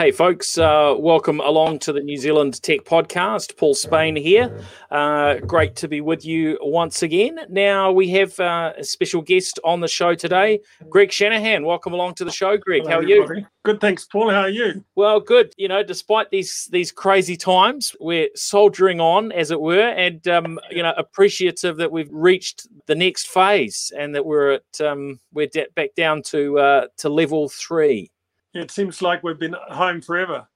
Hey, 0.00 0.12
folks. 0.12 0.56
Uh, 0.56 0.94
welcome 0.98 1.40
along 1.40 1.80
to 1.80 1.92
the 1.92 2.00
New 2.00 2.16
Zealand 2.16 2.62
Tech 2.62 2.84
Podcast. 2.84 3.58
Paul 3.58 3.74
Spain 3.74 4.16
here. 4.16 4.50
Uh, 4.90 5.34
great 5.40 5.76
to 5.76 5.88
be 5.88 6.00
with 6.00 6.24
you 6.24 6.56
once 6.62 7.02
again. 7.02 7.38
Now, 7.50 7.92
we 7.92 8.08
have 8.08 8.40
uh, 8.40 8.72
a 8.78 8.82
special 8.82 9.20
guest 9.20 9.60
on 9.62 9.80
the 9.80 9.88
show 9.88 10.14
today, 10.14 10.60
Greg 10.88 11.12
Shanahan. 11.12 11.66
Welcome 11.66 11.92
along 11.92 12.14
to 12.14 12.24
the 12.24 12.30
show, 12.30 12.56
Greg. 12.56 12.84
Hello, 12.84 12.92
How 12.92 12.98
are 13.00 13.02
everybody. 13.02 13.40
you? 13.40 13.46
Good, 13.62 13.82
thanks, 13.82 14.06
Paul. 14.06 14.30
How 14.30 14.40
are 14.40 14.48
you? 14.48 14.82
Well, 14.94 15.20
good. 15.20 15.52
You 15.58 15.68
know, 15.68 15.82
despite 15.82 16.30
these 16.30 16.66
these 16.72 16.90
crazy 16.90 17.36
times, 17.36 17.94
we're 18.00 18.30
soldiering 18.34 19.02
on, 19.02 19.32
as 19.32 19.50
it 19.50 19.60
were, 19.60 19.90
and, 19.90 20.26
um, 20.28 20.58
you 20.70 20.82
know, 20.82 20.94
appreciative 20.96 21.76
that 21.76 21.92
we've 21.92 22.08
reached 22.10 22.66
the 22.86 22.94
next 22.94 23.28
phase 23.28 23.92
and 23.94 24.14
that 24.14 24.24
we're 24.24 24.52
at, 24.52 24.80
um, 24.80 25.20
we're 25.34 25.50
back 25.74 25.94
down 25.94 26.22
to, 26.22 26.58
uh, 26.58 26.86
to 26.96 27.10
level 27.10 27.50
three 27.50 28.10
it 28.54 28.70
seems 28.70 29.02
like 29.02 29.22
we've 29.22 29.38
been 29.38 29.56
home 29.68 30.00
forever. 30.00 30.48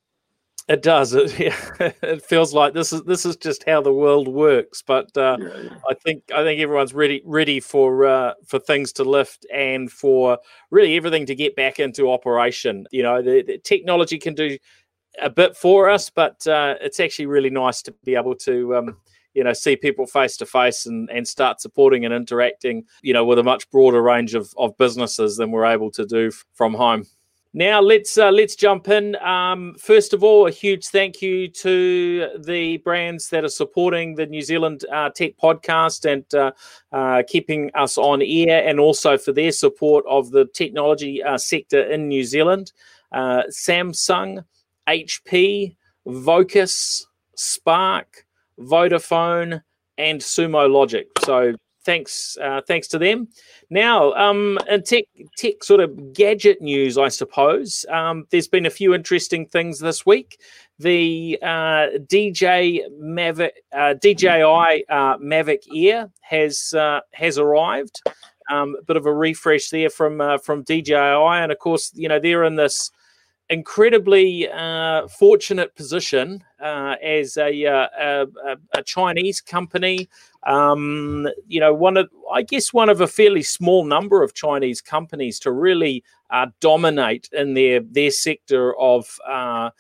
It 0.69 0.83
does. 0.83 1.15
It, 1.25 1.39
yeah, 1.39 1.93
it 2.03 2.25
feels 2.25 2.55
like 2.55 2.73
this 2.75 2.93
is 2.93 3.03
this 3.03 3.27
is 3.27 3.37
just 3.37 3.65
how 3.67 3.81
the 3.81 3.93
world 3.93 4.29
works. 4.29 4.83
But 4.83 5.17
uh, 5.17 5.37
yeah, 5.41 5.57
yeah. 5.63 5.77
I 5.89 5.95
think 5.95 6.23
I 6.35 6.43
think 6.43 6.61
everyone's 6.61 6.95
ready 6.95 7.23
ready 7.25 7.61
for 7.61 8.07
uh, 8.07 8.35
for 8.47 8.59
things 8.59 8.93
to 8.95 9.05
lift 9.05 9.47
and 9.53 9.91
for 9.91 10.39
really 10.71 10.97
everything 10.97 11.27
to 11.27 11.35
get 11.35 11.57
back 11.57 11.81
into 11.81 12.11
operation. 12.11 12.87
You 12.91 13.03
know, 13.03 13.23
the, 13.23 13.43
the 13.43 13.59
technology 13.59 14.19
can 14.19 14.35
do 14.35 14.57
a 15.21 15.31
bit 15.31 15.57
for 15.57 15.89
us, 15.89 16.11
but 16.11 16.47
uh, 16.47 16.77
it's 16.81 17.01
actually 17.01 17.27
really 17.27 17.51
nice 17.51 17.83
to 17.83 17.95
be 18.05 18.15
able 18.15 18.35
to. 18.37 18.77
Um, 18.77 18.97
you 19.35 19.43
know, 19.43 19.53
see 19.53 19.75
people 19.75 20.07
face 20.07 20.37
to 20.37 20.47
face 20.47 20.87
and 20.87 21.11
and 21.11 21.27
start 21.27 21.61
supporting 21.61 22.05
and 22.05 22.15
interacting, 22.15 22.85
you 23.03 23.13
know, 23.13 23.25
with 23.25 23.41
a 23.41 23.43
much 23.43 23.69
broader 23.71 24.01
range 24.01 24.35
of, 24.35 24.55
of 24.57 24.77
businesses 24.79 25.37
than 25.37 25.51
we're 25.51 25.67
able 25.67 25.91
to 25.91 26.07
do 26.07 26.31
from 26.53 26.73
home. 26.73 27.05
Now 27.57 27.81
let's 27.81 28.19
uh, 28.19 28.33
let's 28.33 28.57
jump 28.57 28.89
in. 28.89 29.15
Um, 29.17 29.77
first 29.79 30.13
of 30.13 30.25
all, 30.25 30.49
a 30.49 30.51
huge 30.51 30.87
thank 30.87 31.23
you 31.23 31.47
to 31.49 32.29
the 32.37 32.79
brands 32.79 33.29
that 33.29 33.45
are 33.45 33.49
supporting 33.49 34.17
the 34.17 34.27
New 34.27 34.43
Zealand 34.43 34.85
uh, 34.93 35.11
Tech 35.11 35.37
Podcast 35.41 36.05
and 36.05 36.25
uh, 36.35 36.51
uh 36.91 37.23
keeping 37.29 37.71
us 37.77 37.97
on 37.97 38.23
air, 38.23 38.69
and 38.69 38.81
also 38.81 39.17
for 39.17 39.31
their 39.31 39.53
support 39.53 40.05
of 40.09 40.33
the 40.33 40.47
technology 40.47 41.23
uh, 41.23 41.39
sector 41.39 41.81
in 41.81 42.09
New 42.09 42.25
Zealand. 42.25 42.73
Uh, 43.13 43.45
Samsung, 43.49 44.45
HP, 44.89 45.77
Vocus, 46.07 47.07
Spark, 47.37 48.27
Vodafone, 48.59 49.63
and 49.97 50.21
Sumo 50.21 50.69
Logic. 50.69 51.07
So 51.25 51.55
thanks 51.85 52.37
uh, 52.43 52.61
thanks 52.67 52.89
to 52.89 52.99
them. 52.99 53.29
Now, 53.71 54.13
um, 54.15 54.59
in 54.69 54.83
tech 54.83 55.05
tech 55.37 55.63
sort 55.63 55.81
of 55.81 56.13
gadget 56.13 56.61
news, 56.61 56.99
I 56.99 57.09
suppose 57.09 57.87
um, 57.89 58.27
there's 58.31 58.49
been 58.49 58.67
a 58.67 58.71
few 58.71 58.95
interesting 58.95 59.47
things 59.47 59.79
this 59.79 60.05
week. 60.05 60.41
The 60.79 61.39
uh, 61.43 61.99
DJ 62.07 62.81
Mavic 63.01 63.51
uh, 63.73 63.95
DJI 63.95 64.85
uh, 64.89 65.19
Mavic 65.19 65.63
Air 65.75 66.11
has 66.21 66.75
uh, 66.75 67.01
has 67.13 67.39
arrived. 67.39 68.03
Um, 68.51 68.77
a 68.79 68.83
bit 68.83 68.99
of 68.99 69.07
a 69.07 69.15
refresh 69.15 69.71
there 69.71 69.89
from 69.89 70.21
uh, 70.21 70.39
from 70.39 70.65
DJI, 70.65 70.95
and 70.95 71.53
of 71.53 71.59
course, 71.59 71.93
you 71.95 72.09
know 72.09 72.19
they're 72.19 72.45
in 72.45 72.57
this 72.57 72.91
incredibly 73.51 74.49
uh, 74.51 75.07
fortunate 75.09 75.75
position 75.75 76.43
uh, 76.61 76.97
as 77.03 77.37
a, 77.37 77.67
uh, 77.67 77.89
a, 77.99 78.57
a, 78.73 78.83
Chinese 78.83 79.41
company. 79.41 80.09
Um, 80.47 81.29
you 81.47 81.61
know, 81.61 81.73
one 81.73 81.97
of 81.97 82.09
I 82.33 82.43
guess 82.43 82.73
one 82.73 82.89
of 82.89 83.01
a 83.01 83.07
fairly 83.07 83.43
small 83.43 83.85
number 83.85 84.23
of 84.23 84.35
Chinese 84.35 84.81
companies 84.81 85.39
to 85.41 85.53
really 85.53 86.05
uh, 86.31 86.47
dominate 86.61 87.29
in 87.33 87.55
their 87.55 87.81
their 87.81 88.11
sector 88.11 88.77
of. 88.79 89.19
Uh, 89.29 89.71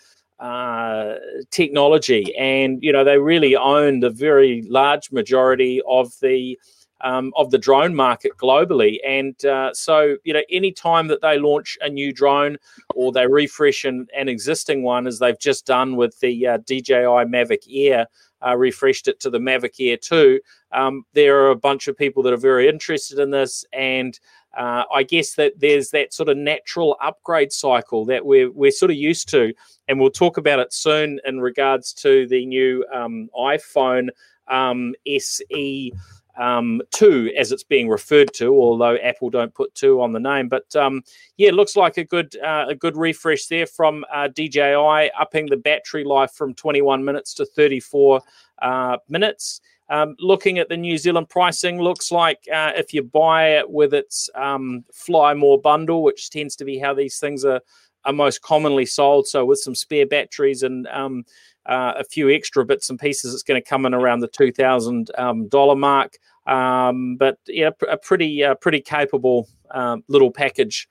uh, 0.40 1.14
technology, 1.52 2.34
and 2.36 2.82
you 2.82 2.92
know 2.92 3.04
they 3.04 3.18
really 3.18 3.54
own 3.54 4.00
the 4.00 4.10
very 4.10 4.62
large 4.62 5.12
majority 5.12 5.80
of 5.86 6.12
the 6.20 6.58
um, 7.04 7.32
of 7.36 7.50
the 7.50 7.58
drone 7.58 7.94
market 7.94 8.32
globally. 8.36 8.98
And 9.06 9.42
uh, 9.44 9.72
so, 9.74 10.16
you 10.24 10.32
know, 10.32 10.42
any 10.50 10.72
time 10.72 11.06
that 11.08 11.20
they 11.20 11.38
launch 11.38 11.78
a 11.82 11.88
new 11.88 12.12
drone 12.12 12.56
or 12.94 13.12
they 13.12 13.26
refresh 13.26 13.84
an, 13.84 14.06
an 14.16 14.28
existing 14.28 14.82
one, 14.82 15.06
as 15.06 15.18
they've 15.18 15.38
just 15.38 15.66
done 15.66 15.96
with 15.96 16.18
the 16.20 16.46
uh, 16.46 16.58
DJI 16.58 17.26
Mavic 17.28 17.64
Air, 17.70 18.06
uh, 18.46 18.56
refreshed 18.56 19.08
it 19.08 19.20
to 19.20 19.30
the 19.30 19.38
Mavic 19.38 19.74
Air 19.80 19.96
2, 19.96 20.40
um, 20.72 21.04
there 21.12 21.38
are 21.40 21.50
a 21.50 21.56
bunch 21.56 21.88
of 21.88 21.96
people 21.96 22.22
that 22.22 22.32
are 22.32 22.38
very 22.38 22.68
interested 22.68 23.18
in 23.18 23.30
this. 23.30 23.64
And 23.72 24.18
uh, 24.56 24.84
I 24.92 25.02
guess 25.02 25.34
that 25.34 25.58
there's 25.58 25.90
that 25.90 26.12
sort 26.12 26.28
of 26.28 26.36
natural 26.36 26.96
upgrade 27.02 27.52
cycle 27.52 28.04
that 28.06 28.24
we're, 28.24 28.50
we're 28.50 28.70
sort 28.70 28.90
of 28.90 28.96
used 28.96 29.28
to. 29.30 29.52
And 29.88 30.00
we'll 30.00 30.10
talk 30.10 30.36
about 30.36 30.58
it 30.58 30.72
soon 30.72 31.20
in 31.24 31.40
regards 31.40 31.92
to 31.94 32.26
the 32.26 32.44
new 32.46 32.84
um, 32.92 33.28
iPhone 33.36 34.08
um, 34.48 34.94
SE 35.06 35.92
um, 36.36 36.82
two, 36.90 37.32
as 37.36 37.52
it's 37.52 37.62
being 37.62 37.88
referred 37.88 38.32
to, 38.34 38.48
although 38.48 38.96
Apple 38.96 39.30
don't 39.30 39.54
put 39.54 39.74
two 39.74 40.00
on 40.00 40.12
the 40.12 40.20
name. 40.20 40.48
But 40.48 40.74
um, 40.76 41.02
yeah, 41.36 41.50
looks 41.50 41.76
like 41.76 41.96
a 41.96 42.04
good 42.04 42.36
uh, 42.36 42.66
a 42.68 42.74
good 42.74 42.96
refresh 42.96 43.46
there 43.46 43.66
from 43.66 44.04
uh, 44.12 44.28
DJI, 44.28 45.10
upping 45.18 45.46
the 45.46 45.56
battery 45.56 46.04
life 46.04 46.32
from 46.32 46.54
21 46.54 47.04
minutes 47.04 47.34
to 47.34 47.46
34 47.46 48.20
uh, 48.62 48.96
minutes. 49.08 49.60
Um, 49.90 50.16
looking 50.18 50.58
at 50.58 50.70
the 50.70 50.78
New 50.78 50.96
Zealand 50.96 51.28
pricing, 51.28 51.78
looks 51.78 52.10
like 52.10 52.38
uh, 52.52 52.72
if 52.74 52.94
you 52.94 53.02
buy 53.02 53.58
it 53.58 53.68
with 53.68 53.92
its 53.92 54.30
um, 54.34 54.82
Fly 54.92 55.34
More 55.34 55.60
bundle, 55.60 56.02
which 56.02 56.30
tends 56.30 56.56
to 56.56 56.64
be 56.64 56.78
how 56.78 56.94
these 56.94 57.18
things 57.18 57.44
are 57.44 57.60
are 58.04 58.12
most 58.12 58.42
commonly 58.42 58.86
sold. 58.86 59.26
So 59.26 59.44
with 59.44 59.60
some 59.60 59.74
spare 59.74 60.06
batteries 60.06 60.62
and 60.62 60.86
um, 60.88 61.24
uh, 61.66 61.94
a 61.96 62.04
few 62.04 62.30
extra 62.30 62.64
bits 62.64 62.90
and 62.90 62.98
pieces, 62.98 63.34
it's 63.34 63.42
going 63.42 63.60
to 63.60 63.68
come 63.68 63.86
in 63.86 63.94
around 63.94 64.20
the 64.20 64.28
two 64.28 64.52
thousand 64.52 65.10
um, 65.16 65.48
dollar 65.48 65.76
mark. 65.76 66.18
Um, 66.46 67.16
but 67.16 67.38
yeah, 67.46 67.70
a 67.88 67.96
pretty 67.96 68.44
uh, 68.44 68.54
pretty 68.56 68.80
capable 68.80 69.48
um, 69.70 70.04
little 70.08 70.30
package 70.30 70.88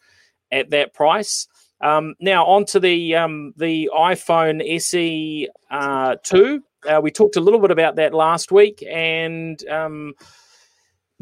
at 0.51 0.69
that 0.71 0.93
price. 0.93 1.47
Um, 1.81 2.15
now 2.19 2.45
on 2.45 2.65
to 2.65 2.79
the 2.79 3.15
um, 3.15 3.53
the 3.57 3.89
iPhone 3.95 4.63
SE 4.77 5.49
uh, 5.69 6.15
two. 6.23 6.63
Uh, 6.87 6.99
we 7.01 7.11
talked 7.11 7.35
a 7.35 7.41
little 7.41 7.59
bit 7.59 7.71
about 7.71 7.95
that 7.97 8.13
last 8.13 8.51
week, 8.51 8.83
and 8.89 9.65
um, 9.67 10.13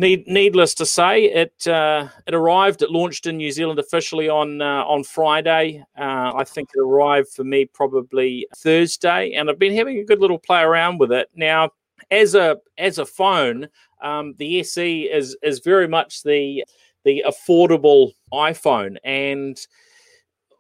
Need, 0.02 0.26
needless 0.26 0.74
to 0.74 0.86
say, 0.88 1.26
it 1.26 1.68
uh, 1.68 2.08
it 2.26 2.34
arrived. 2.34 2.82
It 2.82 2.90
launched 2.90 3.28
in 3.28 3.38
New 3.38 3.52
Zealand 3.52 3.78
officially 3.78 4.28
on 4.28 4.60
uh, 4.60 4.84
on 4.86 5.04
Friday. 5.04 5.86
Uh, 5.96 6.32
I 6.36 6.44
think 6.44 6.70
it 6.74 6.80
arrived 6.80 7.28
for 7.30 7.44
me 7.44 7.66
probably 7.66 8.48
Thursday, 8.58 9.34
and 9.34 9.48
I've 9.48 9.60
been 9.60 9.76
having 9.76 10.00
a 10.00 10.04
good 10.04 10.20
little 10.20 10.40
play 10.40 10.62
around 10.62 10.98
with 10.98 11.12
it. 11.12 11.30
Now, 11.36 11.70
as 12.10 12.34
a 12.34 12.58
as 12.80 12.98
a 12.98 13.06
phone, 13.06 13.68
um, 14.02 14.34
the 14.40 14.62
SE 14.62 15.04
is 15.04 15.38
is 15.44 15.60
very 15.60 15.88
much 15.88 16.24
the 16.24 16.66
the 17.06 17.24
affordable 17.28 18.14
iPhone, 18.34 18.98
and 19.04 19.56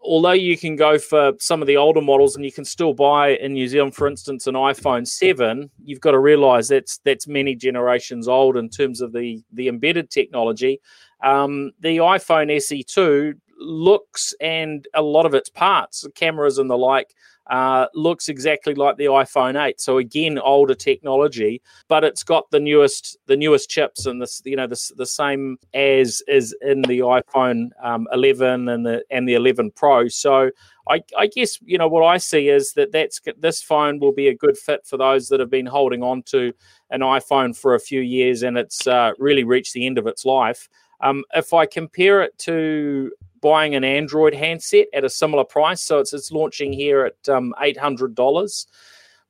although 0.03 0.31
you 0.31 0.57
can 0.57 0.75
go 0.75 0.97
for 0.97 1.33
some 1.39 1.61
of 1.61 1.67
the 1.67 1.77
older 1.77 2.01
models 2.01 2.35
and 2.35 2.43
you 2.43 2.51
can 2.51 2.65
still 2.65 2.93
buy 2.93 3.29
in 3.29 3.53
New 3.53 3.67
Zealand, 3.67 3.95
for 3.95 4.07
instance, 4.07 4.47
an 4.47 4.55
iPhone 4.55 5.07
7, 5.07 5.69
you've 5.83 6.01
got 6.01 6.11
to 6.11 6.19
realize 6.19 6.67
that's 6.67 6.99
that's 7.05 7.27
many 7.27 7.55
generations 7.55 8.27
old 8.27 8.57
in 8.57 8.69
terms 8.69 9.01
of 9.01 9.13
the, 9.13 9.43
the 9.53 9.67
embedded 9.67 10.09
technology. 10.09 10.81
Um, 11.23 11.71
the 11.79 11.97
iPhone 11.97 12.51
SE2 12.51 13.33
looks 13.61 14.33
and 14.41 14.87
a 14.93 15.01
lot 15.01 15.25
of 15.25 15.33
its 15.33 15.49
parts, 15.49 16.05
cameras 16.15 16.57
and 16.57 16.69
the 16.69 16.77
like, 16.77 17.13
uh, 17.51 17.87
looks 17.93 18.29
exactly 18.29 18.73
like 18.75 18.95
the 18.97 19.05
iPhone 19.05 19.61
8. 19.61 19.81
So 19.81 19.97
again, 19.97 20.39
older 20.39 20.73
technology, 20.73 21.61
but 21.89 22.03
it's 22.03 22.23
got 22.23 22.49
the 22.51 22.59
newest 22.59 23.17
the 23.25 23.35
newest 23.35 23.69
chips 23.69 24.05
and 24.05 24.21
this 24.21 24.41
you 24.45 24.55
know 24.55 24.67
the, 24.67 24.91
the 24.95 25.05
same 25.05 25.57
as 25.73 26.23
is 26.27 26.55
in 26.61 26.81
the 26.83 26.99
iPhone 26.99 27.69
um, 27.83 28.07
11 28.13 28.69
and 28.69 28.85
the 28.85 29.03
and 29.09 29.27
the 29.27 29.33
11 29.33 29.71
Pro. 29.71 30.07
So 30.07 30.51
I, 30.87 31.01
I, 31.17 31.27
guess 31.27 31.59
you 31.65 31.77
know 31.77 31.87
what 31.87 32.05
I 32.05 32.17
see 32.17 32.47
is 32.47 32.73
that 32.73 32.91
that's 32.91 33.19
this 33.37 33.61
phone 33.61 33.99
will 33.99 34.13
be 34.13 34.29
a 34.29 34.35
good 34.35 34.57
fit 34.57 34.85
for 34.85 34.97
those 34.97 35.27
that 35.27 35.39
have 35.39 35.49
been 35.49 35.65
holding 35.65 36.03
on 36.03 36.23
to 36.27 36.53
an 36.89 37.01
iPhone 37.01 37.55
for 37.55 37.75
a 37.75 37.79
few 37.79 38.01
years 38.01 38.43
and 38.43 38.57
it's 38.57 38.87
uh, 38.87 39.11
really 39.17 39.43
reached 39.43 39.73
the 39.73 39.85
end 39.85 39.97
of 39.97 40.07
its 40.07 40.25
life. 40.25 40.69
Um, 41.01 41.23
if 41.33 41.53
I 41.53 41.65
compare 41.65 42.21
it 42.21 42.37
to 42.39 43.11
buying 43.41 43.75
an 43.75 43.83
Android 43.83 44.33
handset 44.33 44.87
at 44.93 45.03
a 45.03 45.09
similar 45.09 45.43
price. 45.43 45.83
So 45.83 45.99
it's, 45.99 46.13
it's 46.13 46.31
launching 46.31 46.71
here 46.71 47.05
at 47.05 47.29
um, 47.29 47.53
$800. 47.61 48.65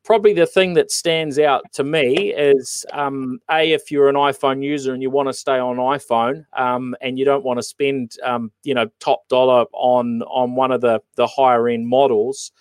Probably 0.04 0.34
the 0.34 0.48
thing 0.48 0.74
that 0.74 0.92
stands 0.92 1.38
out 1.38 1.64
to 1.74 1.84
me 1.84 2.34
is 2.34 2.86
um, 2.92 3.40
A, 3.52 3.72
if 3.72 3.92
you're 3.92 4.10
an 4.10 4.16
iPhone 4.16 4.64
user 4.64 4.94
and 4.94 5.02
you 5.02 5.12
want 5.12 5.30
to 5.30 5.34
stay 5.34 5.60
on 5.60 5.78
iPhone 5.78 6.46
um, 6.54 6.96
and 7.02 7.20
you 7.20 7.26
don't 7.26 7.44
want 7.44 7.60
to 7.60 7.64
spend, 7.64 8.16
um, 8.24 8.52
you 8.64 8.74
know, 8.74 8.90
top 9.00 9.28
dollar 9.28 9.66
on, 9.74 10.24
on 10.24 10.56
one 10.56 10.72
of 10.72 10.82
the, 10.82 11.02
the 11.16 11.28
higher 11.28 11.68
end 11.68 11.88
models, 11.88 12.52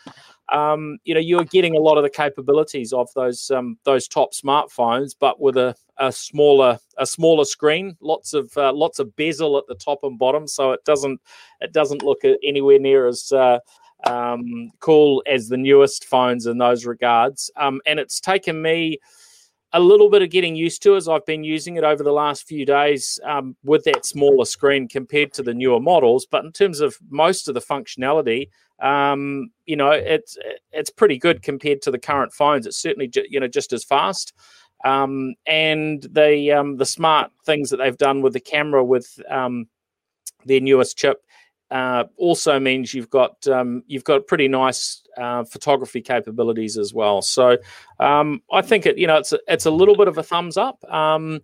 um, 0.53 0.99
you 1.05 1.15
know, 1.15 1.21
you're 1.21 1.45
getting 1.45 1.77
a 1.77 1.81
lot 1.81 1.97
of 1.97 2.03
the 2.03 2.11
capabilities 2.11 2.93
of 2.93 3.09
those 3.15 3.51
um, 3.51 3.79
those 3.85 4.09
top 4.09 4.31
smartphones, 4.35 5.15
but 5.19 5.41
with 5.41 5.57
a, 5.57 5.75
a 5.99 6.11
smaller 6.11 6.79
a 6.99 7.07
smaller 7.07 7.45
screen, 7.45 7.97
lots 8.01 8.35
of 8.35 8.51
uh, 8.57 8.73
lots 8.73 8.99
of 8.99 9.15
bezel 9.17 9.57
at 9.59 9.67
the 9.69 9.75
top 9.75 10.01
and 10.03 10.19
bottom, 10.19 10.47
so 10.47 10.73
it 10.73 10.85
doesn't 10.85 11.21
it 11.61 11.73
doesn't 11.73 12.03
look 12.03 12.23
anywhere 12.45 12.79
near 12.79 13.07
as 13.07 13.31
uh, 13.33 13.59
um, 14.05 14.71
cool 14.81 15.23
as 15.27 15.49
the 15.49 15.57
newest 15.57 16.05
phones 16.05 16.47
in 16.47 16.59
those 16.59 16.85
regards. 16.85 17.51
Um, 17.57 17.81
and 17.87 18.01
it's 18.01 18.21
taken 18.21 18.61
me 18.61 18.99
a 19.73 19.81
little 19.81 20.11
bit 20.11 20.23
of 20.23 20.31
getting 20.31 20.57
used 20.57 20.83
to 20.83 20.97
as 20.97 21.09
I've 21.09 21.27
been 21.27 21.45
using 21.45 21.77
it 21.77 21.85
over 21.85 22.03
the 22.03 22.13
last 22.13 22.47
few 22.47 22.67
days 22.67 23.21
um, 23.25 23.55
with 23.63 23.85
that 23.85 24.05
smaller 24.05 24.45
screen 24.45 24.89
compared 24.89 25.33
to 25.35 25.45
the 25.45 25.55
newer 25.55 25.79
models. 25.79 26.27
But 26.29 26.45
in 26.45 26.51
terms 26.51 26.81
of 26.81 26.97
most 27.09 27.47
of 27.47 27.55
the 27.55 27.61
functionality, 27.61 28.49
um, 28.81 29.51
you 29.67 29.77
know, 29.77 29.91
it's 29.91 30.37
it's 30.73 30.91
pretty 30.91 31.19
good 31.19 31.43
compared 31.43 31.83
to 31.83 31.91
the 31.91 31.99
current 31.99 32.33
phones. 32.33 32.67
It's 32.67 32.81
certainly 32.81 33.11
you 33.29 33.41
know 33.41 33.49
just 33.49 33.73
as 33.73 33.85
fast. 33.85 34.33
Um, 34.85 35.35
and 35.47 36.03
the 36.03 36.53
um, 36.53 36.77
the 36.77 36.87
smart 36.87 37.31
things 37.45 37.71
that 37.71 37.77
they've 37.77 37.97
done 37.97 38.23
with 38.23 38.33
the 38.33 38.41
camera 38.41 38.83
with 38.83 39.21
um, 39.29 39.67
their 40.47 40.61
newest 40.61 40.97
chip 40.97 41.23
uh, 41.71 42.05
also 42.17 42.59
means 42.59 42.95
you've 42.95 43.11
got 43.11 43.47
um, 43.47 43.83
you've 43.87 44.05
got 44.05 44.27
pretty 44.27 44.49
nice 44.49 45.03
uh, 45.17 45.45
photography 45.45 46.01
capabilities 46.01 46.77
as 46.77 46.93
well. 46.93 47.23
So 47.23 47.59
um, 48.01 48.43
I 48.51 48.63
think 48.63 48.87
it 48.87 48.99
you 48.99 49.07
know 49.07 49.17
it's 49.17 49.33
a, 49.33 49.39
it's 49.47 49.67
a 49.67 49.71
little 49.71 49.97
bit 49.97 50.09
of 50.09 50.19
a 50.19 50.23
thumbs 50.23 50.57
up. 50.57 50.83
Um, 50.93 51.41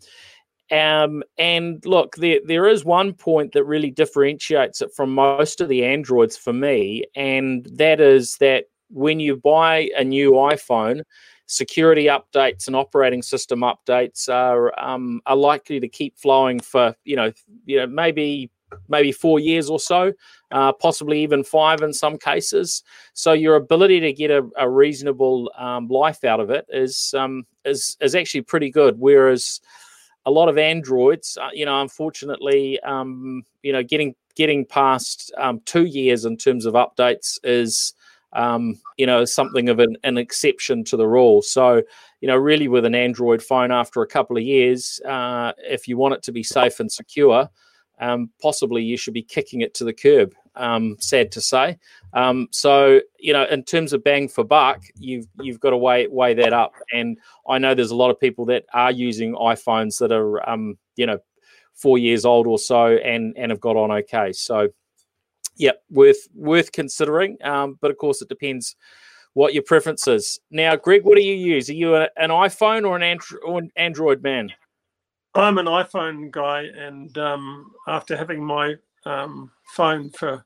um, 0.70 1.22
and 1.38 1.84
look, 1.86 2.16
there 2.16 2.40
there 2.44 2.66
is 2.66 2.84
one 2.84 3.12
point 3.12 3.52
that 3.52 3.64
really 3.64 3.90
differentiates 3.90 4.80
it 4.82 4.92
from 4.94 5.14
most 5.14 5.60
of 5.60 5.68
the 5.68 5.84
Androids 5.84 6.36
for 6.36 6.52
me, 6.52 7.04
and 7.14 7.66
that 7.72 8.00
is 8.00 8.36
that 8.38 8.64
when 8.90 9.20
you 9.20 9.36
buy 9.36 9.90
a 9.96 10.02
new 10.02 10.32
iPhone, 10.32 11.02
security 11.46 12.06
updates 12.06 12.66
and 12.66 12.74
operating 12.74 13.22
system 13.22 13.60
updates 13.60 14.28
are 14.28 14.78
um, 14.78 15.20
are 15.26 15.36
likely 15.36 15.78
to 15.78 15.88
keep 15.88 16.18
flowing 16.18 16.58
for 16.58 16.96
you 17.04 17.16
know 17.16 17.32
you 17.64 17.78
know 17.78 17.86
maybe 17.86 18.50
maybe 18.88 19.12
four 19.12 19.38
years 19.38 19.70
or 19.70 19.78
so, 19.78 20.12
uh, 20.50 20.72
possibly 20.72 21.22
even 21.22 21.44
five 21.44 21.82
in 21.82 21.92
some 21.92 22.18
cases. 22.18 22.82
So 23.12 23.32
your 23.32 23.54
ability 23.54 24.00
to 24.00 24.12
get 24.12 24.30
a, 24.30 24.44
a 24.58 24.68
reasonable 24.68 25.52
um, 25.56 25.86
life 25.86 26.24
out 26.24 26.40
of 26.40 26.50
it 26.50 26.66
is 26.68 27.14
um, 27.16 27.46
is 27.64 27.96
is 28.00 28.14
actually 28.14 28.42
pretty 28.42 28.70
good. 28.70 28.98
Whereas 28.98 29.60
a 30.26 30.31
lot 30.31 30.49
of 30.49 30.58
Androids, 30.58 31.38
uh, 31.40 31.49
you 31.55 31.64
know, 31.64 31.81
unfortunately, 31.81 32.78
um, 32.81 33.44
you 33.62 33.73
know, 33.73 33.82
getting 33.82 34.14
getting 34.34 34.67
past 34.67 35.32
um, 35.38 35.61
two 35.64 35.84
years 35.84 36.26
in 36.26 36.37
terms 36.37 36.67
of 36.67 36.75
updates 36.75 37.38
is 37.43 37.94
um, 38.32 38.78
you 38.99 39.06
know, 39.06 39.25
something 39.25 39.69
of 39.70 39.78
an, 39.78 39.96
an, 40.05 40.19
exception 40.19 40.84
to 40.84 40.96
the 40.96 41.06
rule. 41.06 41.40
So, 41.40 41.82
you 42.20 42.28
know, 42.28 42.37
really 42.37 42.69
with 42.69 42.84
an 42.84 42.94
Android 42.94 43.43
phone 43.43 43.73
after 43.73 44.02
a 44.02 44.06
couple 44.06 44.37
of 44.37 44.43
years, 44.43 45.00
uh, 45.08 45.52
if 45.58 45.88
you 45.88 45.96
want 45.96 46.14
it 46.14 46.23
to 46.25 46.32
be 46.32 46.43
safe 46.43 46.78
and 46.78 46.93
secure, 46.93 47.49
um, 47.98 48.31
possibly 48.40 48.82
you 48.82 48.96
should 48.96 49.14
be 49.14 49.22
kicking 49.22 49.60
it 49.60 49.75
to 49.75 49.84
the 49.84 49.93
curb. 49.93 50.34
Um, 50.54 50.96
sad 51.00 51.32
to 51.32 51.40
say. 51.40 51.76
Um, 52.14 52.48
so 52.50 53.00
you 53.19 53.32
know, 53.32 53.44
in 53.44 53.62
terms 53.62 53.93
of 53.93 54.02
bang 54.02 54.28
for 54.28 54.44
buck, 54.44 54.82
you've 54.98 55.26
you've 55.40 55.60
got 55.60 55.70
to 55.70 55.76
weigh 55.76 56.06
weigh 56.06 56.34
that 56.34 56.52
up. 56.52 56.72
And 56.93 57.19
I 57.48 57.58
know 57.58 57.75
there's 57.75 57.90
a 57.90 57.96
lot 57.96 58.10
of 58.10 58.19
people 58.19 58.46
that 58.46 58.64
are 58.72 58.90
using 58.90 59.34
iPhones 59.34 59.98
that 59.98 60.12
are 60.12 60.48
um, 60.48 60.78
you 60.96 61.06
know 61.06 61.19
four 61.75 61.98
years 61.98 62.25
old 62.25 62.46
or 62.46 62.58
so 62.58 62.96
and 62.96 63.34
and 63.37 63.50
have 63.50 63.60
got 63.60 63.76
on 63.76 63.90
okay. 63.90 64.32
So 64.32 64.69
yeah, 65.56 65.72
worth 65.90 66.26
worth 66.34 66.72
considering. 66.72 67.37
Um, 67.42 67.78
but 67.81 67.90
of 67.90 67.99
course, 67.99 68.22
it 68.22 68.28
depends 68.28 68.76
what 69.34 69.52
your 69.52 69.62
preference 69.62 70.08
is. 70.08 70.40
Now, 70.50 70.76
Greg, 70.76 71.04
what 71.04 71.16
do 71.16 71.22
you 71.22 71.34
use? 71.34 71.69
Are 71.69 71.75
you 71.75 71.94
a, 71.96 72.08
an 72.16 72.31
iPhone 72.31 72.87
or 72.87 72.96
an, 72.96 73.02
Andro- 73.02 73.44
or 73.44 73.58
an 73.58 73.70
Android 73.76 74.22
man? 74.22 74.50
I'm 75.37 75.59
an 75.59 75.67
iPhone 75.67 76.31
guy, 76.31 76.62
and 76.62 77.17
um, 77.19 77.73
after 77.87 78.17
having 78.17 78.43
my 78.44 78.77
um, 79.05 79.50
phone 79.75 80.11
for 80.11 80.44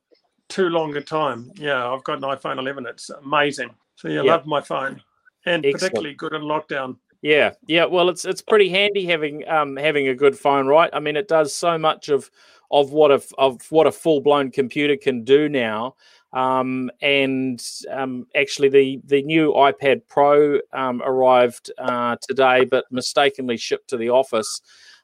too 0.49 0.69
long 0.69 0.97
a 0.97 1.01
time, 1.01 1.53
yeah, 1.57 1.89
I've 1.89 2.05
got 2.05 2.19
an 2.19 2.25
iPhone 2.25 2.59
11. 2.59 2.87
It's 2.87 3.11
amazing. 3.11 3.71
So 3.97 4.09
yeah, 4.09 4.23
love 4.23 4.47
my 4.47 4.61
phone, 4.61 5.01
and 5.47 5.65
Excellent. 5.65 5.81
particularly 5.81 6.15
good 6.15 6.35
in 6.35 6.43
lockdown. 6.43 6.97
Yeah, 7.23 7.53
yeah. 7.67 7.85
Well, 7.85 8.09
it's 8.09 8.25
it's 8.25 8.43
pretty 8.43 8.71
handy 8.71 9.05
having 9.07 9.47
um, 9.49 9.77
having 9.77 10.09
a 10.09 10.15
good 10.15 10.39
phone, 10.39 10.67
right? 10.67 10.91
I 10.93 11.01
mean, 11.01 11.17
it 11.17 11.29
does 11.29 11.55
so 11.55 11.77
much 11.77 12.09
of 12.09 12.31
of 12.71 12.93
what 12.93 13.11
a 13.11 13.23
of 13.37 13.61
what 13.71 13.87
a 13.87 13.93
full 13.93 14.21
blown 14.21 14.51
computer 14.51 14.97
can 14.97 15.23
do 15.23 15.49
now. 15.49 15.97
Um, 16.32 16.91
and 17.03 17.61
um, 17.91 18.27
actually, 18.35 18.69
the 18.69 19.00
the 19.05 19.23
new 19.23 19.53
iPad 19.53 20.03
Pro 20.09 20.61
um, 20.73 21.03
arrived 21.03 21.73
uh, 21.79 22.17
today, 22.27 22.65
but 22.65 22.85
mistakenly 22.91 23.56
shipped 23.56 23.88
to 23.91 23.97
the 23.97 24.11
office, 24.11 24.61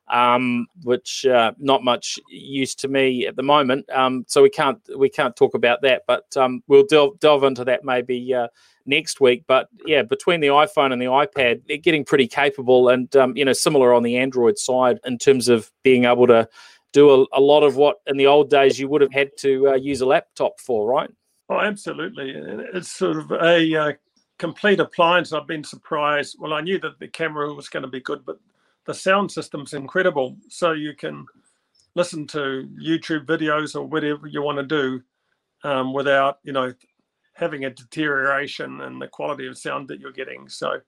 um, 0.08 0.66
which 0.82 1.26
uh, 1.26 1.52
not 1.58 1.82
much 1.82 2.18
use 2.30 2.76
to 2.76 2.88
me 2.88 3.26
at 3.26 3.34
the 3.34 3.42
moment. 3.42 3.90
Um, 3.90 4.24
so 4.28 4.40
we 4.40 4.50
can't 4.50 4.78
we 4.96 5.08
can't 5.08 5.34
talk 5.34 5.54
about 5.54 5.82
that, 5.82 6.02
but 6.06 6.24
um, 6.36 6.62
we'll 6.68 6.86
delve 6.86 7.18
delve 7.18 7.42
into 7.42 7.64
that 7.64 7.84
maybe 7.84 8.32
uh, 8.32 8.46
next 8.86 9.20
week. 9.20 9.44
But 9.48 9.68
yeah, 9.84 10.02
between 10.02 10.40
the 10.40 10.48
iPhone 10.48 10.92
and 10.92 11.02
the 11.02 11.06
iPad, 11.06 11.62
they're 11.66 11.76
getting 11.76 12.04
pretty 12.04 12.28
capable, 12.28 12.88
and 12.88 13.12
you 13.34 13.44
know, 13.44 13.52
similar 13.52 13.92
on 13.92 14.04
the 14.04 14.16
Android 14.16 14.58
side 14.58 15.00
in 15.04 15.18
terms 15.18 15.48
of 15.48 15.72
being 15.82 16.04
able 16.04 16.28
to 16.28 16.48
do 16.96 17.10
a, 17.10 17.38
a, 17.38 17.40
lot 17.40 17.62
of 17.62 17.76
what 17.76 17.98
in 18.06 18.16
the 18.16 18.26
old 18.26 18.48
days 18.48 18.80
you 18.80 18.88
would 18.88 19.02
have 19.02 19.12
had 19.12 19.30
to 19.36 19.68
uh, 19.68 19.74
use 19.74 20.00
a 20.00 20.06
laptop 20.06 20.58
for, 20.58 20.88
right? 20.88 21.10
Oh, 21.50 21.60
absolutely. 21.60 22.32
It's 22.72 22.90
sort 22.90 23.18
of 23.18 23.30
a 23.32 23.76
uh, 23.76 23.92
complete 24.38 24.80
appliance. 24.80 25.34
I've 25.34 25.46
been 25.46 25.62
surprised. 25.62 26.36
Well, 26.38 26.54
I 26.54 26.62
knew 26.62 26.80
that 26.80 26.98
the 26.98 27.08
camera 27.08 27.52
was 27.52 27.68
going 27.68 27.82
to 27.82 27.88
be 27.88 28.00
good, 28.00 28.24
but 28.24 28.38
the 28.86 28.94
sound 28.94 29.30
system's 29.30 29.74
incredible. 29.74 30.38
So 30.48 30.72
you 30.72 30.94
can 30.94 31.26
listen 31.94 32.26
to 32.28 32.66
YouTube 32.82 33.26
videos 33.26 33.76
or 33.76 33.84
whatever 33.84 34.26
you 34.26 34.40
want 34.40 34.56
to 34.56 34.64
do 34.64 35.02
um, 35.68 35.92
without, 35.92 36.38
you 36.44 36.52
know, 36.52 36.72
having 37.34 37.66
a 37.66 37.70
deterioration 37.70 38.80
in 38.80 38.98
the 38.98 39.08
quality 39.08 39.46
of 39.46 39.58
sound 39.58 39.88
that 39.88 40.00
you're 40.00 40.12
getting. 40.12 40.48
So 40.48 40.80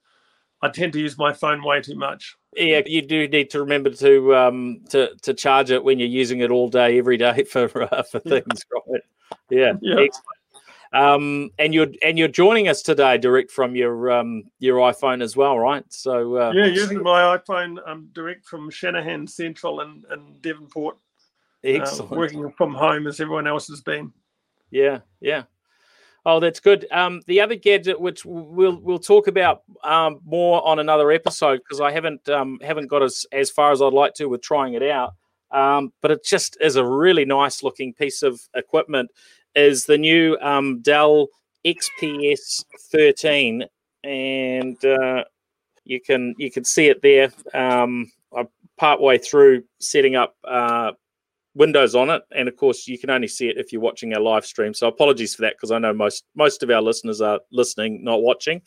I 0.62 0.68
tend 0.68 0.92
to 0.94 1.00
use 1.00 1.16
my 1.16 1.32
phone 1.32 1.62
way 1.62 1.80
too 1.80 1.96
much. 1.96 2.36
Yeah, 2.56 2.80
you 2.84 3.02
do 3.02 3.28
need 3.28 3.50
to 3.50 3.60
remember 3.60 3.90
to 3.90 4.34
um 4.34 4.80
to 4.90 5.14
to 5.22 5.34
charge 5.34 5.70
it 5.70 5.84
when 5.84 5.98
you're 5.98 6.08
using 6.08 6.40
it 6.40 6.50
all 6.50 6.68
day, 6.68 6.98
every 6.98 7.16
day 7.16 7.44
for 7.50 7.82
uh, 7.94 8.02
for 8.02 8.18
things, 8.20 8.64
right? 8.72 9.02
Yeah, 9.50 9.72
yeah. 9.80 10.06
Um, 10.92 11.50
and 11.58 11.74
you're 11.74 11.88
and 12.02 12.18
you're 12.18 12.28
joining 12.28 12.68
us 12.68 12.82
today 12.82 13.18
direct 13.18 13.50
from 13.50 13.76
your 13.76 14.10
um 14.10 14.44
your 14.58 14.78
iPhone 14.78 15.22
as 15.22 15.36
well, 15.36 15.58
right? 15.58 15.84
So 15.90 16.36
uh, 16.36 16.52
yeah, 16.54 16.66
using 16.66 17.02
my 17.02 17.36
iPhone 17.38 17.76
um 17.86 18.08
direct 18.12 18.46
from 18.46 18.70
Shanahan 18.70 19.26
Central 19.26 19.80
and 19.80 20.04
in, 20.10 20.18
in 20.18 20.40
Devonport. 20.40 20.96
Uh, 21.64 21.68
Excellent. 21.68 22.12
Uh, 22.12 22.16
working 22.16 22.52
from 22.56 22.72
home 22.72 23.06
as 23.06 23.20
everyone 23.20 23.46
else 23.46 23.68
has 23.68 23.80
been. 23.80 24.12
Yeah, 24.70 25.00
yeah. 25.20 25.44
Oh, 26.26 26.40
that's 26.40 26.60
good. 26.60 26.86
Um, 26.90 27.22
the 27.26 27.40
other 27.40 27.54
gadget, 27.54 28.00
which 28.00 28.24
we'll 28.24 28.78
we'll 28.80 28.98
talk 28.98 29.28
about 29.28 29.62
um, 29.84 30.20
more 30.24 30.66
on 30.66 30.78
another 30.78 31.10
episode, 31.10 31.58
because 31.58 31.80
I 31.80 31.90
haven't 31.92 32.28
um, 32.28 32.58
haven't 32.62 32.88
got 32.88 33.02
as 33.02 33.24
as 33.32 33.50
far 33.50 33.72
as 33.72 33.80
I'd 33.80 33.92
like 33.92 34.14
to 34.14 34.26
with 34.26 34.42
trying 34.42 34.74
it 34.74 34.82
out. 34.82 35.14
Um, 35.50 35.92
but 36.02 36.10
it 36.10 36.24
just 36.24 36.58
is 36.60 36.76
a 36.76 36.84
really 36.84 37.24
nice 37.24 37.62
looking 37.62 37.94
piece 37.94 38.22
of 38.22 38.40
equipment. 38.54 39.10
Is 39.54 39.86
the 39.86 39.96
new 39.96 40.36
um, 40.42 40.80
Dell 40.82 41.28
XPS 41.64 42.64
13, 42.90 43.64
and 44.04 44.84
uh, 44.84 45.24
you 45.84 46.00
can 46.00 46.34
you 46.36 46.50
can 46.50 46.64
see 46.64 46.88
it 46.88 47.00
there. 47.00 47.30
Um, 47.54 48.10
I'm 48.36 48.48
partway 48.78 49.18
through 49.18 49.64
setting 49.80 50.16
up 50.16 50.36
uh, 50.44 50.92
Windows 51.58 51.94
on 51.94 52.08
it, 52.08 52.22
and 52.34 52.48
of 52.48 52.56
course 52.56 52.86
you 52.86 52.98
can 52.98 53.10
only 53.10 53.28
see 53.28 53.48
it 53.48 53.58
if 53.58 53.72
you're 53.72 53.82
watching 53.82 54.14
our 54.14 54.20
live 54.20 54.46
stream. 54.46 54.72
So 54.72 54.86
apologies 54.86 55.34
for 55.34 55.42
that 55.42 55.56
because 55.56 55.70
I 55.70 55.78
know 55.78 55.92
most 55.92 56.24
most 56.34 56.62
of 56.62 56.70
our 56.70 56.80
listeners 56.80 57.20
are 57.20 57.40
listening, 57.50 58.04
not 58.04 58.22
watching. 58.22 58.62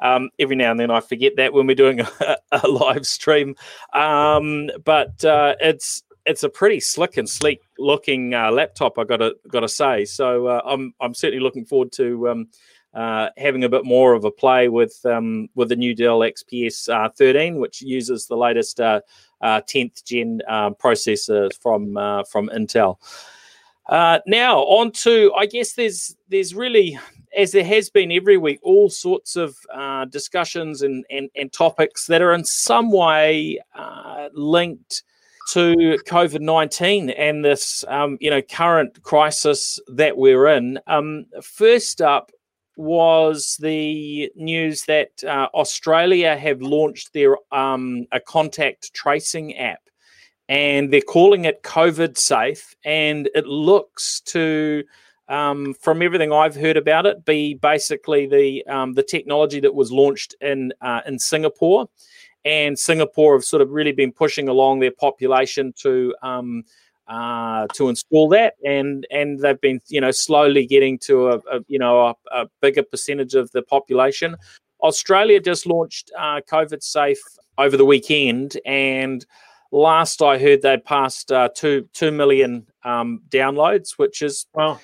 Um, 0.00 0.30
every 0.38 0.56
now 0.56 0.70
and 0.70 0.80
then 0.80 0.90
I 0.90 1.00
forget 1.00 1.34
that 1.36 1.52
when 1.52 1.66
we're 1.66 1.74
doing 1.74 2.00
a, 2.20 2.36
a 2.52 2.68
live 2.68 3.06
stream, 3.06 3.56
um, 3.92 4.70
but 4.84 5.24
uh, 5.24 5.56
it's 5.60 6.02
it's 6.24 6.42
a 6.42 6.48
pretty 6.48 6.80
slick 6.80 7.16
and 7.16 7.28
sleek 7.28 7.60
looking 7.78 8.34
uh, 8.34 8.50
laptop. 8.50 8.98
I 8.98 9.04
got 9.04 9.18
to 9.18 9.36
got 9.50 9.60
to 9.60 9.68
say. 9.68 10.04
So 10.04 10.46
uh, 10.46 10.62
I'm 10.64 10.94
I'm 11.00 11.14
certainly 11.14 11.42
looking 11.42 11.66
forward 11.66 11.92
to. 11.92 12.28
Um, 12.28 12.48
uh, 12.94 13.28
having 13.36 13.62
a 13.62 13.68
bit 13.68 13.84
more 13.84 14.14
of 14.14 14.24
a 14.24 14.30
play 14.30 14.68
with 14.70 14.98
um, 15.04 15.48
with 15.54 15.68
the 15.68 15.76
new 15.76 15.94
Dell 15.94 16.20
XPS 16.20 16.88
uh, 16.88 17.10
13, 17.10 17.58
which 17.58 17.82
uses 17.82 18.26
the 18.26 18.36
latest 18.36 18.80
uh, 18.80 19.02
10th 19.42 19.98
uh, 19.98 20.02
gen 20.04 20.42
um, 20.48 20.74
from 21.60 21.96
uh, 21.96 22.24
from 22.24 22.48
Intel. 22.54 22.96
Uh, 23.88 24.18
now 24.26 24.60
on 24.60 24.90
to 24.90 25.32
I 25.36 25.46
guess 25.46 25.74
there's 25.74 26.16
there's 26.28 26.54
really 26.54 26.98
as 27.36 27.52
there 27.52 27.64
has 27.64 27.90
been 27.90 28.10
every 28.10 28.36
week 28.36 28.58
all 28.62 28.88
sorts 28.88 29.36
of 29.36 29.56
discussions 30.10 30.82
and, 30.82 31.04
and, 31.10 31.28
and 31.36 31.52
topics 31.52 32.06
that 32.06 32.22
are 32.22 32.32
in 32.32 32.44
some 32.44 32.90
way 32.90 33.60
linked 34.32 35.02
to 35.48 35.96
COVID 36.06 36.40
nineteen 36.40 37.10
and 37.10 37.44
this 37.44 37.84
um, 37.88 38.18
you 38.20 38.30
know 38.30 38.42
current 38.42 39.02
crisis 39.02 39.78
that 39.86 40.16
we're 40.16 40.48
in. 40.48 40.80
Um, 40.88 41.26
first 41.42 42.02
up, 42.02 42.32
was 42.76 43.56
the 43.60 44.30
news 44.36 44.84
that 44.84 45.24
uh, 45.24 45.48
Australia 45.54 46.36
have 46.36 46.60
launched 46.60 47.12
their 47.12 47.36
um, 47.52 48.06
a 48.12 48.20
contact 48.20 48.92
tracing 48.94 49.56
app, 49.56 49.80
and 50.48 50.92
they're 50.92 51.00
calling 51.00 51.46
it 51.46 51.62
COVID 51.62 52.16
Safe, 52.16 52.76
and 52.84 53.28
it 53.34 53.46
looks 53.46 54.20
to 54.26 54.84
um, 55.28 55.74
from 55.74 56.02
everything 56.02 56.32
I've 56.32 56.54
heard 56.54 56.76
about 56.76 57.06
it, 57.06 57.24
be 57.24 57.54
basically 57.54 58.26
the 58.26 58.66
um, 58.66 58.92
the 58.92 59.02
technology 59.02 59.60
that 59.60 59.74
was 59.74 59.90
launched 59.90 60.34
in 60.40 60.72
uh, 60.80 61.00
in 61.06 61.18
Singapore, 61.18 61.88
and 62.44 62.78
Singapore 62.78 63.34
have 63.34 63.44
sort 63.44 63.62
of 63.62 63.70
really 63.70 63.92
been 63.92 64.12
pushing 64.12 64.48
along 64.48 64.80
their 64.80 64.92
population 64.92 65.72
to 65.78 66.14
um, 66.22 66.64
uh, 67.08 67.66
to 67.74 67.88
install 67.88 68.28
that, 68.28 68.54
and 68.64 69.06
and 69.10 69.38
they've 69.40 69.60
been 69.60 69.80
you 69.88 70.00
know 70.00 70.10
slowly 70.10 70.66
getting 70.66 70.98
to 70.98 71.28
a, 71.28 71.36
a 71.50 71.60
you 71.68 71.78
know 71.78 72.06
a, 72.08 72.14
a, 72.32 72.46
bigger 72.60 72.82
percentage 72.82 73.34
of 73.34 73.50
the 73.52 73.62
population. 73.62 74.36
Australia 74.82 75.40
just 75.40 75.66
launched 75.66 76.10
uh, 76.18 76.40
COVID 76.50 76.82
Safe 76.82 77.20
over 77.58 77.76
the 77.76 77.84
weekend, 77.84 78.58
and 78.66 79.24
last 79.70 80.22
I 80.22 80.38
heard 80.38 80.62
they'd 80.62 80.84
passed 80.84 81.30
uh, 81.30 81.48
two 81.54 81.88
two 81.92 82.10
million 82.10 82.66
um, 82.84 83.22
downloads, 83.28 83.92
which 83.98 84.22
is 84.22 84.46
well, 84.54 84.80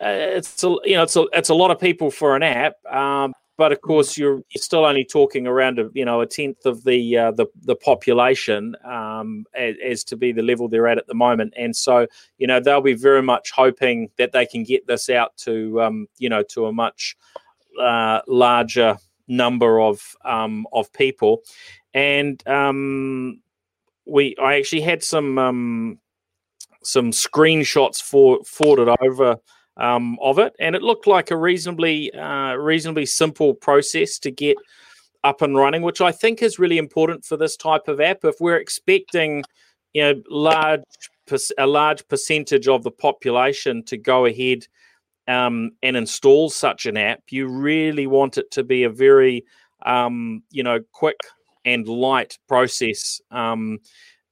uh, 0.00 0.08
it's 0.08 0.62
a, 0.64 0.76
you 0.84 0.96
know 0.96 1.04
it's 1.04 1.16
a 1.16 1.26
it's 1.32 1.48
a 1.48 1.54
lot 1.54 1.70
of 1.70 1.78
people 1.78 2.10
for 2.10 2.34
an 2.36 2.42
app. 2.42 2.74
Um, 2.86 3.32
but 3.56 3.72
of 3.72 3.80
course 3.80 4.18
you're, 4.18 4.42
you're 4.50 4.62
still 4.62 4.84
only 4.84 5.04
talking 5.04 5.46
around 5.46 5.78
a 5.78 5.88
you 5.94 6.04
know 6.04 6.20
a 6.20 6.26
tenth 6.26 6.66
of 6.66 6.84
the 6.84 7.16
uh, 7.16 7.30
the 7.32 7.46
the 7.62 7.76
population 7.76 8.76
um, 8.84 9.44
as, 9.54 9.74
as, 9.84 10.04
to 10.04 10.16
be 10.16 10.32
the 10.32 10.42
level 10.42 10.68
they're 10.68 10.86
at 10.86 10.98
at 10.98 11.06
the 11.06 11.14
moment, 11.14 11.54
and 11.56 11.74
so 11.74 12.06
you 12.38 12.46
know 12.46 12.60
they'll 12.60 12.80
be 12.80 12.94
very 12.94 13.22
much 13.22 13.50
hoping 13.50 14.10
that 14.18 14.32
they 14.32 14.46
can 14.46 14.62
get 14.62 14.86
this 14.86 15.08
out 15.08 15.36
to 15.36 15.80
um, 15.82 16.06
you 16.18 16.28
know 16.28 16.42
to 16.42 16.66
a 16.66 16.72
much 16.72 17.16
uh, 17.80 18.20
larger 18.26 18.98
number 19.28 19.80
of 19.80 20.16
um, 20.24 20.66
of 20.72 20.92
people, 20.92 21.42
and 21.94 22.46
um, 22.46 23.40
we 24.06 24.36
I 24.40 24.56
actually 24.56 24.82
had 24.82 25.02
some 25.02 25.38
um, 25.38 25.98
some 26.82 27.10
screenshots 27.10 28.00
for 28.02 28.44
forwarded 28.44 28.94
over 29.00 29.36
um, 29.76 30.18
of 30.20 30.38
it, 30.38 30.54
and 30.58 30.74
it 30.74 30.82
looked 30.82 31.06
like 31.06 31.30
a 31.30 31.36
reasonably 31.36 32.12
uh, 32.12 32.54
reasonably 32.54 33.06
simple 33.06 33.54
process 33.54 34.18
to 34.20 34.30
get 34.30 34.56
up 35.24 35.42
and 35.42 35.56
running, 35.56 35.82
which 35.82 36.00
I 36.00 36.12
think 36.12 36.42
is 36.42 36.58
really 36.58 36.78
important 36.78 37.24
for 37.24 37.36
this 37.36 37.56
type 37.56 37.88
of 37.88 38.00
app. 38.00 38.24
If 38.24 38.36
we're 38.40 38.56
expecting, 38.56 39.44
you 39.92 40.02
know, 40.02 40.22
large 40.30 40.82
a 41.58 41.66
large 41.66 42.06
percentage 42.08 42.68
of 42.68 42.84
the 42.84 42.90
population 42.90 43.82
to 43.84 43.96
go 43.96 44.26
ahead 44.26 44.66
um, 45.26 45.72
and 45.82 45.96
install 45.96 46.50
such 46.50 46.86
an 46.86 46.96
app, 46.96 47.20
you 47.30 47.48
really 47.48 48.06
want 48.06 48.38
it 48.38 48.50
to 48.52 48.62
be 48.62 48.84
a 48.84 48.90
very, 48.90 49.44
um, 49.84 50.42
you 50.50 50.62
know, 50.62 50.80
quick 50.92 51.18
and 51.64 51.88
light 51.88 52.38
process. 52.46 53.20
Um, 53.32 53.80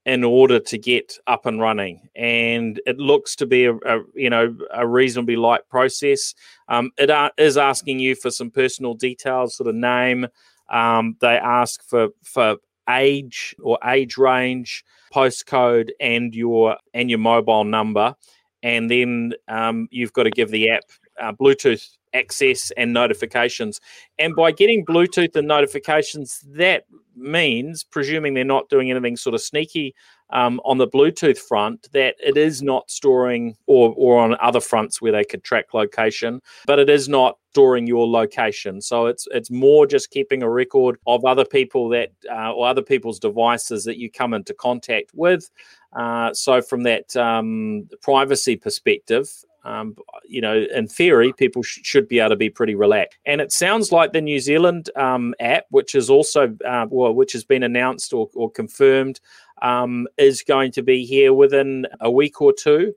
in 0.06 0.22
order 0.22 0.60
to 0.60 0.78
get 0.78 1.18
up 1.26 1.46
and 1.46 1.60
running. 1.60 2.08
And 2.14 2.80
it 2.86 2.98
looks 2.98 3.34
to 3.36 3.46
be 3.46 3.64
a, 3.64 3.74
a 3.74 4.02
you 4.14 4.30
know 4.30 4.56
a 4.72 4.86
reasonably 4.86 5.36
light 5.36 5.68
process. 5.68 6.34
Um, 6.68 6.90
it 6.98 7.10
is 7.38 7.56
asking 7.56 8.00
you 8.00 8.14
for 8.14 8.30
some 8.30 8.50
personal 8.50 8.94
details, 8.94 9.56
sort 9.56 9.68
of 9.68 9.74
name. 9.74 10.26
Um, 10.68 11.16
they 11.20 11.36
ask 11.36 11.82
for 11.82 12.08
for 12.22 12.56
age 12.88 13.54
or 13.62 13.78
age 13.86 14.16
range, 14.16 14.84
postcode, 15.12 15.90
and 16.00 16.34
your 16.34 16.76
and 16.92 17.08
your 17.08 17.18
mobile 17.18 17.64
number, 17.64 18.14
and 18.62 18.90
then 18.90 19.32
um, 19.48 19.88
you've 19.90 20.12
got 20.12 20.24
to 20.24 20.30
give 20.30 20.50
the 20.50 20.70
app 20.70 20.84
uh, 21.20 21.32
Bluetooth 21.32 21.96
access 22.14 22.70
and 22.76 22.92
notifications. 22.92 23.80
And 24.18 24.34
by 24.34 24.52
getting 24.52 24.86
Bluetooth 24.86 25.36
and 25.36 25.48
notifications, 25.48 26.40
that 26.54 26.84
means, 27.16 27.84
presuming 27.84 28.34
they're 28.34 28.44
not 28.44 28.68
doing 28.68 28.90
anything 28.90 29.16
sort 29.16 29.34
of 29.34 29.42
sneaky 29.42 29.94
um, 30.30 30.60
on 30.64 30.78
the 30.78 30.88
Bluetooth 30.88 31.38
front, 31.38 31.88
that 31.92 32.16
it 32.24 32.36
is 32.36 32.62
not 32.62 32.90
storing, 32.90 33.56
or, 33.66 33.94
or 33.96 34.18
on 34.20 34.36
other 34.40 34.60
fronts 34.60 35.00
where 35.00 35.12
they 35.12 35.24
could 35.24 35.44
track 35.44 35.74
location, 35.74 36.40
but 36.66 36.78
it 36.78 36.88
is 36.88 37.08
not 37.08 37.38
storing 37.50 37.86
your 37.86 38.08
location. 38.08 38.80
So 38.80 39.06
it's 39.06 39.28
it's 39.30 39.50
more 39.50 39.86
just 39.86 40.10
keeping 40.10 40.42
a 40.42 40.50
record 40.50 40.98
of 41.06 41.24
other 41.24 41.44
people 41.44 41.88
that 41.90 42.10
uh, 42.28 42.52
or 42.52 42.66
other 42.66 42.82
people's 42.82 43.20
devices 43.20 43.84
that 43.84 43.98
you 43.98 44.10
come 44.10 44.34
into 44.34 44.54
contact 44.54 45.10
with. 45.14 45.48
Uh, 45.92 46.34
so 46.34 46.60
from 46.60 46.82
that 46.82 47.14
um, 47.16 47.88
privacy 48.02 48.56
perspective, 48.56 49.28
um, 49.64 49.96
you 50.24 50.40
know, 50.40 50.66
in 50.74 50.86
theory, 50.86 51.32
people 51.32 51.62
sh- 51.62 51.80
should 51.82 52.06
be 52.06 52.20
able 52.20 52.30
to 52.30 52.36
be 52.36 52.50
pretty 52.50 52.74
relaxed. 52.74 53.18
And 53.26 53.40
it 53.40 53.50
sounds 53.50 53.90
like 53.92 54.12
the 54.12 54.20
New 54.20 54.38
Zealand 54.38 54.90
um, 54.96 55.34
app, 55.40 55.64
which 55.70 55.94
is 55.94 56.10
also, 56.10 56.56
uh, 56.66 56.86
well, 56.90 57.14
which 57.14 57.32
has 57.32 57.44
been 57.44 57.62
announced 57.62 58.12
or, 58.12 58.28
or 58.34 58.50
confirmed, 58.50 59.20
um, 59.62 60.06
is 60.18 60.42
going 60.42 60.72
to 60.72 60.82
be 60.82 61.04
here 61.06 61.32
within 61.32 61.86
a 62.00 62.10
week 62.10 62.40
or 62.40 62.52
two. 62.52 62.94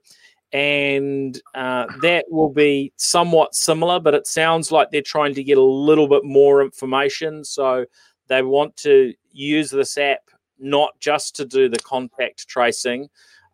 And 0.52 1.40
uh, 1.54 1.86
that 2.00 2.26
will 2.30 2.50
be 2.50 2.92
somewhat 2.96 3.54
similar, 3.54 4.00
but 4.00 4.14
it 4.14 4.26
sounds 4.26 4.72
like 4.72 4.90
they're 4.90 5.02
trying 5.02 5.34
to 5.34 5.44
get 5.44 5.58
a 5.58 5.62
little 5.62 6.08
bit 6.08 6.24
more 6.24 6.62
information. 6.62 7.44
So 7.44 7.84
they 8.28 8.42
want 8.42 8.76
to 8.78 9.12
use 9.30 9.70
this 9.70 9.98
app 9.98 10.20
not 10.58 10.98
just 11.00 11.36
to 11.36 11.44
do 11.44 11.68
the 11.68 11.78
contact 11.78 12.48
tracing, 12.48 13.08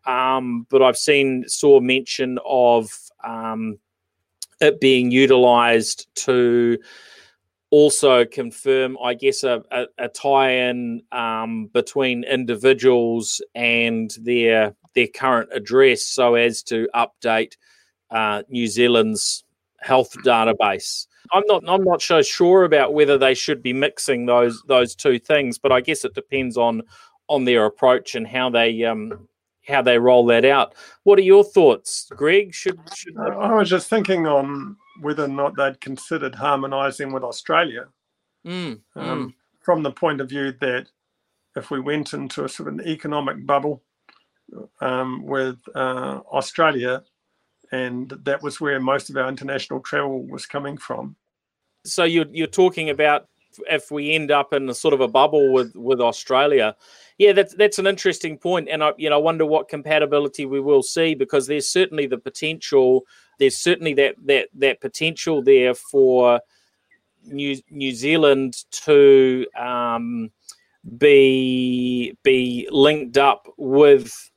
um, 0.05 0.65
but 0.69 0.81
I've 0.81 0.97
seen 0.97 1.47
saw 1.47 1.79
mention 1.79 2.39
of 2.45 2.89
um, 3.23 3.79
it 4.61 4.79
being 4.79 5.11
utilized 5.11 6.07
to 6.15 6.77
also 7.71 8.25
confirm, 8.25 8.97
I 9.03 9.15
guess, 9.15 9.43
a, 9.43 9.63
a, 9.71 9.85
a 9.97 10.07
tie-in 10.07 11.01
um, 11.11 11.67
between 11.73 12.23
individuals 12.23 13.41
and 13.53 14.11
their 14.21 14.75
their 14.93 15.07
current 15.07 15.49
address, 15.51 16.03
so 16.03 16.35
as 16.35 16.63
to 16.63 16.87
update 16.95 17.53
uh, 18.11 18.43
New 18.49 18.67
Zealand's 18.67 19.43
health 19.81 20.15
database. 20.23 21.07
I'm 21.33 21.43
not 21.47 21.63
I'm 21.67 21.83
not 21.83 22.01
so 22.01 22.21
sure 22.21 22.63
about 22.63 22.93
whether 22.93 23.17
they 23.17 23.33
should 23.33 23.61
be 23.61 23.73
mixing 23.73 24.25
those 24.25 24.61
those 24.67 24.95
two 24.95 25.19
things, 25.19 25.57
but 25.57 25.71
I 25.71 25.81
guess 25.81 26.05
it 26.05 26.13
depends 26.13 26.57
on 26.57 26.83
on 27.27 27.45
their 27.45 27.65
approach 27.65 28.15
and 28.15 28.27
how 28.27 28.49
they 28.49 28.83
um, 28.83 29.27
how 29.67 29.81
they 29.81 29.97
roll 29.97 30.25
that 30.27 30.45
out. 30.45 30.75
What 31.03 31.19
are 31.19 31.23
your 31.23 31.43
thoughts, 31.43 32.07
Greg? 32.15 32.53
Should, 32.53 32.79
should 32.95 33.17
I 33.17 33.53
was 33.53 33.69
just 33.69 33.89
thinking 33.89 34.27
on 34.27 34.75
whether 35.01 35.25
or 35.25 35.29
not 35.29 35.55
they'd 35.57 35.81
considered 35.81 36.35
harmonising 36.35 37.11
with 37.11 37.23
Australia, 37.23 37.85
mm, 38.45 38.79
um, 38.95 39.27
mm. 39.27 39.33
from 39.61 39.83
the 39.83 39.91
point 39.91 40.21
of 40.21 40.29
view 40.29 40.53
that 40.61 40.87
if 41.55 41.71
we 41.71 41.79
went 41.79 42.13
into 42.13 42.43
a 42.43 42.49
sort 42.49 42.67
of 42.69 42.79
an 42.79 42.87
economic 42.87 43.45
bubble 43.45 43.81
um, 44.81 45.25
with 45.25 45.57
uh, 45.73 46.19
Australia, 46.31 47.03
and 47.71 48.09
that 48.23 48.41
was 48.41 48.61
where 48.61 48.79
most 48.79 49.09
of 49.09 49.17
our 49.17 49.27
international 49.27 49.79
travel 49.79 50.23
was 50.27 50.45
coming 50.45 50.77
from. 50.77 51.15
So 51.83 52.03
you're 52.03 52.27
you're 52.31 52.47
talking 52.47 52.89
about 52.89 53.27
if 53.69 53.91
we 53.91 54.13
end 54.13 54.31
up 54.31 54.53
in 54.53 54.69
a 54.69 54.73
sort 54.73 54.93
of 54.93 55.01
a 55.01 55.07
bubble 55.07 55.51
with 55.51 55.75
with 55.75 56.01
Australia 56.01 56.75
yeah, 57.17 57.31
that's 57.31 57.55
that's 57.55 57.79
an 57.79 57.87
interesting 57.87 58.37
point, 58.37 58.67
and 58.69 58.83
I 58.83 58.91
you 58.97 59.09
know 59.09 59.19
wonder 59.19 59.45
what 59.45 59.69
compatibility 59.69 60.45
we 60.45 60.59
will 60.59 60.83
see 60.83 61.15
because 61.15 61.47
there's 61.47 61.69
certainly 61.69 62.07
the 62.07 62.17
potential. 62.17 63.03
There's 63.39 63.57
certainly 63.57 63.93
that 63.95 64.15
that 64.25 64.49
that 64.55 64.81
potential 64.81 65.41
there 65.41 65.73
for 65.73 66.41
New 67.23 67.57
New 67.69 67.93
Zealand 67.93 68.55
to 68.71 69.45
um, 69.57 70.31
be 70.97 72.17
be 72.23 72.67
linked 72.69 73.17
up 73.17 73.47
with 73.57 74.31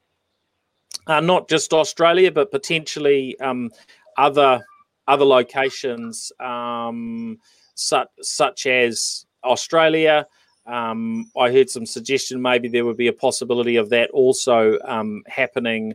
uh, 1.08 1.20
not 1.20 1.48
just 1.48 1.72
Australia, 1.72 2.30
but 2.30 2.52
potentially 2.52 3.38
um, 3.40 3.70
other 4.16 4.64
other 5.08 5.24
locations 5.24 6.30
um, 6.38 7.38
such 7.74 8.08
such 8.20 8.66
as 8.66 9.26
Australia, 9.42 10.26
um, 10.68 11.30
I 11.36 11.50
heard 11.50 11.70
some 11.70 11.86
suggestion 11.86 12.42
maybe 12.42 12.68
there 12.68 12.84
would 12.84 12.96
be 12.96 13.08
a 13.08 13.12
possibility 13.12 13.76
of 13.76 13.88
that 13.90 14.10
also 14.10 14.78
um, 14.84 15.22
happening 15.26 15.94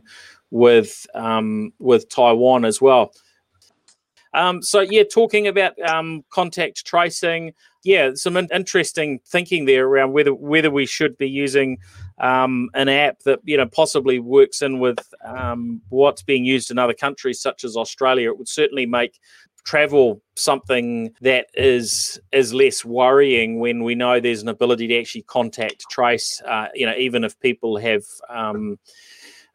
with 0.50 1.06
um, 1.14 1.72
with 1.78 2.08
Taiwan 2.08 2.64
as 2.64 2.80
well. 2.80 3.12
Um, 4.34 4.62
so 4.62 4.80
yeah, 4.80 5.04
talking 5.04 5.46
about 5.46 5.78
um, 5.80 6.24
contact 6.30 6.84
tracing, 6.84 7.54
yeah, 7.84 8.10
some 8.14 8.36
in- 8.36 8.48
interesting 8.52 9.20
thinking 9.28 9.64
there 9.64 9.86
around 9.86 10.12
whether 10.12 10.34
whether 10.34 10.72
we 10.72 10.86
should 10.86 11.16
be 11.16 11.28
using 11.28 11.78
um, 12.18 12.68
an 12.74 12.88
app 12.88 13.20
that 13.20 13.38
you 13.44 13.56
know 13.56 13.66
possibly 13.66 14.18
works 14.18 14.60
in 14.60 14.80
with 14.80 14.98
what's 15.88 16.22
being 16.22 16.44
used 16.44 16.72
in 16.72 16.78
other 16.78 16.94
countries 16.94 17.40
such 17.40 17.62
as 17.62 17.76
Australia. 17.76 18.30
It 18.30 18.38
would 18.38 18.48
certainly 18.48 18.86
make 18.86 19.20
travel 19.64 20.22
something 20.36 21.10
that 21.20 21.46
is 21.54 22.20
is 22.32 22.52
less 22.52 22.84
worrying 22.84 23.58
when 23.58 23.82
we 23.82 23.94
know 23.94 24.20
there's 24.20 24.42
an 24.42 24.48
ability 24.48 24.86
to 24.88 24.98
actually 24.98 25.22
contact 25.22 25.84
trace 25.90 26.42
uh, 26.46 26.68
you 26.74 26.84
know 26.84 26.94
even 26.96 27.24
if 27.24 27.38
people 27.40 27.76
have 27.78 28.02
um, 28.28 28.78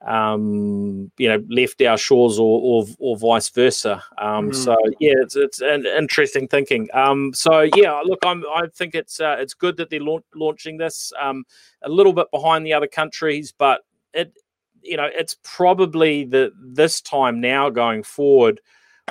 um, 0.06 1.12
you 1.18 1.28
know, 1.28 1.44
left 1.50 1.82
our 1.82 1.98
shores 1.98 2.40
or 2.40 2.62
or, 2.62 2.86
or 3.00 3.18
vice 3.18 3.50
versa. 3.50 4.04
Um, 4.18 4.52
mm. 4.52 4.56
So 4.56 4.76
yeah, 5.00 5.16
it's 5.18 5.36
it's 5.36 5.62
an 5.62 5.86
interesting 5.86 6.48
thinking. 6.48 6.88
Um, 6.94 7.34
so 7.34 7.68
yeah, 7.76 8.00
look, 8.04 8.20
I'm 8.24 8.44
I 8.54 8.68
think 8.74 8.96
it's 8.96 9.20
uh, 9.20 9.36
it's 9.40 9.54
good 9.54 9.78
that 9.78 9.90
they're 9.90 10.00
la- 10.00 10.20
launching 10.36 10.78
this 10.78 11.12
um, 11.20 11.44
a 11.82 11.90
little 11.90 12.14
bit 12.14 12.28
behind 12.32 12.66
the 12.66 12.74
other 12.74 12.88
countries, 12.88 13.54
but 13.58 13.82
it 14.14 14.34
you 14.82 14.96
know 14.96 15.10
it's 15.12 15.36
probably 15.44 16.24
the 16.24 16.52
this 16.58 17.02
time 17.02 17.42
now 17.42 17.70
going 17.70 18.04
forward 18.04 18.62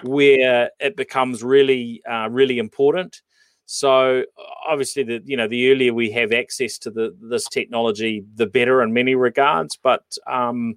where 0.03 0.71
it 0.81 0.97
becomes 0.97 1.43
really 1.43 2.03
uh, 2.11 2.29
really 2.31 2.59
important. 2.59 3.23
So 3.71 4.25
obviously, 4.67 5.03
the 5.03 5.21
you 5.25 5.37
know 5.37 5.47
the 5.47 5.71
earlier 5.71 5.93
we 5.93 6.11
have 6.13 6.33
access 6.33 6.79
to 6.79 6.91
the 6.91 7.15
this 7.21 7.47
technology, 7.49 8.25
the 8.35 8.47
better 8.47 8.83
in 8.83 8.95
many 8.95 9.15
regards. 9.15 9.79
But 9.83 10.05
um, 10.27 10.77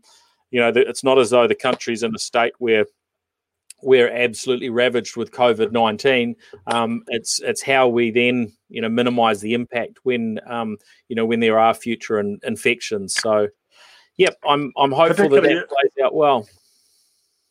you 0.52 0.60
know, 0.60 0.72
the, 0.72 0.82
it's 0.82 1.04
not 1.04 1.18
as 1.18 1.30
though 1.30 1.48
the 1.48 1.56
country's 1.56 2.04
in 2.04 2.14
a 2.14 2.20
state 2.20 2.54
where 2.60 2.86
we're 3.82 4.12
absolutely 4.12 4.70
ravaged 4.70 5.16
with 5.16 5.32
COVID 5.32 5.72
nineteen. 5.72 6.36
Um, 6.68 7.04
it's 7.08 7.40
it's 7.40 7.62
how 7.62 7.88
we 7.88 8.12
then 8.12 8.52
you 8.68 8.82
know 8.82 8.90
minimise 8.90 9.40
the 9.40 9.54
impact 9.54 10.00
when 10.04 10.40
um, 10.46 10.78
you 11.08 11.16
know 11.16 11.26
when 11.26 11.40
there 11.40 11.60
are 11.60 11.74
future 11.74 12.20
in, 12.20 12.40
infections. 12.44 13.16
So, 13.16 13.48
yep, 14.18 14.36
I'm 14.46 14.74
I'm 14.78 14.92
hopeful 14.92 15.30
that 15.30 15.44
that 15.44 15.70
plays 15.70 16.06
out 16.06 16.14
well. 16.14 16.46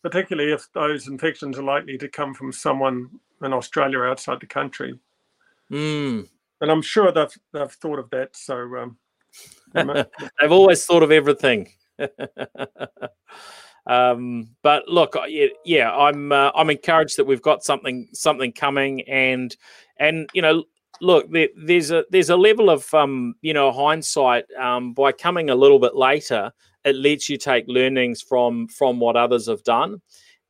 Particularly 0.03 0.53
if 0.53 0.67
those 0.73 1.09
infections 1.09 1.59
are 1.59 1.63
likely 1.63 1.99
to 1.99 2.09
come 2.09 2.33
from 2.35 2.53
someone 2.53 3.11
in 3.43 3.53
Australia 3.53 3.99
or 3.99 4.09
outside 4.09 4.41
the 4.41 4.47
country. 4.47 4.99
Mm. 5.71 6.29
And 6.61 6.71
I'm 6.71 6.83
sure 6.83 7.13
they've 7.13 7.39
they've 7.53 7.71
thought 7.71 7.99
of 7.99 8.11
that. 8.11 8.37
So 8.37 8.57
um, 8.77 8.97
they've 9.75 10.53
always 10.53 10.85
thought 10.85 11.03
of 11.03 11.13
everything. 11.13 11.69
um, 13.87 14.51
but 14.63 14.89
look, 14.89 15.17
yeah, 15.29 15.47
yeah 15.65 15.95
I'm 15.95 16.33
uh, 16.33 16.51
I'm 16.55 16.71
encouraged 16.71 17.17
that 17.19 17.27
we've 17.27 17.43
got 17.43 17.65
something 17.65 18.09
something 18.13 18.53
coming, 18.53 19.03
and 19.03 19.57
and 19.99 20.29
you 20.35 20.43
know, 20.43 20.65
look, 21.01 21.31
there, 21.31 21.49
there's 21.57 21.91
a 21.91 22.05
there's 22.11 22.31
a 22.31 22.37
level 22.37 22.71
of 22.71 22.93
um, 22.95 23.35
you 23.43 23.55
know 23.55 23.73
hindsight 23.73 24.45
um, 24.59 24.93
by 24.93 25.13
coming 25.13 25.51
a 25.51 25.55
little 25.55 25.79
bit 25.79 25.95
later. 25.95 26.53
It 26.85 26.97
lets 26.97 27.29
you 27.29 27.37
take 27.37 27.65
learnings 27.69 28.23
from 28.23 28.69
from 28.69 29.01
what 29.01 29.17
others 29.17 29.47
have 29.49 29.63
done 29.63 30.01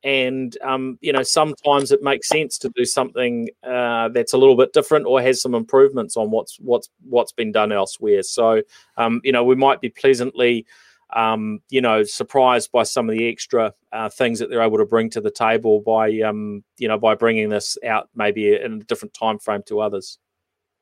and 0.03 0.57
um, 0.63 0.97
you 1.01 1.13
know 1.13 1.23
sometimes 1.23 1.91
it 1.91 2.01
makes 2.01 2.27
sense 2.27 2.57
to 2.57 2.69
do 2.69 2.85
something 2.85 3.49
uh, 3.63 4.09
that's 4.09 4.33
a 4.33 4.37
little 4.37 4.55
bit 4.55 4.73
different 4.73 5.05
or 5.05 5.21
has 5.21 5.41
some 5.41 5.53
improvements 5.53 6.17
on 6.17 6.31
what's 6.31 6.57
what's 6.59 6.89
what's 7.07 7.31
been 7.31 7.51
done 7.51 7.71
elsewhere. 7.71 8.23
So 8.23 8.61
um, 8.97 9.21
you 9.23 9.31
know 9.31 9.43
we 9.43 9.55
might 9.55 9.81
be 9.81 9.89
pleasantly 9.89 10.65
um, 11.13 11.59
you 11.69 11.81
know 11.81 12.03
surprised 12.03 12.71
by 12.71 12.83
some 12.83 13.09
of 13.09 13.15
the 13.15 13.29
extra 13.29 13.73
uh, 13.91 14.09
things 14.09 14.39
that 14.39 14.49
they're 14.49 14.63
able 14.63 14.77
to 14.77 14.85
bring 14.85 15.09
to 15.11 15.21
the 15.21 15.31
table 15.31 15.81
by 15.81 16.19
um, 16.21 16.63
you 16.77 16.87
know 16.87 16.97
by 16.97 17.13
bringing 17.13 17.49
this 17.49 17.77
out 17.85 18.09
maybe 18.15 18.55
in 18.55 18.73
a 18.73 18.83
different 18.85 19.13
time 19.13 19.37
frame 19.37 19.63
to 19.67 19.81
others. 19.81 20.17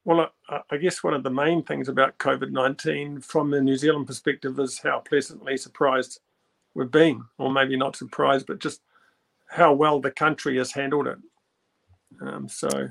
Well, 0.05 0.31
I 0.69 0.77
guess 0.77 1.03
one 1.03 1.13
of 1.13 1.23
the 1.23 1.29
main 1.29 1.61
things 1.63 1.89
about 1.89 2.17
COVID 2.17 2.51
nineteen 2.51 3.21
from 3.21 3.51
the 3.51 3.61
New 3.61 3.75
Zealand 3.75 4.07
perspective 4.07 4.57
is 4.59 4.79
how 4.79 4.99
pleasantly 4.99 5.57
surprised 5.57 6.19
we've 6.73 6.89
been, 6.89 7.21
or 7.37 7.51
maybe 7.51 7.77
not 7.77 7.95
surprised, 7.95 8.47
but 8.47 8.59
just 8.59 8.81
how 9.47 9.73
well 9.73 9.99
the 9.99 10.11
country 10.11 10.57
has 10.57 10.71
handled 10.71 11.07
it. 11.07 11.17
Um, 12.21 12.47
so 12.47 12.87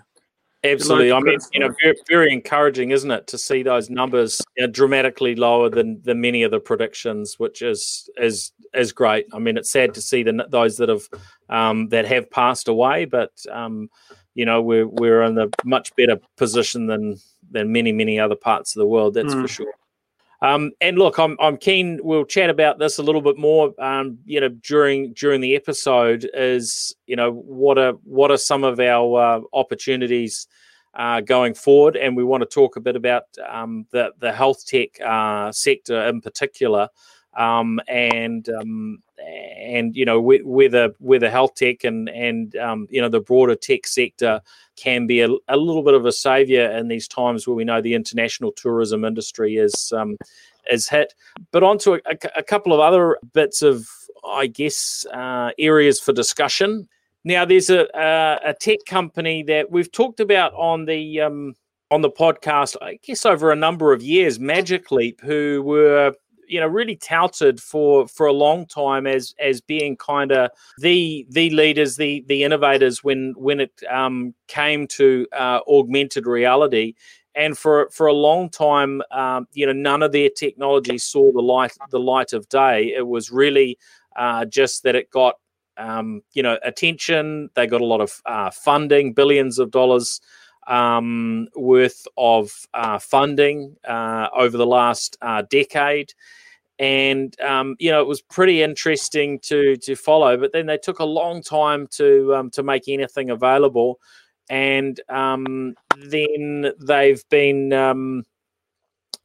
absolutely, 0.63 1.13
I 1.13 1.21
mean, 1.21 1.39
you 1.53 1.61
know, 1.61 1.75
very, 1.83 1.97
very, 2.09 2.33
encouraging, 2.33 2.91
isn't 2.91 3.11
it, 3.11 3.27
to 3.29 3.39
see 3.39 3.63
those 3.63 3.91
numbers 3.91 4.41
dramatically 4.71 5.35
lower 5.35 5.69
than 5.69 6.01
than 6.03 6.21
many 6.21 6.43
of 6.43 6.51
the 6.51 6.61
predictions, 6.61 7.39
which 7.39 7.63
is 7.63 8.09
is 8.17 8.53
is 8.75 8.93
great. 8.93 9.27
I 9.33 9.39
mean, 9.39 9.57
it's 9.57 9.71
sad 9.71 9.95
to 9.95 10.03
see 10.03 10.23
the 10.23 10.47
those 10.51 10.77
that 10.77 10.89
have 10.89 11.09
um, 11.49 11.89
that 11.89 12.07
have 12.07 12.31
passed 12.31 12.69
away, 12.69 13.07
but 13.07 13.33
um, 13.51 13.89
you 14.39 14.45
know, 14.45 14.63
we're 14.63 14.87
we're 14.87 15.23
in 15.23 15.37
a 15.37 15.49
much 15.65 15.95
better 15.97 16.17
position 16.37 16.87
than 16.87 17.17
than 17.51 17.73
many 17.73 17.91
many 17.91 18.21
other 18.21 18.37
parts 18.37 18.77
of 18.77 18.79
the 18.79 18.87
world. 18.87 19.15
That's 19.15 19.35
mm. 19.35 19.43
for 19.43 19.49
sure. 19.49 19.75
Um, 20.43 20.71
and 20.81 20.97
look, 20.97 21.19
I'm 21.19 21.37
I'm 21.41 21.57
keen. 21.57 21.99
We'll 22.05 22.25
chat 22.25 22.49
about 22.49 22.79
this 22.79 22.99
a 22.99 23.03
little 23.03 23.21
bit 23.21 23.37
more. 23.37 23.75
Um, 23.83 24.19
you 24.25 24.41
know, 24.41 24.51
during 24.51 25.13
during 25.15 25.41
the 25.41 25.57
episode, 25.57 26.31
is 26.35 26.95
you 27.09 27.17
know 27.17 27.33
what 27.33 27.79
are 27.79 27.95
what 28.05 28.31
are 28.31 28.37
some 28.37 28.63
of 28.63 28.79
our 28.79 29.21
uh, 29.21 29.41
opportunities 29.53 30.47
uh, 30.95 31.21
going 31.21 31.55
forward, 31.55 31.97
and 31.97 32.17
we 32.17 32.23
want 32.23 32.43
to 32.43 32.49
talk 32.49 32.77
a 32.77 32.81
bit 32.81 32.95
about 32.95 33.25
um, 33.45 33.87
the 33.91 34.13
the 34.21 34.31
health 34.31 34.65
tech 34.65 35.01
uh, 35.05 35.51
sector 35.51 36.01
in 36.07 36.21
particular, 36.21 36.89
um, 37.39 37.81
and 37.87 38.49
um, 38.49 39.03
and 39.59 39.97
you 39.97 40.05
know 40.05 40.21
whether 40.21 40.93
whether 40.99 41.31
health 41.31 41.55
tech 41.55 41.85
and 41.85 42.09
and 42.11 42.57
um, 42.57 42.87
you 42.91 43.01
know 43.01 43.09
the 43.09 43.21
broader 43.21 43.55
tech 43.55 43.87
sector 43.87 44.43
can 44.77 45.07
be 45.07 45.21
a, 45.21 45.29
a, 45.49 45.57
little 45.57 45.83
bit 45.83 45.95
of 45.95 46.05
a 46.05 46.13
savior 46.13 46.71
in 46.71 46.89
these 46.89 47.09
times 47.09 47.47
where 47.47 47.55
we 47.55 47.65
know 47.65 47.81
the 47.81 47.95
international 47.95 48.53
tourism 48.53 49.05
industry 49.05 49.57
is 49.57 49.93
um, 49.97 50.17
is 50.71 50.89
hit. 50.89 51.15
But 51.53 51.63
onto 51.63 51.95
a, 51.95 52.01
a, 52.37 52.43
couple 52.43 52.73
of 52.73 52.81
other 52.81 53.19
bits 53.33 53.63
of, 53.63 53.89
I 54.27 54.47
guess, 54.47 55.07
uh, 55.13 55.51
areas 55.59 56.01
for 56.01 56.13
discussion. 56.13 56.89
Now, 57.25 57.45
there's 57.45 57.71
a, 57.71 57.87
a, 57.95 58.51
a, 58.51 58.55
tech 58.55 58.79
company 58.87 59.43
that 59.45 59.71
we've 59.71 59.91
talked 59.91 60.21
about 60.21 60.53
on 60.55 60.85
the 60.85 61.21
um, 61.21 61.55
on 61.91 62.03
the 62.03 62.11
podcast, 62.11 62.77
I 62.83 62.99
guess, 63.03 63.25
over 63.25 63.51
a 63.51 63.57
number 63.57 63.93
of 63.93 64.03
years, 64.03 64.39
Magic 64.39 64.91
Leap, 64.91 65.21
who 65.21 65.63
were 65.65 66.15
you 66.49 66.61
know 66.61 66.67
really 66.67 66.97
touted 66.97 67.61
for 67.61 68.09
for 68.09 68.27
a 68.27 68.33
long 68.33 68.67
time 68.67 69.07
as 69.07 69.35
as 69.39 69.61
being 69.61 69.97
kind 69.97 70.33
of 70.33 70.51
the 70.79 71.27
the 71.31 71.51
leaders 71.51 71.97
the 71.97 72.25
the 72.29 72.45
innovators 72.45 73.05
when 73.05 73.35
when 73.37 73.61
it 73.61 73.73
um, 73.91 74.35
came 74.47 74.87
to 74.89 75.27
uh, 75.33 75.61
augmented 75.69 76.27
reality. 76.27 76.95
And 77.35 77.57
for 77.57 77.89
for 77.91 78.09
a 78.09 78.13
long 78.13 78.51
time 78.51 79.01
um, 79.13 79.47
you 79.53 79.67
know 79.67 79.73
none 79.73 80.03
of 80.03 80.13
their 80.13 80.31
technology 80.31 80.99
saw 80.99 81.31
the 81.33 81.43
light 81.43 81.77
the 81.91 82.01
light 82.01 82.33
of 82.33 82.49
day. 82.49 82.93
It 82.97 83.07
was 83.07 83.31
really 83.31 83.79
uh, 84.17 84.45
just 84.47 84.83
that 84.83 84.97
it 84.97 85.11
got 85.11 85.37
um, 85.77 86.23
you 86.33 86.43
know 86.43 86.59
attention. 86.65 87.51
They 87.55 87.67
got 87.67 87.81
a 87.81 87.87
lot 87.87 88.01
of 88.01 88.21
uh, 88.27 88.51
funding 88.51 89.13
billions 89.13 89.59
of 89.59 89.71
dollars 89.71 90.21
um, 90.69 91.49
worth 91.57 92.07
of 92.17 92.53
uh, 92.75 92.99
funding 92.99 93.77
uh, 93.89 94.29
over 94.37 94.57
the 94.57 94.67
last 94.67 95.17
uh, 95.21 95.43
decade. 95.51 96.13
And 96.79 97.39
um, 97.41 97.75
you 97.81 97.91
know 97.91 98.01
it 98.01 98.07
was 98.07 98.23
pretty 98.23 98.63
interesting 98.63 99.41
to 99.41 99.77
to 99.79 99.97
follow, 99.97 100.37
but 100.37 100.53
then 100.53 100.67
they 100.67 100.79
took 100.79 101.01
a 101.01 101.05
long 101.05 101.43
time 101.43 101.89
to 101.93 102.35
um, 102.37 102.51
to 102.51 102.63
make 102.63 102.87
anything 102.87 103.31
available, 103.31 103.99
and 104.49 105.01
um, 105.09 105.75
then 105.97 106.71
they've 106.79 107.29
been 107.31 107.73
um, 107.73 108.25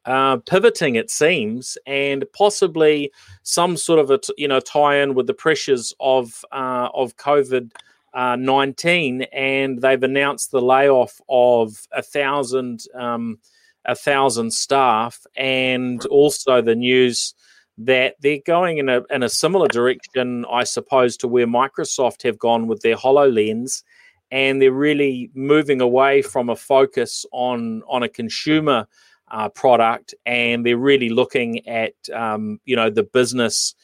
uh, 0.06 0.38
pivoting, 0.38 0.96
it 0.96 1.10
seems, 1.10 1.78
and 1.86 2.26
possibly 2.34 3.12
some 3.44 3.78
sort 3.78 4.00
of 4.00 4.10
a 4.10 4.20
you 4.38 4.48
know 4.48 4.60
tie-in 4.60 5.14
with 5.14 5.28
the 5.28 5.34
pressures 5.34 5.94
of 6.00 6.44
uh, 6.52 6.90
of 6.94 7.16
COVID 7.18 7.72
uh, 8.14 8.36
19, 8.36 9.24
and 9.34 9.82
they've 9.82 10.04
announced 10.04 10.52
the 10.52 10.62
layoff 10.62 11.20
of 11.30 11.88
a 11.92 12.02
thousand 12.02 12.82
um, 12.96 13.40
a 13.86 13.96
thousand 13.96 14.54
staff, 14.54 15.20
and 15.36 16.06
also 16.06 16.62
the 16.62 16.76
news 16.76 17.34
that 17.78 18.16
they're 18.22 18.40
going 18.46 18.78
in 18.78 18.90
a 18.90 19.02
in 19.10 19.24
a 19.24 19.30
similar 19.30 19.68
direction, 19.68 20.46
I 20.50 20.64
suppose, 20.64 21.18
to 21.18 21.28
where 21.28 21.48
Microsoft 21.48 22.24
have 22.24 22.38
gone 22.38 22.68
with 22.68 22.82
their 22.82 22.96
Hololens, 22.96 23.84
and 24.32 24.62
they're 24.62 24.72
really 24.72 25.32
moving 25.34 25.82
away 25.82 26.22
from 26.22 26.50
a 26.50 26.56
focus 26.56 27.26
on 27.32 27.82
on 27.88 28.04
a 28.04 28.10
consumer 28.10 28.88
uh, 29.32 29.50
product, 29.50 30.14
and 30.26 30.66
they're 30.66 30.78
really 30.78 31.10
looking 31.10 31.68
at 31.68 31.94
um, 32.14 32.60
you 32.66 32.76
know 32.76 32.90
the 32.90 33.04
business 33.04 33.76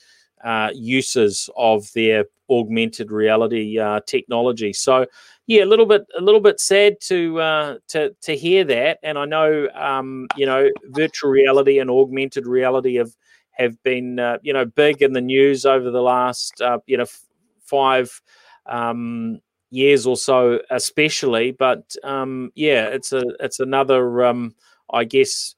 uh, 0.43 0.69
uses 0.73 1.49
of 1.57 1.91
their 1.93 2.25
augmented 2.49 3.11
reality 3.11 3.79
uh, 3.79 3.99
technology. 4.05 4.73
So 4.73 5.05
yeah, 5.47 5.63
a 5.63 5.65
little 5.65 5.85
bit 5.85 6.05
a 6.17 6.21
little 6.21 6.41
bit 6.41 6.59
sad 6.59 6.97
to 7.01 7.39
uh, 7.41 7.77
to 7.89 8.15
to 8.21 8.35
hear 8.37 8.63
that. 8.65 8.99
And 9.03 9.17
I 9.17 9.25
know 9.25 9.67
um, 9.73 10.27
you 10.35 10.45
know 10.45 10.69
virtual 10.85 11.31
reality 11.31 11.79
and 11.79 11.89
augmented 11.89 12.45
reality 12.47 12.95
have 12.95 13.11
have 13.51 13.81
been 13.83 14.19
uh, 14.19 14.37
you 14.41 14.53
know 14.53 14.65
big 14.65 15.01
in 15.01 15.13
the 15.13 15.21
news 15.21 15.65
over 15.65 15.89
the 15.91 16.01
last 16.01 16.61
uh, 16.61 16.79
you 16.85 16.97
know 16.97 17.03
f- 17.03 17.25
five 17.61 18.21
um, 18.67 19.39
years 19.71 20.05
or 20.05 20.17
so, 20.17 20.59
especially. 20.69 21.51
But 21.51 21.95
um, 22.03 22.51
yeah, 22.55 22.85
it's 22.87 23.11
a 23.11 23.23
it's 23.39 23.59
another 23.59 24.25
um, 24.25 24.53
I 24.91 25.03
guess 25.03 25.55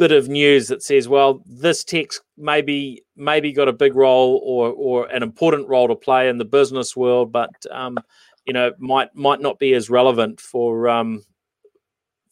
bit 0.00 0.12
of 0.12 0.30
news 0.30 0.68
that 0.68 0.82
says, 0.82 1.08
well, 1.08 1.42
this 1.44 1.84
text 1.84 2.22
maybe 2.38 3.04
maybe 3.16 3.52
got 3.52 3.68
a 3.68 3.72
big 3.72 3.94
role 3.94 4.40
or 4.42 4.72
or 4.72 5.06
an 5.08 5.22
important 5.22 5.68
role 5.68 5.86
to 5.88 5.94
play 5.94 6.30
in 6.30 6.38
the 6.38 6.44
business 6.46 6.96
world, 6.96 7.30
but 7.30 7.50
um, 7.70 7.98
you 8.46 8.54
know 8.54 8.72
might 8.78 9.14
might 9.14 9.42
not 9.42 9.58
be 9.58 9.74
as 9.74 9.90
relevant 9.90 10.40
for 10.40 10.88
um, 10.88 11.22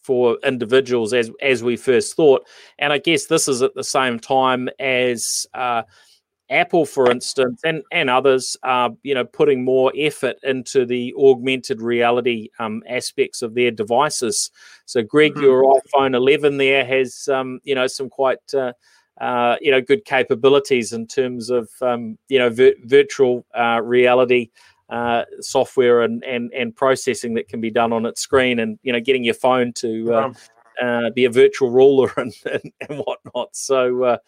for 0.01 0.39
individuals 0.45 1.13
as 1.13 1.31
as 1.43 1.63
we 1.63 1.77
first 1.77 2.17
thought. 2.17 2.47
And 2.79 2.91
I 2.91 2.97
guess 2.99 3.27
this 3.27 3.47
is 3.49 3.61
at 3.61 3.75
the 3.75 3.85
same 3.85 4.19
time 4.19 4.71
as 4.81 5.47
uh, 5.53 5.83
Apple, 6.51 6.87
for 6.87 7.11
instance, 7.11 7.61
and 7.65 7.83
and 7.93 8.09
others 8.09 8.57
are 8.63 8.91
you 9.03 9.15
know 9.15 9.25
putting 9.25 9.65
more 9.65 9.93
effort 9.97 10.37
into 10.43 10.87
the 10.87 11.15
augmented 11.19 11.83
reality 11.83 12.49
um, 12.59 12.83
aspects 12.89 13.43
of 13.43 13.55
their 13.55 13.71
devices. 13.71 14.51
So, 14.87 15.03
Greg, 15.03 15.35
mm-hmm. 15.35 15.43
your 15.43 15.81
iPhone 15.95 16.15
11 16.15 16.57
there 16.57 16.85
has 16.85 17.29
um, 17.29 17.61
you 17.65 17.75
know 17.75 17.87
some 17.87 18.09
quite 18.09 18.55
uh, 18.55 18.73
uh, 19.21 19.57
you 19.61 19.71
know 19.71 19.81
good 19.81 20.05
capabilities 20.05 20.93
in 20.93 21.07
terms 21.07 21.51
of 21.51 21.69
um, 21.83 22.19
you 22.29 22.39
know 22.39 22.51
vir- 22.51 22.77
virtual 22.85 23.45
uh, 23.55 23.81
reality. 23.83 24.51
Uh, 24.91 25.23
software 25.41 26.01
and, 26.01 26.25
and 26.25 26.51
and 26.55 26.75
processing 26.75 27.35
that 27.35 27.47
can 27.47 27.61
be 27.61 27.71
done 27.71 27.93
on 27.93 28.07
its 28.07 28.23
screen, 28.23 28.59
and 28.59 28.79
you 28.83 28.91
know, 28.91 28.99
getting 28.99 29.23
your 29.23 29.35
phone 29.35 29.71
to 29.71 30.15
uh, 30.15 30.33
uh, 30.83 31.11
be 31.11 31.25
a 31.25 31.31
virtual 31.31 31.71
ruler 31.71 32.11
and, 32.17 32.33
and, 32.47 32.73
and 32.89 32.99
whatnot. 33.01 33.55
So, 33.55 34.03
uh, 34.05 34.19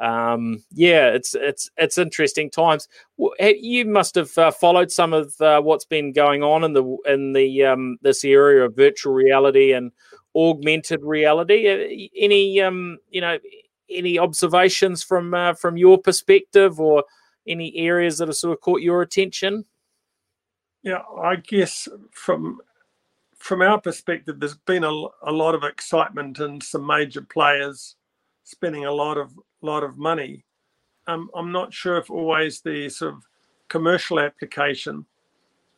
um, 0.00 0.64
yeah, 0.72 1.08
it's 1.08 1.34
it's 1.34 1.70
it's 1.76 1.98
interesting 1.98 2.50
times. 2.50 2.88
You 3.38 3.84
must 3.84 4.14
have 4.14 4.36
uh, 4.38 4.50
followed 4.50 4.90
some 4.90 5.12
of 5.12 5.38
uh, 5.40 5.60
what's 5.60 5.84
been 5.84 6.12
going 6.12 6.42
on 6.42 6.64
in 6.64 6.72
the 6.72 6.96
in 7.06 7.34
the 7.34 7.64
um, 7.66 7.98
this 8.00 8.24
area 8.24 8.64
of 8.64 8.74
virtual 8.74 9.12
reality 9.12 9.72
and 9.72 9.92
augmented 10.34 11.02
reality. 11.02 11.68
Uh, 11.68 12.08
any 12.18 12.62
um, 12.62 12.98
you 13.10 13.20
know 13.20 13.38
any 13.90 14.18
observations 14.18 15.02
from 15.04 15.34
uh, 15.34 15.52
from 15.52 15.76
your 15.76 15.98
perspective 15.98 16.80
or 16.80 17.04
any 17.46 17.76
areas 17.76 18.18
that 18.18 18.28
have 18.28 18.36
sort 18.36 18.54
of 18.54 18.62
caught 18.62 18.80
your 18.80 19.02
attention? 19.02 19.66
Yeah, 20.82 21.02
I 21.22 21.36
guess 21.36 21.88
from 22.12 22.60
from 23.36 23.60
our 23.60 23.78
perspective, 23.78 24.40
there's 24.40 24.56
been 24.56 24.84
a, 24.84 24.92
a 25.22 25.32
lot 25.32 25.54
of 25.54 25.62
excitement 25.62 26.38
and 26.38 26.62
some 26.62 26.86
major 26.86 27.20
players 27.20 27.96
spending 28.50 28.84
a 28.84 28.92
lot 28.92 29.16
of 29.16 29.32
lot 29.62 29.82
of 29.82 29.96
money. 29.96 30.44
Um, 31.06 31.30
I'm 31.34 31.52
not 31.52 31.72
sure 31.72 31.96
if 31.96 32.10
always 32.10 32.60
the 32.60 32.88
sort 32.88 33.14
of 33.14 33.22
commercial 33.68 34.20
application 34.20 35.06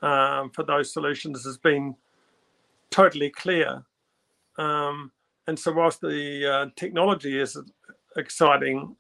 um, 0.01 0.51
for 0.51 0.65
those 0.65 0.93
solutions 0.93 1.45
has 1.45 1.59
been 1.59 1.95
totally 2.91 3.31
clear. 3.31 3.83
Um, 4.59 5.13
and 5.47 5.59
so, 5.59 5.73
whilst 5.73 6.01
the 6.01 6.51
uh, 6.51 6.67
technology 6.77 7.41
is 7.41 7.57
exciting, 8.17 8.97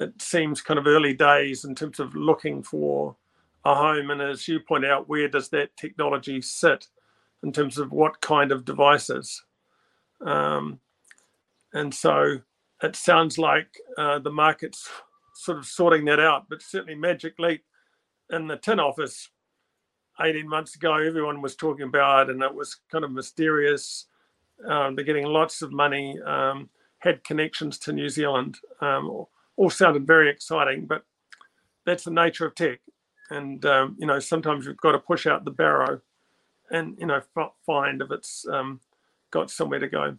it 0.00 0.20
seems 0.20 0.60
kind 0.60 0.78
of 0.78 0.86
early 0.86 1.14
days 1.14 1.64
in 1.64 1.74
terms 1.74 2.00
of 2.00 2.14
looking 2.14 2.62
for 2.62 3.16
a 3.64 3.74
home. 3.74 4.10
And 4.10 4.20
as 4.20 4.46
you 4.48 4.60
point 4.60 4.84
out, 4.84 5.08
where 5.08 5.28
does 5.28 5.48
that 5.50 5.76
technology 5.76 6.40
sit 6.40 6.86
in 7.42 7.52
terms 7.52 7.78
of 7.78 7.92
what 7.92 8.20
kind 8.20 8.50
of 8.52 8.64
devices? 8.64 9.44
Um, 10.24 10.80
and 11.72 11.94
so, 11.94 12.38
it 12.82 12.96
sounds 12.96 13.38
like 13.38 13.68
uh, 13.96 14.18
the 14.18 14.30
market's 14.30 14.88
sort 15.34 15.58
of 15.58 15.66
sorting 15.66 16.04
that 16.06 16.20
out. 16.20 16.46
But 16.48 16.62
certainly, 16.62 16.94
Magic 16.94 17.34
Leap 17.38 17.64
in 18.30 18.46
the 18.46 18.56
tin 18.56 18.80
office 18.80 19.30
18 20.20 20.48
months 20.48 20.74
ago, 20.74 20.94
everyone 20.94 21.40
was 21.42 21.56
talking 21.56 21.86
about 21.86 22.30
and 22.30 22.42
it 22.42 22.54
was 22.54 22.76
kind 22.90 23.04
of 23.04 23.12
mysterious. 23.12 24.06
Um, 24.66 24.96
they're 24.96 25.04
getting 25.04 25.26
lots 25.26 25.62
of 25.62 25.72
money, 25.72 26.18
um, 26.26 26.68
had 26.98 27.22
connections 27.22 27.78
to 27.80 27.92
New 27.92 28.08
Zealand, 28.08 28.58
um, 28.80 29.08
all, 29.08 29.30
all, 29.56 29.70
sounded 29.70 30.04
very 30.06 30.28
exciting, 30.28 30.86
but 30.86 31.04
that's 31.86 32.04
the 32.04 32.10
nature 32.10 32.46
of 32.46 32.56
tech. 32.56 32.80
And, 33.30 33.64
um, 33.64 33.96
you 34.00 34.06
know, 34.06 34.18
sometimes 34.18 34.66
you've 34.66 34.76
got 34.78 34.92
to 34.92 34.98
push 34.98 35.26
out 35.26 35.44
the 35.44 35.52
barrow 35.52 36.00
and, 36.70 36.96
you 36.98 37.06
know, 37.06 37.20
find 37.64 38.02
if 38.02 38.10
it's 38.10 38.44
um, 38.52 38.80
got 39.30 39.50
somewhere 39.50 39.78
to 39.78 39.88
go. 39.88 40.16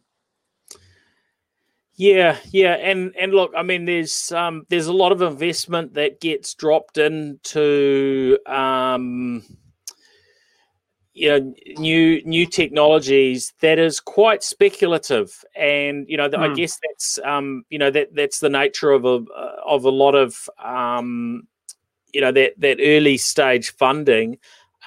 Yeah, 2.00 2.38
yeah, 2.52 2.76
and 2.76 3.14
and 3.20 3.34
look, 3.34 3.52
I 3.58 3.62
mean, 3.62 3.84
there's 3.84 4.32
um, 4.32 4.66
there's 4.70 4.88
a 4.88 4.94
lot 4.94 5.12
of 5.12 5.22
investment 5.22 5.96
that 5.96 6.22
gets 6.22 6.54
dropped 6.54 6.98
into 6.98 8.38
um, 8.46 9.44
you 11.14 11.28
know 11.28 11.54
new 11.78 12.24
new 12.24 12.46
technologies 12.46 13.52
that 13.60 13.80
is 13.80 14.00
quite 14.00 14.44
speculative, 14.44 15.44
and 15.58 16.06
you 16.08 16.16
know, 16.16 16.30
mm. 16.30 16.40
I 16.40 16.48
hmm. 16.48 16.54
guess 16.54 16.80
that's 16.88 17.20
um, 17.26 17.66
you 17.70 17.78
know 17.78 17.92
that 17.92 18.16
that's 18.16 18.40
the 18.40 18.50
nature 18.50 18.92
of 18.92 19.04
a 19.04 19.26
of 19.68 19.84
a 19.84 19.90
lot 19.90 20.16
of 20.16 20.50
um, 20.64 21.50
you 22.14 22.22
know 22.22 22.32
that 22.32 22.54
that 22.60 22.78
early 22.80 23.18
stage 23.18 23.74
funding 23.76 24.38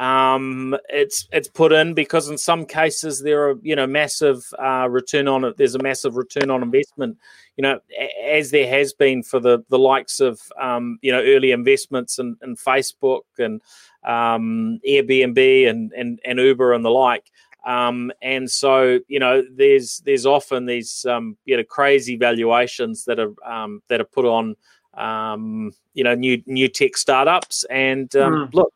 um, 0.03 0.77
it's 0.88 1.29
it's 1.31 1.47
put 1.47 1.73
in 1.73 1.95
because 1.95 2.29
in 2.29 2.37
some 2.37 2.67
cases 2.67 3.23
there 3.23 3.49
are 3.49 3.55
you 3.62 3.77
know 3.77 3.87
massive 3.87 4.43
uh, 4.59 4.88
return 4.91 5.29
on 5.29 5.45
it. 5.45 5.57
There's 5.57 5.77
a 5.77 5.83
massive 5.83 6.17
return 6.17 6.51
on 6.51 6.61
investment, 6.61 7.19
you 7.57 7.62
know, 7.62 7.79
as 8.25 8.51
there 8.51 8.67
has 8.67 8.93
been 8.93 9.23
for 9.23 9.38
the 9.38 9.65
the 9.69 9.79
likes 9.79 10.19
of 10.19 10.41
um, 10.61 10.99
you 11.03 11.12
know 11.12 11.23
early 11.23 11.53
investments 11.53 12.19
in, 12.19 12.37
in 12.43 12.57
Facebook 12.57 13.23
and 13.38 13.62
um, 14.03 14.81
Airbnb 14.88 15.71
and, 15.71 15.93
and 15.93 16.19
and 16.25 16.41
Uber 16.41 16.73
and 16.73 16.85
the 16.85 16.91
like. 16.91 17.31
Um, 17.65 18.11
and 18.21 18.51
so 18.51 18.99
you 19.07 19.21
know 19.21 19.45
there's 19.53 20.03
there's 20.05 20.27
often 20.27 20.67
these 20.67 21.07
um, 21.09 21.37
you 21.45 21.57
know 21.57 21.62
crazy 21.62 22.17
valuations 22.17 23.05
that 23.05 23.21
are 23.21 23.35
um, 23.47 23.83
that 23.87 24.01
are 24.01 24.05
put 24.05 24.25
on 24.25 24.57
um, 24.95 25.71
you 25.95 26.03
know 26.03 26.17
new 26.17 26.43
new 26.47 26.67
tech 26.67 26.97
startups 26.97 27.62
and 27.71 28.17
um, 28.17 28.33
mm. 28.33 28.55
look 28.55 28.73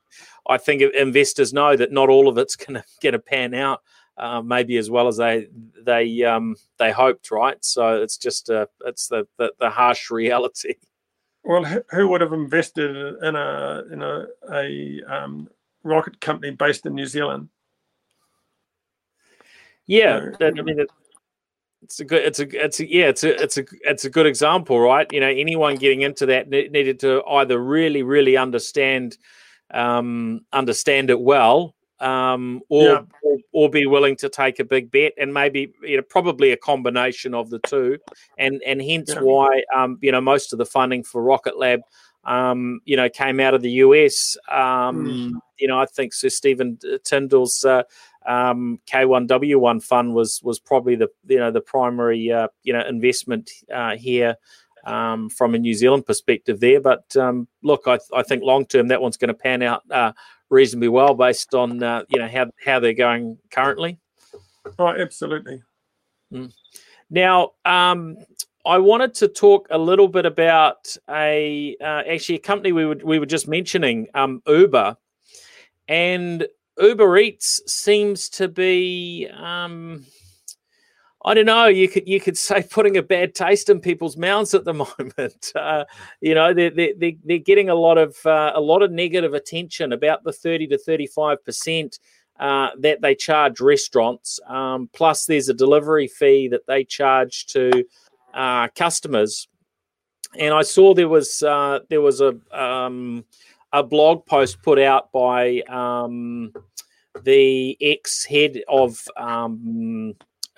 I 0.48 0.58
think 0.58 0.82
investors 0.82 1.52
know 1.52 1.76
that 1.76 1.92
not 1.92 2.08
all 2.08 2.28
of 2.28 2.38
it's 2.38 2.56
going 2.56 2.74
to 2.74 2.84
get 3.00 3.14
a 3.14 3.18
pan 3.18 3.54
out, 3.54 3.82
uh, 4.16 4.42
maybe 4.42 4.76
as 4.76 4.90
well 4.90 5.08
as 5.08 5.16
they 5.16 5.48
they 5.82 6.22
um, 6.24 6.56
they 6.78 6.92
hoped, 6.92 7.30
right? 7.30 7.62
So 7.64 8.02
it's 8.02 8.16
just 8.16 8.48
a, 8.48 8.68
it's 8.84 9.08
the, 9.08 9.26
the, 9.38 9.52
the 9.58 9.70
harsh 9.70 10.10
reality. 10.10 10.74
Well, 11.44 11.64
who 11.90 12.08
would 12.08 12.20
have 12.20 12.32
invested 12.32 12.96
in 13.22 13.36
a 13.36 13.82
in 13.92 14.02
a, 14.02 14.26
a 14.52 15.02
um, 15.06 15.48
rocket 15.84 16.20
company 16.20 16.52
based 16.52 16.86
in 16.86 16.94
New 16.94 17.06
Zealand? 17.06 17.48
Yeah, 19.86 20.30
I 20.40 20.50
mean, 20.50 20.80
it, 20.80 20.90
it's 21.82 22.00
a 22.00 22.04
good, 22.04 22.24
it's 22.24 22.40
a, 22.40 22.64
it's 22.64 22.80
a, 22.80 22.90
yeah, 22.90 23.06
it's 23.06 23.22
a, 23.22 23.40
it's 23.40 23.58
a, 23.58 23.64
it's 23.82 24.04
a 24.04 24.10
good 24.10 24.26
example, 24.26 24.80
right? 24.80 25.06
You 25.12 25.20
know, 25.20 25.28
anyone 25.28 25.76
getting 25.76 26.02
into 26.02 26.26
that 26.26 26.48
needed 26.48 26.98
to 27.00 27.22
either 27.24 27.62
really, 27.62 28.02
really 28.02 28.36
understand 28.36 29.16
um, 29.72 30.40
understand 30.52 31.10
it 31.10 31.20
well, 31.20 31.74
um, 32.00 32.60
or, 32.68 32.82
yeah. 32.82 33.02
or, 33.22 33.38
or 33.52 33.70
be 33.70 33.86
willing 33.86 34.16
to 34.16 34.28
take 34.28 34.58
a 34.58 34.64
big 34.64 34.90
bet, 34.90 35.12
and 35.18 35.32
maybe 35.32 35.72
you 35.82 35.96
know 35.96 36.02
probably 36.02 36.52
a 36.52 36.56
combination 36.56 37.34
of 37.34 37.50
the 37.50 37.58
two, 37.60 37.98
and 38.38 38.62
and 38.66 38.82
hence 38.82 39.12
yeah. 39.14 39.20
why 39.20 39.62
um, 39.74 39.98
you 40.00 40.12
know 40.12 40.20
most 40.20 40.52
of 40.52 40.58
the 40.58 40.66
funding 40.66 41.02
for 41.02 41.22
Rocket 41.22 41.58
Lab. 41.58 41.80
Um, 42.24 42.80
you 42.84 42.96
know, 42.96 43.08
came 43.08 43.38
out 43.38 43.54
of 43.54 43.62
the 43.62 43.70
US. 43.70 44.36
Um, 44.50 45.06
mm. 45.06 45.32
You 45.60 45.68
know, 45.68 45.78
I 45.78 45.86
think 45.86 46.12
Sir 46.12 46.28
Stephen 46.28 46.76
Tindall's 47.04 47.64
uh, 47.64 47.84
um, 48.26 48.80
K1W1 48.90 49.80
fund 49.82 50.12
was 50.12 50.40
was 50.42 50.58
probably 50.58 50.96
the 50.96 51.08
you 51.28 51.38
know 51.38 51.52
the 51.52 51.60
primary 51.60 52.32
uh, 52.32 52.48
you 52.64 52.72
know 52.72 52.84
investment 52.84 53.48
uh, 53.72 53.96
here 53.96 54.36
um, 54.86 55.28
from 55.28 55.54
a 55.54 55.58
New 55.58 55.74
Zealand 55.74 56.06
perspective 56.06 56.60
there. 56.60 56.80
But 56.80 57.14
um, 57.16 57.48
look, 57.62 57.82
I, 57.86 57.98
I, 58.14 58.22
think 58.22 58.42
long 58.42 58.64
term 58.64 58.88
that 58.88 59.02
one's 59.02 59.16
going 59.16 59.28
to 59.28 59.34
pan 59.34 59.62
out 59.62 59.82
uh, 59.90 60.12
reasonably 60.48 60.88
well 60.88 61.14
based 61.14 61.54
on 61.54 61.82
uh, 61.82 62.04
you 62.08 62.18
know 62.18 62.28
how 62.28 62.46
how 62.64 62.80
they're 62.80 62.94
going 62.94 63.38
currently. 63.50 63.98
Oh, 64.78 64.88
absolutely. 64.88 65.62
Mm. 66.32 66.52
Now, 67.10 67.52
um, 67.64 68.16
I 68.64 68.78
wanted 68.78 69.14
to 69.14 69.28
talk 69.28 69.68
a 69.70 69.78
little 69.78 70.08
bit 70.08 70.26
about 70.26 70.96
a 71.10 71.76
uh, 71.80 72.02
actually 72.08 72.36
a 72.36 72.40
company 72.40 72.72
we 72.72 72.86
were 72.86 72.98
we 73.04 73.18
were 73.18 73.26
just 73.26 73.48
mentioning, 73.48 74.08
um, 74.14 74.40
Uber, 74.46 74.96
and 75.88 76.46
Uber 76.78 77.16
Eats 77.18 77.60
seems 77.66 78.28
to 78.30 78.48
be 78.48 79.28
um, 79.36 80.04
I 81.26 81.34
don't 81.34 81.46
know. 81.46 81.66
You 81.66 81.88
could 81.88 82.06
you 82.06 82.20
could 82.20 82.38
say 82.38 82.62
putting 82.70 82.96
a 82.96 83.02
bad 83.02 83.34
taste 83.34 83.68
in 83.68 83.80
people's 83.80 84.16
mouths 84.16 84.54
at 84.54 84.64
the 84.64 84.72
moment. 84.98 85.52
Uh, 85.54 85.84
you 86.20 86.34
know, 86.34 86.54
they're, 86.54 86.70
they're 86.70 87.12
they're 87.24 87.38
getting 87.38 87.68
a 87.68 87.74
lot 87.74 87.98
of 87.98 88.16
uh, 88.24 88.52
a 88.54 88.60
lot 88.60 88.82
of 88.82 88.92
negative 88.92 89.34
attention 89.34 89.92
about 89.92 90.22
the 90.24 90.32
thirty 90.32 90.66
to 90.68 90.78
thirty 90.78 91.06
five 91.06 91.44
percent 91.44 91.98
uh, 92.38 92.68
that 92.78 93.00
they 93.00 93.14
charge 93.14 93.60
restaurants. 93.60 94.38
Um, 94.46 94.88
plus, 94.92 95.26
there's 95.26 95.48
a 95.48 95.54
delivery 95.54 96.06
fee 96.06 96.48
that 96.48 96.66
they 96.68 96.84
charge 96.84 97.46
to 97.46 97.84
uh, 98.32 98.68
customers. 98.68 99.48
And 100.38 100.52
I 100.54 100.62
saw 100.62 100.94
there 100.94 101.08
was 101.08 101.42
uh, 101.42 101.80
there 101.88 102.00
was 102.00 102.20
a 102.20 102.36
um, 102.52 103.24
a 103.72 103.82
blog 103.82 104.26
post 104.26 104.62
put 104.62 104.78
out 104.78 105.10
by 105.10 105.60
um, 105.62 106.52
the 107.24 107.76
ex 107.80 108.24
head 108.24 108.60
of 108.68 109.02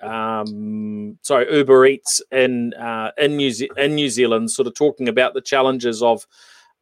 um, 0.01 1.17
sorry, 1.21 1.53
Uber 1.55 1.85
Eats 1.85 2.21
in 2.31 2.73
uh, 2.75 3.11
in 3.17 3.37
New 3.37 3.51
Ze- 3.51 3.69
in 3.77 3.95
New 3.95 4.09
Zealand, 4.09 4.51
sort 4.51 4.67
of 4.67 4.75
talking 4.75 5.09
about 5.09 5.33
the 5.33 5.41
challenges 5.41 6.01
of 6.01 6.25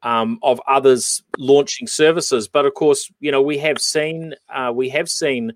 um, 0.03 0.39
of 0.43 0.62
others 0.67 1.23
launching 1.38 1.88
services. 1.88 2.47
But 2.47 2.65
of 2.65 2.73
course, 2.73 3.12
you 3.19 3.32
know, 3.32 3.41
we 3.41 3.58
have 3.60 3.80
seen 3.80 4.36
uh, 4.49 4.71
we 4.73 4.89
have 4.89 5.10
seen 5.10 5.53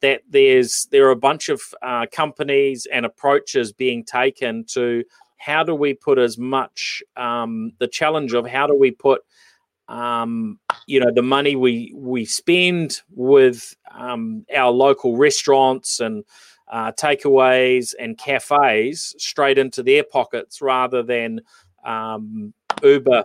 that 0.00 0.22
there's 0.28 0.86
there 0.90 1.06
are 1.06 1.12
a 1.12 1.16
bunch 1.16 1.48
of 1.48 1.62
uh, 1.82 2.06
companies 2.12 2.86
and 2.92 3.06
approaches 3.06 3.72
being 3.72 4.04
taken 4.04 4.64
to 4.64 5.04
how 5.38 5.62
do 5.62 5.74
we 5.74 5.94
put 5.94 6.18
as 6.18 6.38
much 6.38 7.02
um, 7.16 7.72
the 7.78 7.88
challenge 7.88 8.32
of 8.32 8.46
how 8.46 8.66
do 8.66 8.74
we 8.74 8.90
put 8.90 9.22
um, 9.88 10.58
you 10.86 10.98
know 10.98 11.12
the 11.12 11.22
money 11.22 11.56
we 11.56 11.92
we 11.94 12.24
spend 12.24 13.00
with 13.10 13.74
um, 13.92 14.44
our 14.54 14.70
local 14.70 15.16
restaurants 15.16 16.00
and 16.00 16.24
uh, 16.68 16.92
takeaways 16.92 17.94
and 17.98 18.16
cafes 18.18 19.14
straight 19.18 19.58
into 19.58 19.82
their 19.82 20.04
pockets 20.04 20.62
rather 20.62 21.02
than 21.02 21.40
um, 21.84 22.54
Uber 22.82 23.24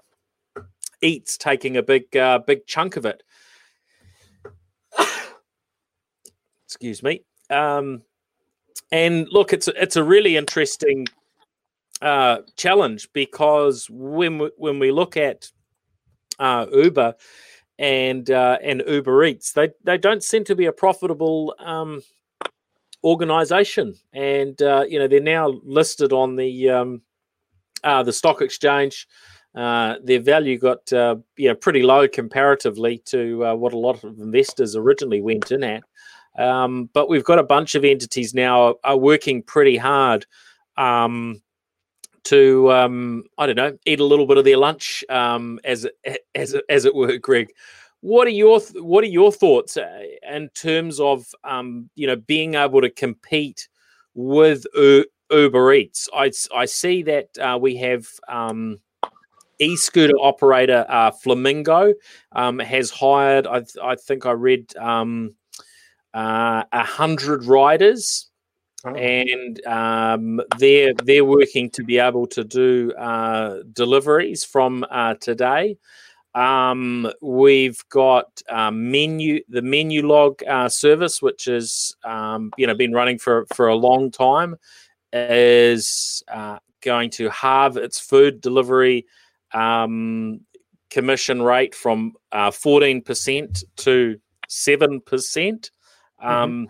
Eats 1.01 1.37
taking 1.37 1.77
a 1.77 1.83
big 1.83 2.15
uh, 2.17 2.39
big 2.39 2.65
chunk 2.67 2.97
of 2.97 3.05
it. 3.05 3.23
Excuse 6.65 7.01
me. 7.01 7.23
Um, 7.49 8.01
and 8.91 9.27
look, 9.31 9.53
it's 9.53 9.69
it's 9.69 9.95
a 9.95 10.03
really 10.03 10.35
interesting 10.35 11.07
uh, 12.01 12.39
challenge 12.57 13.09
because 13.13 13.87
when 13.89 14.39
we, 14.39 14.51
when 14.57 14.79
we 14.79 14.91
look 14.91 15.15
at 15.15 15.49
uh, 16.37 16.65
Uber 16.71 17.15
and 17.77 18.29
uh, 18.29 18.57
and 18.61 18.83
Uber 18.85 19.23
Eats, 19.23 19.53
they 19.53 19.69
they 19.83 19.97
don't 19.97 20.23
seem 20.23 20.43
to 20.45 20.55
be 20.55 20.65
a 20.65 20.73
profitable 20.73 21.55
um, 21.59 22.01
organization, 23.03 23.95
and 24.13 24.61
uh, 24.61 24.85
you 24.87 24.99
know 24.99 25.07
they're 25.07 25.19
now 25.21 25.49
listed 25.63 26.13
on 26.13 26.35
the 26.35 26.69
um, 26.69 27.01
uh, 27.83 28.03
the 28.03 28.13
stock 28.13 28.41
exchange. 28.41 29.07
Uh, 29.55 29.95
their 30.03 30.19
value 30.19 30.57
got 30.57 30.91
uh, 30.93 31.15
you 31.37 31.47
know 31.49 31.55
pretty 31.55 31.81
low 31.81 32.07
comparatively 32.07 32.99
to 33.05 33.45
uh, 33.45 33.55
what 33.55 33.73
a 33.73 33.77
lot 33.77 34.03
of 34.03 34.19
investors 34.19 34.75
originally 34.75 35.21
went 35.21 35.51
in 35.51 35.63
at. 35.63 35.83
Um, 36.37 36.89
but 36.93 37.09
we've 37.09 37.23
got 37.23 37.39
a 37.39 37.43
bunch 37.43 37.75
of 37.75 37.83
entities 37.83 38.33
now 38.33 38.75
are 38.83 38.97
working 38.97 39.41
pretty 39.43 39.75
hard 39.75 40.25
um, 40.77 41.41
to 42.25 42.71
um, 42.71 43.23
I 43.37 43.47
don't 43.47 43.55
know 43.55 43.77
eat 43.85 43.99
a 43.99 44.05
little 44.05 44.27
bit 44.27 44.37
of 44.37 44.45
their 44.45 44.57
lunch 44.57 45.03
um, 45.09 45.59
as 45.63 45.87
as 46.35 46.55
as 46.69 46.85
it 46.85 46.95
were, 46.95 47.17
Greg. 47.17 47.51
What 48.01 48.27
are 48.27 48.31
your 48.31 48.59
what 48.75 49.03
are 49.03 49.07
your 49.07 49.31
thoughts 49.31 49.75
uh, 49.77 50.03
in 50.29 50.49
terms 50.49 50.99
of 50.99 51.25
um, 51.43 51.89
you 51.95 52.07
know 52.07 52.15
being 52.15 52.55
able 52.55 52.81
to 52.81 52.89
compete 52.89 53.67
with 54.13 54.65
Uber 55.31 55.73
Eats? 55.73 56.07
I, 56.13 56.31
I 56.55 56.65
see 56.65 57.03
that 57.03 57.37
uh, 57.37 57.57
we 57.61 57.75
have 57.77 58.07
um, 58.27 58.79
e-scooter 59.59 60.15
operator 60.19 60.85
uh, 60.87 61.11
Flamingo 61.11 61.93
um, 62.31 62.59
has 62.59 62.89
hired. 62.89 63.45
I, 63.47 63.63
I 63.83 63.95
think 63.95 64.25
I 64.25 64.31
read 64.31 64.75
um, 64.77 65.35
uh, 66.13 66.63
a 66.71 66.83
hundred 66.83 67.45
riders 67.45 68.29
Oh. 68.85 68.95
And 68.95 69.65
um, 69.65 70.41
they're 70.57 70.93
they're 71.03 71.25
working 71.25 71.69
to 71.71 71.83
be 71.83 71.99
able 71.99 72.27
to 72.27 72.45
do 72.45 72.93
uh, 72.93 73.59
deliveries 73.73 74.45
from 74.45 74.85
uh, 74.89 75.15
today. 75.15 75.77
Um, 76.35 77.11
we've 77.21 77.83
got 77.89 78.41
um, 78.49 78.91
menu 78.91 79.41
the 79.49 79.61
Menulog 79.61 80.47
uh, 80.47 80.69
service, 80.69 81.21
which 81.21 81.47
is 81.47 81.95
um, 82.03 82.51
you 82.57 82.67
know 82.67 82.75
been 82.75 82.93
running 82.93 83.17
for 83.17 83.45
for 83.53 83.67
a 83.67 83.75
long 83.75 84.11
time, 84.11 84.55
is 85.11 86.23
uh, 86.31 86.59
going 86.81 87.09
to 87.11 87.29
halve 87.29 87.77
its 87.77 87.99
food 87.99 88.41
delivery 88.41 89.05
um, 89.53 90.41
commission 90.89 91.41
rate 91.41 91.73
from 91.73 92.13
uh, 92.31 92.51
fourteen 92.51 93.01
percent 93.01 93.63
to 93.77 94.19
seven 94.47 95.01
percent. 95.01 95.71
Mm-hmm. 96.21 96.29
Um, 96.29 96.67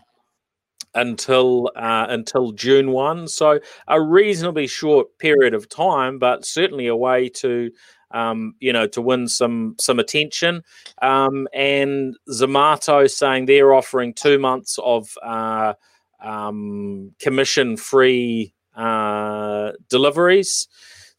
until 0.96 1.70
uh, 1.76 2.08
until 2.10 2.52
June 2.52 2.92
one. 2.92 3.28
So 3.28 3.60
a 3.88 4.02
reasonably 4.02 4.68
short 4.68 5.16
period 5.20 5.54
of 5.54 5.70
time, 5.70 6.18
but 6.18 6.46
certainly 6.46 6.88
a 6.88 6.96
way 6.96 7.30
to 7.30 7.70
um, 8.12 8.56
you 8.60 8.74
know 8.74 8.88
to 8.88 9.02
win 9.02 9.28
some 9.28 9.76
some 9.80 10.00
attention. 10.00 10.64
Um, 11.02 11.48
and 11.54 12.16
Zomato 12.30 13.10
saying 13.10 13.46
they're 13.46 13.74
offering 13.74 14.14
two 14.14 14.40
months 14.40 14.78
of 14.84 15.18
uh, 15.24 15.74
um, 16.22 17.12
commission 17.20 17.78
free 17.78 18.54
uh, 18.76 19.72
deliveries. 19.90 20.68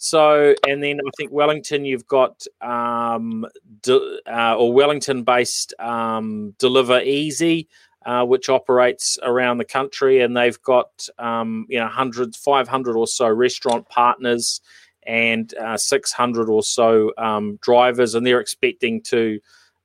So, 0.03 0.55
and 0.67 0.83
then 0.83 0.99
I 1.07 1.11
think 1.19 1.31
Wellington, 1.31 1.85
you've 1.85 2.07
got 2.07 2.47
um, 2.63 3.45
de, 3.83 4.19
uh, 4.27 4.57
or 4.57 4.73
Wellington 4.73 5.25
based 5.25 5.75
um, 5.79 6.55
Deliver 6.59 7.03
Easy, 7.03 7.69
uh, 8.07 8.25
which 8.25 8.49
operates 8.49 9.19
around 9.23 9.59
the 9.59 9.67
country, 9.67 10.23
and 10.23 10.35
they've 10.35 10.61
got 10.63 11.07
um, 11.19 11.67
you 11.69 11.79
know 11.79 11.87
hundreds, 11.87 12.39
five 12.39 12.67
hundred 12.67 12.97
or 12.97 13.07
so 13.07 13.29
restaurant 13.29 13.91
partners, 13.91 14.63
and 15.07 15.55
uh, 15.55 15.77
six 15.77 16.13
hundred 16.13 16.49
or 16.49 16.63
so 16.63 17.13
um, 17.19 17.59
drivers, 17.63 18.15
and 18.15 18.27
they're 18.27 18.41
expecting 18.41 19.03
to 19.03 19.41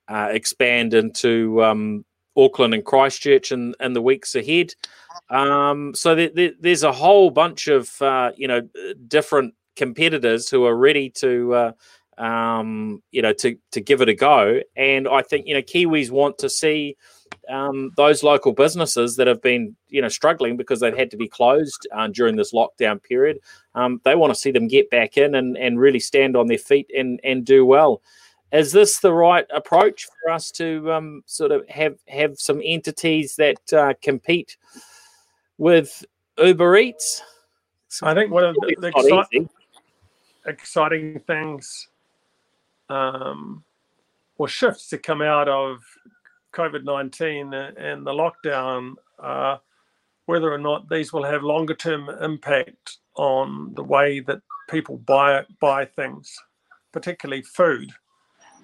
uh, 0.07 0.29
expand 0.31 0.93
into 0.93 1.63
um, 1.63 2.05
Auckland 2.37 2.73
and 2.73 2.85
Christchurch 2.85 3.51
in, 3.51 3.73
in 3.79 3.93
the 3.93 4.01
weeks 4.01 4.35
ahead. 4.35 4.73
Um, 5.29 5.95
so 5.95 6.15
there, 6.15 6.29
there, 6.33 6.51
there's 6.59 6.83
a 6.83 6.91
whole 6.91 7.29
bunch 7.29 7.67
of 7.67 8.01
uh, 8.01 8.31
you 8.35 8.47
know 8.47 8.67
different 9.07 9.53
competitors 9.75 10.49
who 10.49 10.65
are 10.65 10.75
ready 10.75 11.09
to 11.09 11.53
uh, 11.53 11.71
um, 12.17 13.01
you 13.11 13.21
know 13.21 13.33
to 13.33 13.57
to 13.71 13.81
give 13.81 14.01
it 14.01 14.09
a 14.09 14.13
go, 14.13 14.61
and 14.75 15.07
I 15.07 15.21
think 15.21 15.47
you 15.47 15.55
know 15.55 15.61
Kiwis 15.61 16.11
want 16.11 16.37
to 16.39 16.49
see 16.49 16.97
um, 17.49 17.91
those 17.95 18.23
local 18.23 18.51
businesses 18.51 19.15
that 19.15 19.27
have 19.27 19.41
been 19.41 19.75
you 19.89 20.01
know 20.01 20.07
struggling 20.07 20.57
because 20.57 20.79
they've 20.79 20.97
had 20.97 21.11
to 21.11 21.17
be 21.17 21.27
closed 21.27 21.87
uh, 21.93 22.07
during 22.07 22.35
this 22.35 22.53
lockdown 22.53 23.01
period 23.01 23.39
um, 23.75 24.01
they 24.05 24.15
want 24.15 24.33
to 24.33 24.39
see 24.39 24.51
them 24.51 24.67
get 24.67 24.89
back 24.89 25.17
in 25.17 25.35
and, 25.35 25.57
and 25.57 25.79
really 25.79 25.99
stand 25.99 26.35
on 26.35 26.47
their 26.47 26.57
feet 26.57 26.89
and 26.97 27.19
and 27.23 27.45
do 27.45 27.65
well. 27.65 28.01
Is 28.51 28.71
this 28.71 28.99
the 28.99 29.13
right 29.13 29.45
approach 29.53 30.07
for 30.23 30.31
us 30.31 30.49
to 30.51 30.91
um, 30.91 31.23
sort 31.25 31.51
of 31.51 31.67
have 31.67 31.97
have 32.07 32.39
some 32.39 32.61
entities 32.63 33.35
that 33.35 33.73
uh, 33.73 33.93
compete 34.01 34.57
with 35.57 36.05
uber 36.37 36.77
eats? 36.77 37.21
So 37.89 38.07
i 38.07 38.13
think 38.13 38.31
one 38.31 38.43
of 38.43 38.55
the, 38.55 38.75
the 38.79 38.87
exciting, 38.87 39.49
exciting 40.45 41.19
things 41.19 41.87
um, 42.89 43.63
or 44.37 44.47
shifts 44.47 44.89
to 44.89 44.97
come 44.97 45.21
out 45.21 45.47
of 45.47 45.79
COVID 46.55 46.83
19 46.83 47.53
and 47.53 48.07
the 48.07 48.11
lockdown, 48.11 48.93
uh, 49.19 49.57
whether 50.25 50.51
or 50.51 50.57
not 50.57 50.89
these 50.89 51.13
will 51.13 51.23
have 51.23 51.43
longer 51.43 51.75
term 51.75 52.09
impact 52.09 52.97
on 53.15 53.73
the 53.75 53.83
way 53.83 54.19
that 54.21 54.41
people 54.69 54.97
buy 54.97 55.43
buy 55.59 55.85
things, 55.85 56.35
particularly 56.91 57.43
food. 57.43 57.91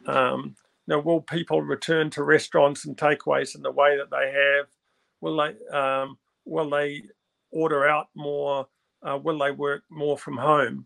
Um, 0.08 0.56
now, 0.88 1.00
will 1.00 1.22
people 1.22 1.62
return 1.62 2.10
to 2.12 2.24
restaurants 2.24 2.86
and 2.86 2.98
takeaways 2.98 3.56
in 3.56 3.62
the 3.62 3.72
way 3.72 3.98
that 3.98 4.10
they 4.10 4.32
have? 4.32 4.68
Will 5.20 5.38
they 5.38 5.78
um, 5.78 6.18
will 6.46 6.70
they 6.70 7.04
order 7.52 7.88
out 7.88 8.08
more? 8.16 8.68
Uh, 9.04 9.18
will 9.22 9.38
they 9.38 9.52
work 9.52 9.84
more 9.90 10.18
from 10.18 10.38
home? 10.38 10.86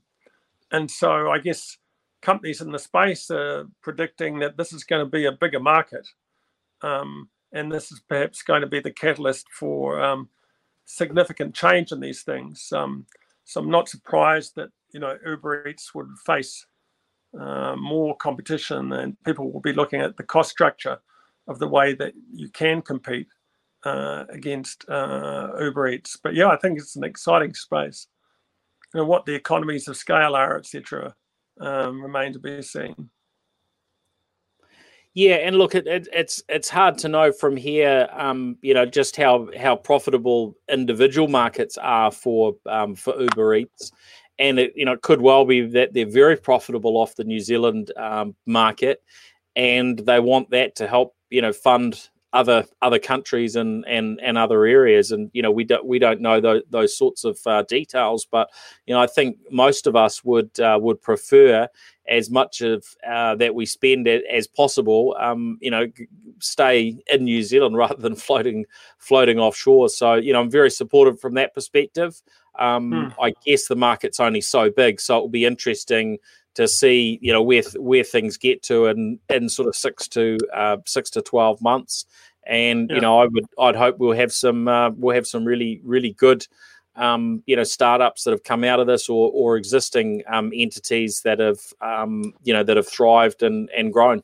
And 0.72 0.90
so, 0.90 1.30
I 1.30 1.38
guess 1.38 1.78
companies 2.22 2.62
in 2.62 2.72
the 2.72 2.80
space 2.80 3.30
are 3.30 3.68
predicting 3.82 4.40
that 4.40 4.58
this 4.58 4.74
is 4.74 4.84
going 4.84 5.06
to 5.06 5.10
be 5.10 5.26
a 5.26 5.32
bigger 5.32 5.60
market 5.60 6.08
um, 6.86 7.30
and 7.52 7.72
this 7.72 7.92
is 7.92 8.00
perhaps 8.08 8.44
going 8.44 8.62
to 8.62 8.68
be 8.68 8.80
the 8.80 8.92
catalyst 8.92 9.48
for 9.52 10.02
um, 10.02 10.30
significant 10.86 11.56
change 11.56 11.92
in 11.92 12.00
these 12.00 12.22
things. 12.22 12.72
Um, 12.72 13.06
so 13.44 13.62
I'm 13.62 13.72
not 13.72 13.90
surprised 13.90 14.56
that 14.56 14.70
you 14.92 15.00
know 15.00 15.18
Uber 15.26 15.68
Eats 15.68 15.96
would 15.96 16.08
face 16.26 16.66
uh, 17.40 17.76
more 17.76 18.16
competition, 18.18 18.94
and 18.94 19.22
people 19.24 19.52
will 19.52 19.62
be 19.62 19.74
looking 19.74 20.02
at 20.02 20.18
the 20.18 20.24
cost 20.24 20.52
structure 20.52 21.00
of 21.48 21.60
the 21.60 21.68
way 21.68 21.94
that 21.94 22.14
you 22.34 22.50
can 22.50 22.82
compete 22.82 23.28
uh, 23.84 24.26
against 24.30 24.88
uh, 24.90 25.50
Uber 25.60 25.88
Eats. 25.88 26.18
But 26.22 26.34
yeah, 26.34 26.48
I 26.48 26.58
think 26.58 26.80
it's 26.80 26.96
an 26.96 27.04
exciting 27.04 27.54
space. 27.54 28.08
You 28.94 29.02
know 29.02 29.06
what 29.06 29.26
the 29.26 29.36
economies 29.36 29.88
of 29.88 29.98
scale 29.98 30.36
are, 30.36 30.58
etc., 30.58 31.16
um, 31.60 32.02
remain 32.02 32.34
to 32.34 32.40
be 32.40 32.62
seen. 32.62 33.10
Yeah, 35.16 35.36
and 35.36 35.56
look, 35.58 35.76
it, 35.76 35.88
it, 35.88 36.10
it's 36.12 36.44
it's 36.50 36.68
hard 36.68 36.98
to 37.00 37.08
know 37.08 37.32
from 37.32 37.56
here, 37.56 38.10
um, 38.12 38.58
you 38.62 38.74
know, 38.74 38.86
just 38.86 39.16
how 39.16 39.48
how 39.58 39.78
profitable 39.78 40.58
individual 40.70 41.30
markets 41.30 41.78
are 41.78 42.12
for 42.12 42.56
um, 42.66 42.96
for 42.96 43.18
Uber 43.18 43.56
Eats, 43.56 43.94
and 44.40 44.60
it 44.60 44.74
you 44.76 44.84
know 44.84 44.92
it 44.92 45.02
could 45.04 45.22
well 45.22 45.46
be 45.46 45.62
that 45.62 45.94
they're 45.94 46.06
very 46.06 46.36
profitable 46.36 46.98
off 46.98 47.16
the 47.16 47.24
New 47.24 47.40
Zealand 47.40 47.94
um, 47.96 48.36
market, 48.46 49.02
and 49.56 49.98
they 50.00 50.20
want 50.20 50.50
that 50.50 50.76
to 50.76 50.88
help 50.88 51.16
you 51.30 51.42
know 51.42 51.54
fund 51.54 52.10
other 52.36 52.66
other 52.82 53.00
countries 53.00 53.56
and 53.56 53.86
and 53.88 54.20
and 54.22 54.38
other 54.38 54.66
areas. 54.66 55.12
And 55.12 55.32
you 55.34 55.42
know 55.42 55.52
we 55.52 55.64
don't 55.64 55.86
we 55.86 55.98
don't 55.98 56.20
know 56.20 56.42
those, 56.42 56.62
those 56.70 56.96
sorts 56.96 57.24
of 57.24 57.40
uh, 57.48 57.64
details 57.64 58.28
but 58.30 58.50
you 58.86 58.94
know 58.94 59.00
I 59.00 59.08
think 59.08 59.38
most 59.50 59.88
of 59.88 59.96
us 59.96 60.24
would 60.24 60.60
uh, 60.60 60.78
would 60.82 61.02
prefer 61.02 61.68
as 62.08 62.30
much 62.30 62.62
of 62.62 62.86
uh, 63.08 63.36
that 63.36 63.56
we 63.56 63.66
spend 63.66 64.08
as 64.08 64.48
possible 64.48 65.16
um, 65.20 65.58
you 65.62 65.72
know 65.72 65.88
stay 66.40 66.98
in 67.08 67.24
New 67.24 67.42
Zealand 67.42 67.78
rather 67.84 67.96
than 67.96 68.16
floating 68.16 68.66
floating 68.98 69.40
offshore. 69.40 69.90
So 69.90 70.16
you 70.16 70.34
know 70.34 70.42
I'm 70.42 70.52
very 70.52 70.70
supportive 70.70 71.20
from 71.20 71.36
that 71.36 71.56
perspective. 71.56 72.22
Um, 72.60 72.92
hmm. 72.92 73.22
I 73.22 73.34
guess 73.46 73.68
the 73.68 73.76
market's 73.76 74.22
only 74.22 74.40
so 74.40 74.72
big 74.72 75.02
so 75.02 75.18
it 75.18 75.22
will 75.22 75.28
be 75.28 75.44
interesting 75.44 76.20
to 76.56 76.68
see 76.68 77.20
you 77.22 77.32
know 77.32 77.42
where 77.42 77.64
where 77.78 78.04
things 78.04 78.38
get 78.38 78.64
to 78.64 78.88
in 78.88 79.20
in 79.30 79.48
sort 79.50 79.68
of 79.68 79.76
six 79.76 80.08
to 80.10 80.38
uh, 80.54 80.78
six 80.86 81.10
to 81.12 81.22
twelve 81.22 81.62
months. 81.62 82.06
And 82.48 82.90
yeah. 82.90 82.96
you 82.96 83.02
know, 83.02 83.20
I 83.20 83.26
would 83.26 83.46
I'd 83.60 83.76
hope 83.76 83.98
we'll 84.00 84.18
have 84.18 84.34
some 84.34 84.68
uh, 84.68 84.90
we'll 84.92 85.16
have 85.16 85.28
some 85.28 85.46
really 85.46 85.82
really 85.84 86.14
good 86.14 86.48
um, 86.96 87.44
you 87.46 87.56
know 87.56 87.64
startups 87.64 88.24
that 88.24 88.32
have 88.32 88.44
come 88.44 88.64
out 88.64 88.80
of 88.80 88.88
this 88.88 89.10
or 89.10 89.32
or 89.34 89.58
existing 89.58 90.24
um, 90.28 90.52
entities 90.56 91.22
that 91.22 91.40
have 91.40 91.60
um, 91.82 92.34
you 92.44 92.54
know 92.54 92.64
that 92.64 92.78
have 92.78 92.88
thrived 92.88 93.44
and 93.44 93.70
and 93.76 93.94
grown. 93.94 94.24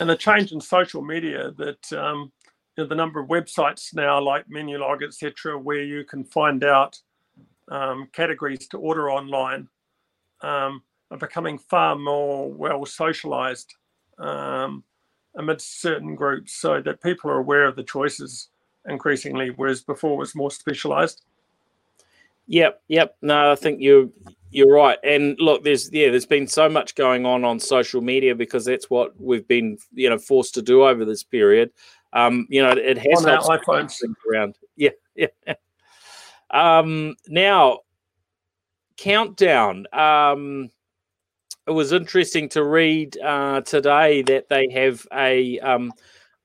And 0.00 0.10
the 0.10 0.16
change 0.16 0.52
in 0.52 0.60
social 0.60 1.02
media 1.02 1.52
that 1.52 1.92
um, 1.92 2.32
you 2.76 2.84
know, 2.84 2.88
the 2.88 2.96
number 2.96 3.20
of 3.20 3.28
websites 3.28 3.94
now 3.94 4.20
like 4.20 4.48
Menulog 4.48 5.02
etc. 5.02 5.58
where 5.58 5.82
you 5.82 6.04
can 6.04 6.24
find 6.24 6.64
out 6.64 7.00
um, 7.68 8.08
categories 8.12 8.68
to 8.68 8.78
order 8.78 9.10
online 9.10 9.68
um, 10.44 10.82
are 11.10 11.18
becoming 11.18 11.58
far 11.58 11.96
more 11.96 12.50
well 12.52 12.84
socialized 12.84 13.74
um, 14.18 14.84
amidst 15.36 15.80
certain 15.80 16.14
groups 16.14 16.52
so 16.52 16.80
that 16.80 17.02
people 17.02 17.30
are 17.30 17.38
aware 17.38 17.64
of 17.64 17.76
the 17.76 17.82
choices 17.82 18.48
increasingly, 18.88 19.50
whereas 19.50 19.82
before 19.82 20.14
it 20.14 20.18
was 20.18 20.34
more 20.34 20.50
specialized. 20.50 21.22
Yep, 22.46 22.82
yep. 22.88 23.16
No, 23.22 23.52
I 23.52 23.54
think 23.54 23.80
you're 23.80 24.08
you're 24.50 24.72
right. 24.72 24.98
And 25.02 25.36
look, 25.40 25.64
there's 25.64 25.90
yeah, 25.92 26.10
there's 26.10 26.26
been 26.26 26.46
so 26.46 26.68
much 26.68 26.94
going 26.94 27.24
on 27.24 27.44
on 27.44 27.58
social 27.58 28.02
media 28.02 28.34
because 28.34 28.66
that's 28.66 28.90
what 28.90 29.18
we've 29.20 29.48
been 29.48 29.78
you 29.92 30.10
know 30.10 30.18
forced 30.18 30.54
to 30.54 30.62
do 30.62 30.84
over 30.84 31.04
this 31.04 31.22
period. 31.22 31.70
Um, 32.12 32.46
you 32.50 32.62
know, 32.62 32.70
it, 32.70 32.98
has 32.98 33.24
on 33.24 33.30
helped 33.30 33.66
iPhones 33.66 34.00
around. 34.30 34.56
Yeah, 34.76 34.90
yeah. 35.14 35.28
Um, 36.50 37.14
now 37.28 37.78
countdown. 38.96 39.86
Um, 39.92 40.70
it 41.66 41.72
was 41.72 41.92
interesting 41.92 42.48
to 42.50 42.64
read 42.64 43.16
uh, 43.18 43.62
today 43.62 44.22
that 44.22 44.48
they 44.48 44.68
have 44.70 45.06
a 45.12 45.58
um, 45.60 45.92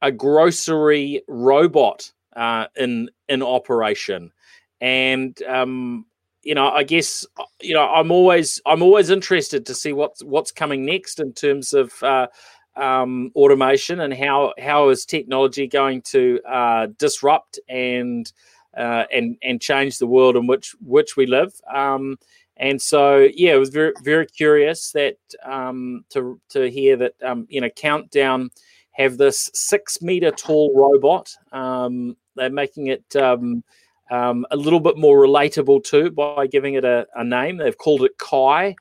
a 0.01 0.11
grocery 0.11 1.23
robot 1.27 2.11
uh, 2.35 2.67
in 2.77 3.09
in 3.27 3.43
operation, 3.43 4.31
and 4.79 5.41
um, 5.43 6.05
you 6.43 6.55
know, 6.55 6.69
I 6.69 6.83
guess 6.83 7.25
you 7.61 7.73
know, 7.73 7.87
I'm 7.87 8.11
always 8.11 8.61
I'm 8.65 8.81
always 8.81 9.09
interested 9.09 9.65
to 9.65 9.75
see 9.75 9.93
what's 9.93 10.23
what's 10.23 10.51
coming 10.51 10.85
next 10.85 11.19
in 11.19 11.33
terms 11.33 11.73
of. 11.73 11.91
Uh, 12.03 12.27
um, 12.75 13.31
automation 13.35 13.99
and 13.99 14.13
how 14.13 14.53
how 14.57 14.87
is 14.87 15.05
technology 15.05 15.67
going 15.67 16.01
to 16.03 16.39
uh, 16.47 16.87
disrupt 16.97 17.59
and 17.67 18.31
uh, 18.77 19.03
and 19.11 19.37
and 19.43 19.61
change 19.61 19.97
the 19.97 20.07
world 20.07 20.37
in 20.37 20.47
which 20.47 20.75
which 20.81 21.17
we 21.17 21.25
live. 21.25 21.51
Um, 21.73 22.17
and 22.59 22.81
so, 22.81 23.29
yeah, 23.33 23.53
it 23.53 23.59
was 23.59 23.69
very 23.69 23.93
very 24.03 24.25
curious 24.25 24.91
that 24.91 25.17
um, 25.43 26.03
to 26.09 26.39
to 26.49 26.69
hear 26.69 26.97
that 26.97 27.13
um, 27.23 27.47
you 27.49 27.61
know 27.61 27.69
Countdown 27.69 28.49
have 28.91 29.17
this 29.17 29.49
six 29.53 30.01
meter 30.01 30.31
tall 30.31 30.73
robot. 30.75 31.33
Um, 31.53 32.17
they're 32.35 32.49
making 32.49 32.87
it 32.87 33.15
um, 33.15 33.63
um, 34.11 34.45
a 34.51 34.57
little 34.57 34.81
bit 34.81 34.97
more 34.97 35.19
relatable 35.19 35.85
too 35.85 36.11
by 36.11 36.47
giving 36.47 36.73
it 36.73 36.83
a, 36.83 37.07
a 37.15 37.23
name. 37.23 37.57
They've 37.57 37.77
called 37.77 38.03
it 38.03 38.17
Kai, 38.17 38.75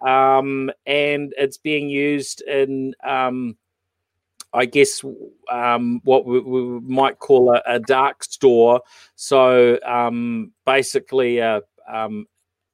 um, 0.00 0.72
and 0.84 1.32
it's 1.38 1.56
being 1.56 1.88
used 1.88 2.42
in 2.42 2.94
I 4.52 4.64
guess 4.64 5.04
um, 5.48 6.00
what 6.02 6.26
we, 6.26 6.40
we, 6.40 6.80
might 6.80 7.20
call 7.20 7.54
a, 7.54 7.62
a, 7.66 7.78
dark 7.78 8.24
store. 8.24 8.80
So 9.14 9.78
um, 9.86 10.50
basically, 10.66 11.38
a, 11.38 11.60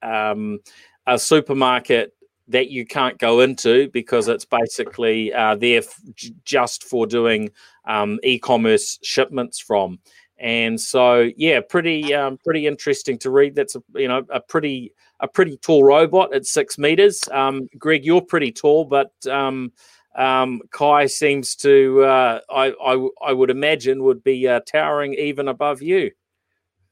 um, 0.06 0.60
a 1.06 1.18
supermarket 1.18 2.12
that 2.48 2.70
you 2.70 2.86
can't 2.86 3.18
go 3.18 3.40
into 3.40 3.90
because 3.90 4.28
it's 4.28 4.44
basically 4.44 5.32
uh, 5.32 5.56
there 5.56 5.78
f- 5.78 6.00
just 6.44 6.84
for 6.84 7.06
doing 7.06 7.50
um, 7.86 8.20
e-commerce 8.22 8.98
shipments 9.02 9.58
from. 9.58 9.98
And 10.38 10.80
so, 10.80 11.30
yeah, 11.36 11.60
pretty 11.60 12.14
um, 12.14 12.38
pretty 12.44 12.66
interesting 12.66 13.18
to 13.20 13.30
read. 13.30 13.54
That's 13.54 13.74
a 13.74 13.82
you 13.94 14.06
know 14.06 14.22
a 14.28 14.38
pretty 14.38 14.92
a 15.20 15.26
pretty 15.26 15.56
tall 15.56 15.82
robot 15.82 16.34
at 16.34 16.46
six 16.46 16.76
meters. 16.76 17.22
Um, 17.32 17.68
Greg, 17.78 18.04
you're 18.04 18.20
pretty 18.20 18.52
tall, 18.52 18.84
but 18.84 19.12
um, 19.26 19.72
um, 20.16 20.62
Kai 20.70 21.06
seems 21.06 21.54
to, 21.56 22.02
uh, 22.02 22.40
I, 22.50 22.72
I, 22.82 23.08
I, 23.26 23.32
would 23.32 23.50
imagine, 23.50 24.02
would 24.02 24.24
be 24.24 24.48
uh, 24.48 24.60
towering 24.60 25.14
even 25.14 25.48
above 25.48 25.82
you. 25.82 26.10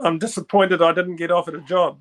I'm 0.00 0.18
disappointed 0.18 0.83
I 0.83 0.92
didn't 0.92 1.16
get 1.16 1.31
offered 1.31 1.55
a 1.55 1.61
job. 1.62 1.98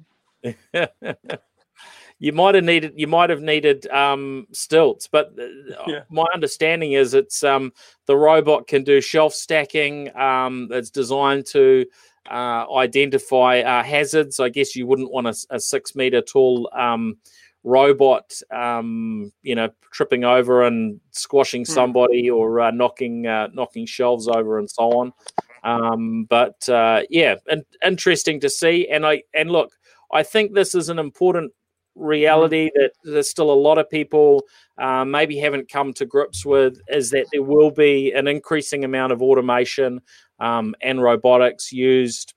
You 2.20 2.34
might 2.34 2.56
have 2.56 2.64
needed, 2.64 2.94
you 2.96 3.08
might 3.08 3.30
have 3.30 3.42
needed 3.42 3.88
um, 3.88 4.48
stilts, 4.52 5.08
but 5.08 5.34
uh, 5.40 5.84
yeah. 5.88 6.02
my 6.10 6.26
understanding 6.34 6.94
is 6.94 7.14
it's 7.14 7.44
um, 7.44 7.72
the 8.06 8.16
robot 8.16 8.68
can 8.68 8.84
do 8.84 9.02
shelf 9.02 9.34
stacking. 9.34 10.16
Um, 10.16 10.70
it's 10.72 10.90
designed 10.90 11.46
to 11.48 11.86
uh, 12.30 12.66
identify 12.76 13.60
uh, 13.60 13.84
hazards. 13.84 14.40
I 14.40 14.50
guess 14.50 14.76
you 14.76 14.88
wouldn't 14.88 15.12
want 15.12 15.28
a, 15.28 15.36
a 15.50 15.60
six 15.60 15.96
meter 15.96 16.22
tall 16.22 16.70
um, 16.74 17.18
robot, 17.64 18.34
um, 18.52 19.32
you 19.42 19.56
know, 19.56 19.70
tripping 19.92 20.24
over 20.24 20.64
and 20.64 21.00
squashing 21.12 21.62
hmm. 21.62 21.72
somebody 21.72 22.30
or 22.30 22.62
uh, 22.62 22.72
knocking 22.72 23.28
uh, 23.28 23.48
knocking 23.54 23.86
shelves 23.86 24.28
over 24.28 24.60
and 24.60 24.70
so 24.70 24.92
on. 24.92 25.14
Um, 25.64 26.26
but 26.30 26.68
uh, 26.70 27.04
yeah, 27.10 27.36
and 27.48 27.64
interesting 27.86 28.40
to 28.42 28.50
see. 28.50 28.88
And 28.90 29.06
I 29.06 29.24
and 29.34 29.50
look, 29.52 29.72
I 30.14 30.24
think 30.24 30.54
this 30.54 30.76
is 30.76 30.90
an 30.90 31.00
important 31.00 31.52
reality 31.96 32.70
hmm. 32.74 32.82
that 32.82 32.92
there's 33.04 33.30
still 33.30 33.52
a 33.52 33.54
lot 33.54 33.78
of 33.78 33.90
people 33.90 34.44
uh, 34.78 35.06
maybe 35.06 35.38
haven't 35.38 35.70
come 35.70 35.94
to 35.94 36.06
grips 36.06 36.46
with 36.46 36.80
is 36.88 37.12
that 37.12 37.28
there 37.32 37.44
will 37.44 37.72
be 37.72 38.12
an 38.12 38.28
increasing 38.28 38.84
amount 38.84 39.12
of 39.12 39.22
automation 39.22 40.02
um, 40.40 40.76
and 40.82 41.02
robotics 41.02 41.72
used 41.72 42.34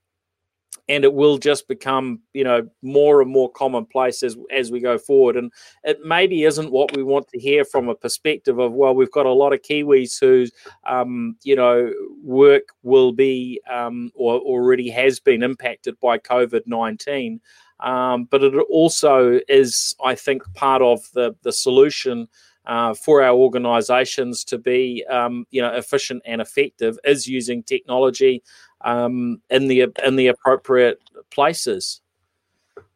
and 0.89 1.05
it 1.05 1.13
will 1.13 1.39
just 1.39 1.67
become 1.69 2.21
you 2.33 2.45
know 2.45 2.69
more 2.83 3.21
and 3.21 3.31
more 3.31 3.51
commonplace 3.51 4.23
as 4.23 4.37
as 4.55 4.71
we 4.71 4.81
go 4.81 4.99
forward 4.99 5.37
and 5.37 5.53
it 5.85 5.99
maybe 6.05 6.45
isn't 6.45 6.71
what 6.71 6.95
we 6.97 7.03
want 7.03 7.27
to 7.29 7.39
hear 7.39 7.65
from 7.65 7.89
a 7.89 7.95
perspective 7.95 8.59
of 8.59 8.73
well 8.73 8.95
we've 8.95 9.11
got 9.11 9.27
a 9.27 9.33
lot 9.33 9.53
of 9.53 9.63
kiwis 9.63 10.19
whose 10.21 10.53
um, 10.87 11.37
you 11.43 11.57
know 11.57 11.93
work 12.23 12.65
will 12.83 13.13
be 13.13 13.61
um, 13.71 14.11
or 14.15 14.39
already 14.41 14.89
has 14.89 15.19
been 15.19 15.43
impacted 15.43 15.99
by 16.01 16.19
covid-19 16.19 17.41
um, 17.81 18.25
but 18.25 18.43
it 18.43 18.55
also 18.71 19.41
is 19.49 19.95
i 20.05 20.15
think 20.15 20.43
part 20.55 20.83
of 20.83 21.01
the 21.15 21.35
the 21.43 21.53
solution 21.53 22.29
uh, 22.67 22.95
for 22.95 23.23
our 23.23 23.35
organizations 23.35 24.45
to 24.45 24.59
be 24.59 25.05
um, 25.09 25.47
you 25.51 25.63
know 25.63 25.73
efficient 25.73 26.23
and 26.27 26.41
effective 26.41 26.99
is 27.05 27.27
using 27.27 27.63
technology 27.63 28.43
um, 28.83 29.41
in 29.51 29.69
the 29.69 29.87
in 30.05 30.17
the 30.17 30.29
appropriate 30.29 31.01
places. 31.31 32.01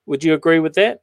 Would 0.07 0.25
you 0.25 0.35
agree 0.35 0.59
with 0.59 0.75
that? 0.75 1.03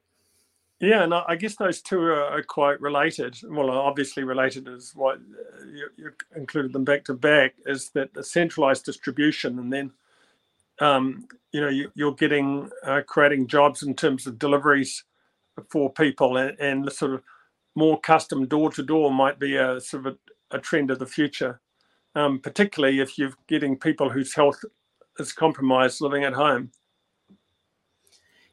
Yeah, 0.80 1.04
and 1.04 1.14
I 1.14 1.36
guess 1.38 1.56
those 1.56 1.82
two 1.82 2.00
are, 2.00 2.44
quite 2.44 2.80
related. 2.80 3.36
Well, 3.44 3.72
obviously 3.72 4.24
related 4.24 4.68
is 4.68 4.92
what 4.94 5.18
you, 5.74 5.90
you, 5.98 6.12
included 6.36 6.72
them 6.72 6.84
back 6.84 7.04
to 7.06 7.16
back. 7.16 7.56
Is 7.66 7.90
that 7.92 8.14
the 8.14 8.24
centralized 8.24 8.86
distribution, 8.86 9.58
and 9.58 9.74
then 9.74 9.92
um, 10.80 11.28
you 11.52 11.62
know 11.62 11.70
you, 11.70 12.08
are 12.08 12.14
getting 12.14 12.70
uh, 12.84 13.02
creating 13.08 13.48
jobs 13.48 13.84
in 13.84 13.96
terms 13.96 14.28
of 14.28 14.40
deliveries 14.40 15.04
for 15.70 15.92
people, 15.92 16.38
and, 16.38 16.60
and 16.60 16.92
sort 16.92 17.14
of 17.14 17.24
more 17.76 18.00
custom 18.00 18.46
door 18.48 18.72
to 18.72 18.84
door 18.84 19.12
might 19.12 19.40
be 19.40 19.56
a 19.56 19.80
sort 19.80 20.06
of 20.06 20.18
a, 20.52 20.58
a 20.58 20.60
trend 20.60 20.92
of 20.92 21.00
the 21.00 21.06
future 21.06 21.60
um, 22.18 22.40
particularly 22.40 23.00
if 23.00 23.18
you're 23.18 23.34
getting 23.48 23.78
people 23.78 24.10
whose 24.10 24.34
health 24.34 24.64
is 25.20 25.32
compromised 25.32 26.02
living 26.02 26.24
at 26.24 26.34
home. 26.34 26.72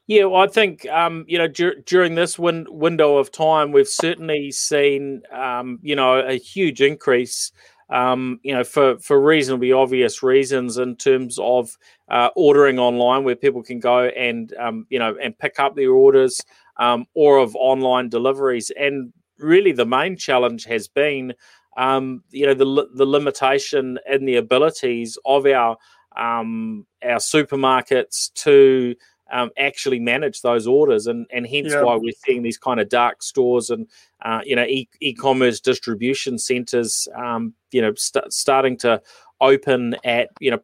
Yeah, 0.07 0.25
well, 0.25 0.43
I 0.43 0.49
think 0.49 0.87
um, 0.91 1.25
you 1.27 1.39
know 1.39 1.49
dur- 1.49 1.81
during 1.87 2.15
this 2.15 2.39
win- 2.39 2.67
window 2.69 3.17
of 3.17 3.33
time, 3.33 3.73
we've 3.73 3.89
certainly 3.89 4.51
seen 4.51 5.23
um, 5.33 5.79
you 5.83 5.97
know 5.97 6.19
a 6.19 6.35
huge 6.35 6.83
increase. 6.83 7.53
Um, 7.95 8.41
you 8.43 8.53
know, 8.53 8.65
for 8.65 8.99
for 8.99 9.21
reasonably 9.21 9.71
obvious 9.71 10.21
reasons 10.21 10.79
in 10.79 10.97
terms 10.97 11.39
of 11.39 11.79
uh, 12.11 12.31
ordering 12.35 12.81
online, 12.81 13.23
where 13.23 13.37
people 13.37 13.63
can 13.63 13.79
go 13.79 14.07
and 14.07 14.53
um, 14.59 14.87
you 14.91 14.99
know 14.99 15.17
and 15.23 15.39
pick 15.39 15.61
up 15.61 15.77
their 15.77 15.93
orders, 15.93 16.41
um, 16.79 17.07
or 17.15 17.39
of 17.39 17.55
online 17.55 18.09
deliveries. 18.09 18.73
And 18.77 19.13
really, 19.39 19.71
the 19.71 19.87
main 19.87 20.17
challenge 20.17 20.65
has 20.65 20.89
been 20.89 21.35
um, 21.77 22.25
you 22.31 22.47
know 22.47 22.55
the 22.55 22.89
the 22.93 23.07
limitation 23.07 23.99
in 24.11 24.25
the 24.25 24.37
abilities 24.37 25.17
of 25.25 25.47
our 25.47 25.77
um, 26.17 26.87
our 27.01 27.19
supermarkets 27.19 28.33
to 28.35 28.97
um, 29.35 29.51
actually 29.59 29.99
manage 29.99 30.43
those 30.43 30.67
orders, 30.67 31.09
and 31.09 31.27
and 31.31 31.45
hence 31.47 31.73
yeah. 31.73 31.83
why 31.83 31.97
we're 31.97 32.15
seeing 32.25 32.43
these 32.43 32.57
kind 32.57 32.79
of 32.79 32.89
dark 32.89 33.21
stores 33.21 33.69
and 33.69 33.89
uh, 34.23 34.41
you 34.45 34.55
know 34.55 34.65
e- 34.65 34.89
e-commerce 35.01 35.61
distribution 35.61 36.39
centers, 36.39 37.09
um, 37.17 37.53
you 37.73 37.83
know, 37.83 37.93
st- 37.97 38.33
starting 38.33 38.77
to 38.79 39.03
open 39.41 39.97
at 40.05 40.29
you 40.39 40.53
know 40.53 40.61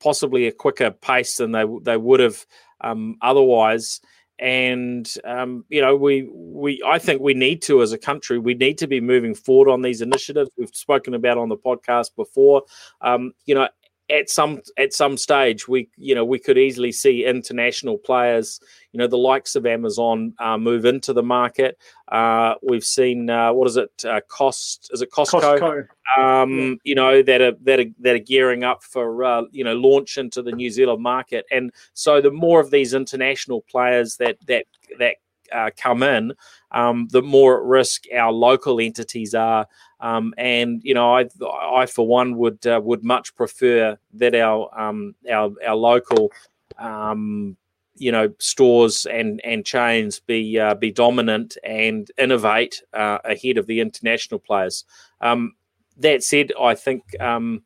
possibly 0.00 0.48
a 0.48 0.52
quicker 0.52 0.90
pace 0.90 1.36
than 1.36 1.52
they 1.52 1.64
they 1.82 1.96
would 1.96 2.20
have 2.20 2.44
um, 2.80 3.16
otherwise. 3.22 4.00
And 4.40 5.08
um, 5.24 5.64
you 5.68 5.80
know, 5.80 5.94
we 5.94 6.28
we 6.32 6.82
I 6.84 6.98
think 6.98 7.20
we 7.20 7.34
need 7.34 7.62
to 7.62 7.80
as 7.80 7.92
a 7.92 7.98
country, 7.98 8.38
we 8.38 8.54
need 8.54 8.78
to 8.78 8.88
be 8.88 9.00
moving 9.00 9.36
forward 9.36 9.70
on 9.70 9.82
these 9.82 10.00
initiatives. 10.00 10.50
We've 10.58 10.74
spoken 10.74 11.14
about 11.14 11.38
on 11.38 11.48
the 11.48 11.58
podcast 11.58 12.16
before. 12.16 12.62
Um, 13.02 13.34
you 13.44 13.54
know, 13.54 13.68
at 14.10 14.28
some 14.28 14.60
at 14.76 14.92
some 14.92 15.16
stage 15.16 15.68
we 15.68 15.88
you 15.96 16.14
know 16.14 16.24
we 16.24 16.38
could 16.38 16.58
easily 16.58 16.90
see 16.92 17.24
international 17.24 17.96
players 17.96 18.60
you 18.92 18.98
know 18.98 19.06
the 19.06 19.16
likes 19.16 19.54
of 19.54 19.66
amazon 19.66 20.34
uh, 20.38 20.58
move 20.58 20.84
into 20.84 21.12
the 21.12 21.22
market 21.22 21.78
uh, 22.08 22.54
we've 22.62 22.84
seen 22.84 23.30
uh, 23.30 23.52
what 23.52 23.68
is 23.68 23.76
it 23.76 24.04
uh, 24.04 24.20
cost 24.28 24.90
is 24.92 25.00
it 25.00 25.10
costco, 25.12 25.40
costco. 25.40 25.86
Um, 26.20 26.58
yeah. 26.58 26.74
you 26.84 26.94
know 26.94 27.22
that 27.22 27.40
are 27.40 27.52
that 27.62 27.80
are 27.80 27.90
that 28.00 28.14
are 28.16 28.18
gearing 28.18 28.64
up 28.64 28.82
for 28.82 29.22
uh, 29.24 29.42
you 29.52 29.64
know 29.64 29.74
launch 29.74 30.18
into 30.18 30.42
the 30.42 30.52
new 30.52 30.70
zealand 30.70 31.02
market 31.02 31.44
and 31.50 31.72
so 31.94 32.20
the 32.20 32.30
more 32.30 32.60
of 32.60 32.70
these 32.70 32.94
international 32.94 33.62
players 33.62 34.16
that 34.16 34.36
that 34.46 34.66
that 34.98 35.16
uh, 35.52 35.70
come 35.76 36.02
in, 36.02 36.32
um, 36.70 37.08
the 37.10 37.22
more 37.22 37.58
at 37.58 37.64
risk 37.64 38.04
our 38.14 38.32
local 38.32 38.80
entities 38.80 39.34
are. 39.34 39.66
Um, 40.00 40.34
and 40.38 40.80
you 40.82 40.94
know, 40.94 41.14
I, 41.14 41.28
I 41.74 41.86
for 41.86 42.06
one 42.06 42.36
would 42.36 42.66
uh, 42.66 42.80
would 42.82 43.04
much 43.04 43.34
prefer 43.34 43.98
that 44.14 44.34
our 44.34 44.70
um, 44.78 45.14
our 45.30 45.52
our 45.66 45.76
local 45.76 46.32
um, 46.78 47.56
you 47.96 48.10
know 48.10 48.32
stores 48.38 49.06
and 49.06 49.40
and 49.44 49.64
chains 49.64 50.20
be 50.20 50.58
uh, 50.58 50.74
be 50.74 50.90
dominant 50.90 51.56
and 51.62 52.10
innovate 52.18 52.82
uh, 52.94 53.18
ahead 53.24 53.58
of 53.58 53.66
the 53.66 53.80
international 53.80 54.40
players. 54.40 54.84
Um, 55.20 55.54
that 55.98 56.22
said, 56.22 56.52
I 56.58 56.74
think 56.74 57.02
um, 57.20 57.62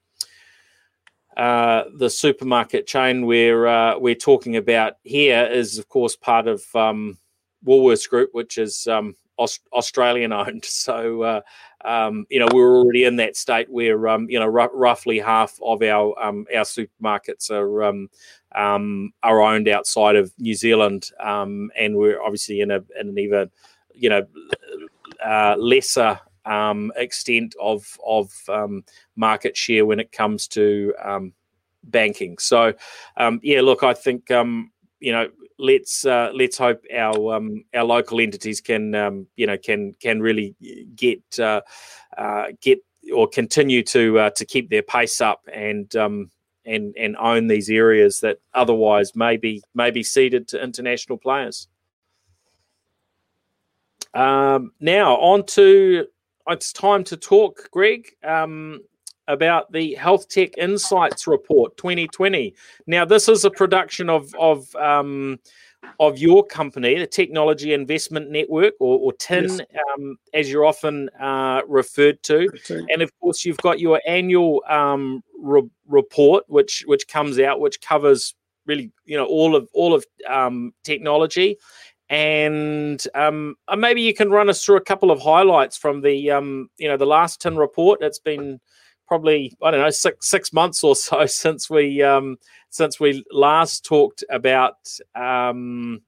uh, 1.37 1.85
the 1.97 2.11
supermarket 2.11 2.87
chain 2.87 3.27
we're 3.27 3.67
uh, 3.67 3.99
we're 3.99 4.15
talking 4.15 4.57
about 4.57 4.95
here 5.03 5.45
is, 5.45 5.79
of 5.79 5.89
course, 5.89 6.17
part 6.17 6.47
of 6.47 6.63
um, 6.75 7.19
Woolworths 7.65 8.09
Group, 8.09 8.31
which 8.33 8.59
is 8.59 8.87
um, 8.87 9.17
Aust- 9.37 9.69
Australian 9.73 10.33
owned. 10.33 10.65
So, 10.75 11.23
uh, 11.23 11.41
um, 11.85 12.27
you 12.31 12.39
know, 12.39 12.49
we're 12.53 12.77
already 12.77 13.05
in 13.05 13.17
that 13.17 13.37
state 13.37 13.71
where, 13.71 14.09
um, 14.09 14.27
you 14.29 14.39
know, 14.39 14.45
r- 14.45 14.71
roughly 14.75 15.19
half 15.19 15.59
of 15.63 15.83
our 15.83 16.19
um, 16.23 16.47
our 16.55 16.65
supermarkets 16.65 17.51
are 17.51 17.85
um, 17.85 18.09
um, 18.55 19.13
are 19.23 19.41
owned 19.41 19.69
outside 19.69 20.17
of 20.17 20.33
New 20.39 20.55
Zealand, 20.55 21.11
um, 21.21 21.71
and 21.79 21.97
we're 21.97 22.23
obviously 22.23 22.61
in 22.61 22.71
a 22.71 22.83
in 22.99 23.09
an 23.09 23.19
even, 23.19 23.51
you 23.95 24.11
know, 24.11 24.27
uh, 25.25 25.57
lesser 25.59 26.21
extent 26.97 27.55
of 27.61 27.99
of 28.07 28.33
market 29.17 29.57
share 29.57 29.87
when 29.87 30.01
it 30.01 30.13
comes 30.13 30.47
to 30.49 30.95
banking. 31.85 32.39
So, 32.39 32.73
yeah, 33.43 33.61
look, 33.61 33.83
I 33.83 33.95
think 33.95 34.31
you 34.31 35.13
know 35.13 35.29
let's 35.59 36.05
uh, 36.05 36.31
let's 36.35 36.59
hope 36.59 36.85
our 36.95 37.35
um, 37.35 37.65
our 37.75 37.85
local 37.85 38.21
entities 38.21 38.61
can 38.61 38.95
um, 38.95 39.27
you 39.37 39.47
know 39.47 39.57
can 39.57 39.95
can 40.01 40.21
really 40.21 40.55
get 40.97 41.23
uh, 41.39 41.61
uh, 42.17 42.47
get 42.61 42.79
or 43.15 43.29
continue 43.29 43.83
to 43.83 44.19
uh, 44.19 44.31
to 44.31 44.45
keep 44.45 44.71
their 44.71 44.83
pace 44.83 45.21
up 45.21 45.41
and 45.53 45.95
um, 45.97 46.31
and 46.65 46.95
and 46.99 47.17
own 47.17 47.47
these 47.47 47.71
areas 47.71 48.21
that 48.21 48.39
otherwise 48.55 49.15
may 49.15 49.37
be 49.37 49.63
may 49.75 49.91
be 49.91 50.03
ceded 50.03 50.49
to 50.49 50.63
international 50.63 51.19
players. 51.19 51.69
Um, 54.15 54.73
now 54.81 55.17
on 55.17 55.45
to 55.47 56.07
it's 56.49 56.73
time 56.73 57.05
to 57.05 57.17
talk, 57.17 57.71
Greg. 57.71 58.11
Um, 58.23 58.81
about 59.29 59.73
the 59.73 59.95
Health 59.95 60.29
Tech 60.29 60.57
Insights 60.59 61.27
Report 61.27 61.77
2020. 61.77 62.55
Now, 62.87 63.05
this 63.05 63.29
is 63.29 63.45
a 63.45 63.51
production 63.51 64.11
of 64.11 64.35
of 64.35 64.75
um, 64.77 65.39
of 66.01 66.19
your 66.19 66.45
company, 66.45 66.99
the 66.99 67.07
Technology 67.07 67.73
Investment 67.73 68.31
Network, 68.31 68.75
or, 68.81 68.99
or 68.99 69.13
TIN, 69.15 69.45
yes. 69.45 69.61
um, 69.97 70.17
as 70.33 70.51
you're 70.51 70.65
often 70.65 71.09
uh, 71.21 71.63
referred 71.67 72.23
to. 72.25 72.49
And 72.91 73.03
of 73.03 73.11
course, 73.21 73.45
you've 73.45 73.59
got 73.59 73.81
your 73.81 74.01
annual 74.07 74.63
um, 74.69 75.23
re- 75.39 75.69
report, 75.87 76.45
which 76.49 76.85
which 76.87 77.07
comes 77.09 77.39
out, 77.39 77.61
which 77.61 77.81
covers 77.81 78.35
really, 78.67 78.91
you 79.05 79.17
know, 79.17 79.27
all 79.27 79.55
of 79.55 79.69
all 79.73 79.95
of 79.95 80.05
um, 80.29 80.73
technology. 80.85 81.57
And 82.11 83.03
um, 83.15 83.57
uh, 83.67 83.77
maybe 83.77 84.03
you 84.03 84.13
can 84.13 84.31
run 84.31 84.51
us 84.51 84.63
through 84.63 84.77
a 84.77 84.81
couple 84.83 85.11
of 85.11 85.21
highlights 85.21 85.77
from 85.77 86.03
the, 86.03 86.31
um, 86.31 86.69
you 86.77 86.87
know, 86.87 86.99
the 86.99 87.07
last 87.07 87.41
TIN 87.41 87.57
report. 87.57 88.03
It's 88.03 88.19
been 88.19 88.61
probably 89.07 89.57
I 89.63 89.71
don't 89.71 89.81
know 89.81 89.91
six 89.91 90.29
six 90.29 90.53
months 90.53 90.83
or 90.85 90.97
so 90.97 91.27
since 91.27 91.69
we 91.69 92.03
um, 92.03 92.37
since 92.71 92.99
we 92.99 93.25
last 93.31 93.85
talked 93.85 94.25
about 94.31 94.77
um, 95.15 96.03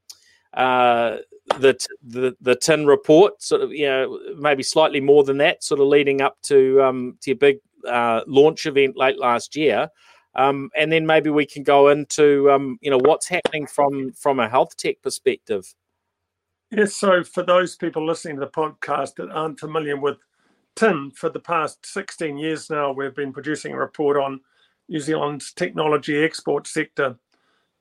uh, 0.55 1.19
the, 1.59 1.79
the 2.03 2.37
the 2.41 2.57
tin 2.57 2.87
report. 2.87 3.43
Sort 3.43 3.63
of 3.63 3.73
you 3.73 3.87
know 3.87 4.19
maybe 4.37 4.63
slightly 4.63 5.01
more 5.01 5.25
than 5.25 5.39
that. 5.39 5.63
Sort 5.63 5.81
of 5.81 5.87
leading 5.87 6.21
up 6.21 6.37
to 6.45 6.83
um, 6.83 7.19
to 7.23 7.31
your 7.31 7.39
big 7.39 7.59
uh, 7.87 8.23
launch 8.27 8.67
event 8.67 8.97
late 8.97 9.19
last 9.19 9.57
year. 9.57 9.89
Um, 10.35 10.69
and 10.77 10.93
then 10.93 11.07
maybe 11.07 11.31
we 11.31 11.47
can 11.47 11.63
go 11.63 11.89
into 11.89 12.51
um, 12.51 12.79
you 12.83 12.91
know 12.91 12.99
what's 12.99 13.29
happening 13.29 13.67
from 13.67 14.13
from 14.13 14.39
a 14.39 14.49
health 14.49 14.77
tech 14.77 15.01
perspective. 15.03 15.75
Yes, 16.71 16.95
so 16.95 17.23
for 17.23 17.45
those 17.45 17.77
people 17.77 18.05
listening 18.05 18.37
to 18.37 18.41
the 18.41 18.51
podcast 18.51 19.15
that 19.17 19.31
aren't 19.31 19.61
familiar 19.61 19.97
with 19.97 20.19
Tin, 20.77 21.11
for 21.11 21.31
the 21.31 21.41
past 21.41 21.87
16 21.87 22.37
years 22.37 22.69
now, 22.69 22.93
we've 22.93 23.15
been 23.15 23.33
producing 23.33 23.73
a 23.73 23.79
report 23.79 24.19
on 24.19 24.41
New 24.91 25.01
Zealand's 25.01 25.53
technology 25.55 26.23
export 26.23 26.67
sector. 26.67 27.17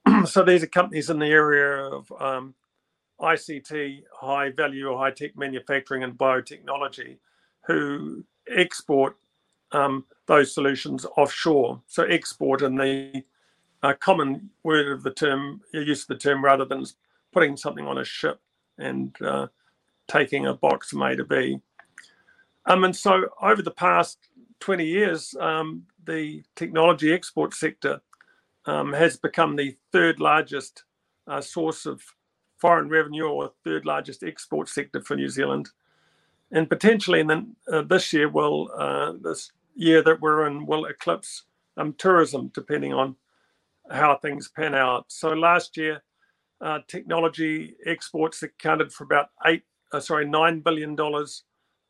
so 0.26 0.44
these 0.44 0.64
are 0.64 0.68
companies 0.68 1.10
in 1.10 1.20
the 1.20 1.28
area 1.28 1.88
of 1.88 2.10
um, 2.22 2.56
ICT, 3.20 4.04
high 4.14 4.50
value, 4.50 4.96
high 4.96 5.12
tech 5.12 5.38
manufacturing, 5.38 6.04
and 6.04 6.18
biotechnology 6.18 7.18
who 7.68 8.24
export 8.48 9.18
um, 9.74 10.06
those 10.28 10.54
solutions 10.54 11.06
offshore. 11.18 11.82
So 11.88 12.04
export 12.04 12.62
in 12.62 12.76
the 12.76 13.24
uh, 13.84 13.94
common 14.00 14.50
word 14.64 14.88
of 14.88 15.04
the 15.04 15.12
term, 15.12 15.62
use 15.74 16.04
of 16.04 16.08
the 16.08 16.16
term, 16.16 16.44
rather 16.44 16.64
than 16.64 16.86
putting 17.34 17.58
something 17.58 17.86
on 17.86 17.98
a 17.98 18.06
ship 18.06 18.40
and 18.78 19.14
uh, 19.22 19.48
taking 20.08 20.46
a 20.46 20.54
box 20.54 20.92
from 20.92 21.02
A 21.02 21.14
to 21.18 21.26
B. 21.26 21.60
Um, 22.66 22.84
and 22.84 22.96
so 22.96 23.26
over 23.42 23.62
the 23.62 23.72
past 23.72 24.30
20 24.60 24.86
years, 24.86 25.36
um, 25.40 25.84
the 26.06 26.44
technology 26.56 27.14
export 27.14 27.54
sector 27.54 28.02
um, 28.66 28.94
has 28.94 29.18
become 29.18 29.56
the 29.56 29.76
third 29.92 30.20
largest 30.20 30.84
uh, 31.28 31.42
source 31.42 31.86
of 31.86 32.02
foreign 32.58 32.90
revenue 32.90 33.26
or 33.26 33.52
third 33.64 33.86
largest 33.86 34.24
export 34.24 34.70
sector 34.70 35.02
for 35.02 35.16
New 35.16 35.30
Zealand. 35.30 35.70
And 36.52 36.70
potentially 36.70 37.20
in 37.20 37.28
the, 37.28 37.46
uh, 37.72 37.82
this 37.84 38.14
year 38.14 38.30
will, 38.30 38.72
uh, 38.76 39.14
this 39.22 39.52
year 39.76 40.02
that 40.04 40.22
we're 40.22 40.48
in 40.48 40.66
will 40.66 40.86
eclipse 40.86 41.44
um, 41.78 41.94
tourism 41.98 42.52
depending 42.54 42.94
on 42.94 43.16
how 43.92 44.16
things 44.18 44.50
pan 44.50 44.74
out. 44.74 45.06
So 45.10 45.30
last 45.30 45.78
year, 45.78 46.02
uh, 46.62 46.80
technology 46.88 47.76
exports 47.86 48.42
accounted 48.42 48.92
for 48.92 49.04
about 49.04 49.30
eight, 49.46 49.64
uh, 49.92 50.00
sorry, 50.00 50.26
$9 50.26 50.64
billion 50.64 50.96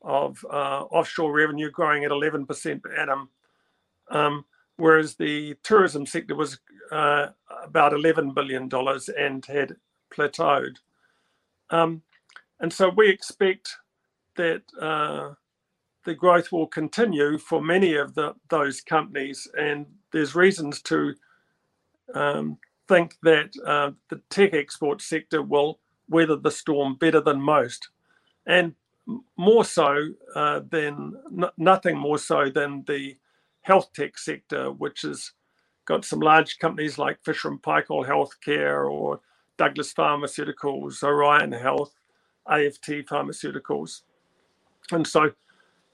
of 0.06 0.42
uh, 0.48 0.84
offshore 0.90 1.32
revenue 1.32 1.70
growing 1.70 2.04
at 2.04 2.12
11% 2.12 2.82
per 2.82 2.94
annum, 2.94 3.28
um, 4.08 4.44
whereas 4.76 5.16
the 5.16 5.54
tourism 5.62 6.06
sector 6.06 6.36
was 6.36 6.58
uh, 6.92 7.26
about 7.64 7.92
$11 7.92 8.32
billion 8.34 8.70
and 9.18 9.44
had 9.46 9.76
plateaued. 10.16 10.76
Um, 11.70 12.02
and 12.60 12.72
so 12.72 12.88
we 12.88 13.10
expect 13.10 13.76
that 14.36 14.62
uh, 14.80 15.34
the 16.04 16.14
growth 16.14 16.52
will 16.52 16.68
continue 16.68 17.36
for 17.36 17.60
many 17.60 17.96
of 17.96 18.14
the, 18.14 18.34
those 18.48 18.80
companies, 18.80 19.48
and 19.58 19.86
there's 20.12 20.36
reasons 20.36 20.80
to 20.82 21.14
um, 22.14 22.58
think 22.86 23.16
that 23.24 23.50
uh, 23.66 23.90
the 24.08 24.20
tech 24.30 24.54
export 24.54 25.02
sector 25.02 25.42
will 25.42 25.80
weather 26.08 26.36
the 26.36 26.50
storm 26.50 26.94
better 26.94 27.20
than 27.20 27.40
most. 27.40 27.88
And 28.46 28.76
more 29.36 29.64
so 29.64 30.10
uh, 30.34 30.60
than 30.70 31.14
n- 31.32 31.50
nothing 31.56 31.96
more 31.96 32.18
so 32.18 32.50
than 32.50 32.84
the 32.86 33.16
health 33.62 33.92
tech 33.92 34.18
sector, 34.18 34.70
which 34.72 35.02
has 35.02 35.32
got 35.86 36.04
some 36.04 36.20
large 36.20 36.58
companies 36.58 36.98
like 36.98 37.24
Fisher 37.24 37.48
and 37.48 37.62
Paykel 37.62 38.06
Healthcare 38.06 38.90
or 38.90 39.20
Douglas 39.56 39.92
Pharmaceuticals, 39.94 41.02
Orion 41.02 41.52
Health, 41.52 41.94
AFT 42.48 43.06
Pharmaceuticals. 43.08 44.02
And 44.90 45.06
so 45.06 45.32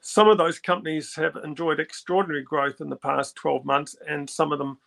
some 0.01 0.29
of 0.29 0.39
those 0.39 0.59
companies 0.59 1.15
have 1.15 1.37
enjoyed 1.45 1.81
extraordinary 1.81 2.43
growth 2.43 2.81
in 2.81 2.91
the 2.91 2.97
past 2.97 3.37
12 3.37 3.65
months, 3.65 3.97
and 4.09 4.29
some 4.29 4.53
of 4.53 4.59
them, 4.59 4.79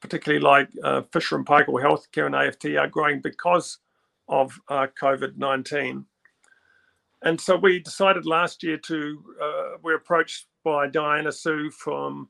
particularly 0.00 0.42
like 0.42 0.68
uh, 0.82 1.02
Fisher 1.12 1.36
and 1.36 1.46
Paykel 1.46 1.82
Healthcare 1.82 2.26
and 2.26 2.34
AFT, 2.34 2.76
are 2.76 2.88
growing 2.88 3.20
because 3.20 3.78
of 4.28 4.58
uh, 4.68 4.86
COVID 5.00 5.36
19. 5.36 6.06
And 7.24 7.40
so 7.40 7.56
we 7.56 7.78
decided 7.78 8.26
last 8.26 8.62
year 8.62 8.76
to, 8.76 9.24
uh, 9.42 9.78
we're 9.82 9.96
approached 9.96 10.46
by 10.62 10.86
Diana 10.86 11.30
Siew 11.30 11.72
from 11.72 12.28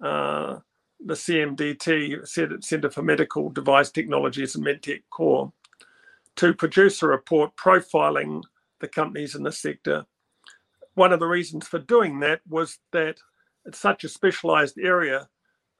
uh, 0.00 0.60
the 1.04 1.14
CMDT, 1.14 2.26
Centre 2.64 2.90
for 2.90 3.02
Medical 3.02 3.50
Device 3.50 3.90
Technologies 3.90 4.54
and 4.54 4.64
MedTech 4.64 5.02
Core, 5.10 5.52
to 6.36 6.54
produce 6.54 7.02
a 7.02 7.08
report 7.08 7.56
profiling 7.56 8.42
the 8.80 8.86
companies 8.86 9.34
in 9.34 9.42
the 9.42 9.50
sector. 9.50 10.06
One 10.94 11.12
of 11.12 11.18
the 11.18 11.26
reasons 11.26 11.66
for 11.66 11.80
doing 11.80 12.20
that 12.20 12.40
was 12.48 12.78
that 12.92 13.18
it's 13.64 13.80
such 13.80 14.04
a 14.04 14.08
specialized 14.08 14.78
area 14.78 15.28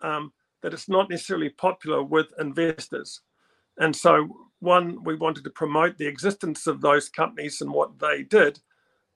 um, 0.00 0.32
that 0.62 0.74
it's 0.74 0.88
not 0.88 1.08
necessarily 1.08 1.50
popular 1.50 2.02
with 2.02 2.26
investors. 2.40 3.20
And 3.78 3.94
so, 3.94 4.45
one, 4.60 5.02
we 5.04 5.14
wanted 5.14 5.44
to 5.44 5.50
promote 5.50 5.98
the 5.98 6.06
existence 6.06 6.66
of 6.66 6.80
those 6.80 7.08
companies 7.08 7.60
and 7.60 7.70
what 7.70 7.98
they 7.98 8.22
did, 8.22 8.60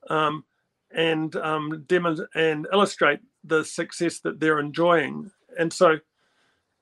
um, 0.09 0.45
and 0.93 1.35
um, 1.37 1.87
and 2.35 2.67
illustrate 2.73 3.21
the 3.45 3.65
success 3.65 4.21
that 4.21 4.41
they're 4.41 4.61
enjoying. 4.61 5.31
And 5.59 5.73
so, 5.73 5.99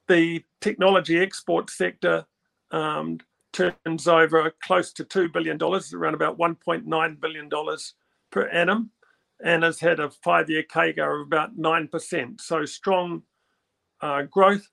the 0.09 0.45
technology 0.61 1.19
export 1.19 1.71
sector 1.71 2.27
um, 2.71 3.19
turns 3.53 4.09
over 4.09 4.53
close 4.63 4.93
to 4.93 5.05
$2 5.05 5.33
billion, 5.33 5.59
around 5.63 6.15
about 6.15 6.39
$1.9 6.39 7.21
billion 7.21 7.51
per 8.31 8.49
annum, 8.49 8.91
and 9.43 9.63
has 9.63 9.81
had 9.81 10.01
a 10.01 10.11
five 10.11 10.51
year 10.51 10.63
CAGR 10.63 11.21
of 11.21 11.27
about 11.27 11.57
9%. 11.57 12.41
So 12.41 12.65
strong 12.65 13.23
uh, 14.01 14.23
growth. 14.23 14.69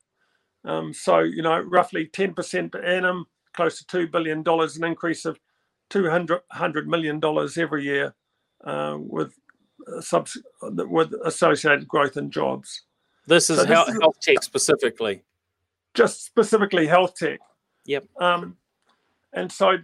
Um, 0.64 0.94
so, 0.94 1.20
you 1.20 1.44
know, 1.44 1.60
roughly 1.60 2.08
10% 2.08 2.72
per 2.72 2.82
annum, 2.82 3.28
close 3.56 3.84
to 3.84 3.98
$2 3.98 4.12
billion, 4.12 4.44
an 4.48 4.84
increase 4.84 5.26
of 5.26 5.40
$200 5.90 6.86
million 6.86 7.22
every 7.58 7.84
year 7.84 8.14
uh, 8.64 8.98
with, 9.00 9.34
uh, 9.88 10.02
subs- 10.02 10.42
with 10.62 11.14
associated 11.24 11.88
growth 11.88 12.18
in 12.18 12.30
jobs. 12.30 12.84
This 13.28 13.50
is, 13.50 13.60
so 13.60 13.66
health, 13.66 13.88
this 13.88 13.96
is 13.96 14.02
health 14.02 14.20
tech 14.22 14.44
specifically. 14.44 15.24
Just 15.94 16.26
specifically 16.26 16.88
health 16.88 17.16
tech. 17.16 17.40
Yep. 17.86 18.06
Um, 18.20 18.58
and 19.34 19.52
so 19.52 19.78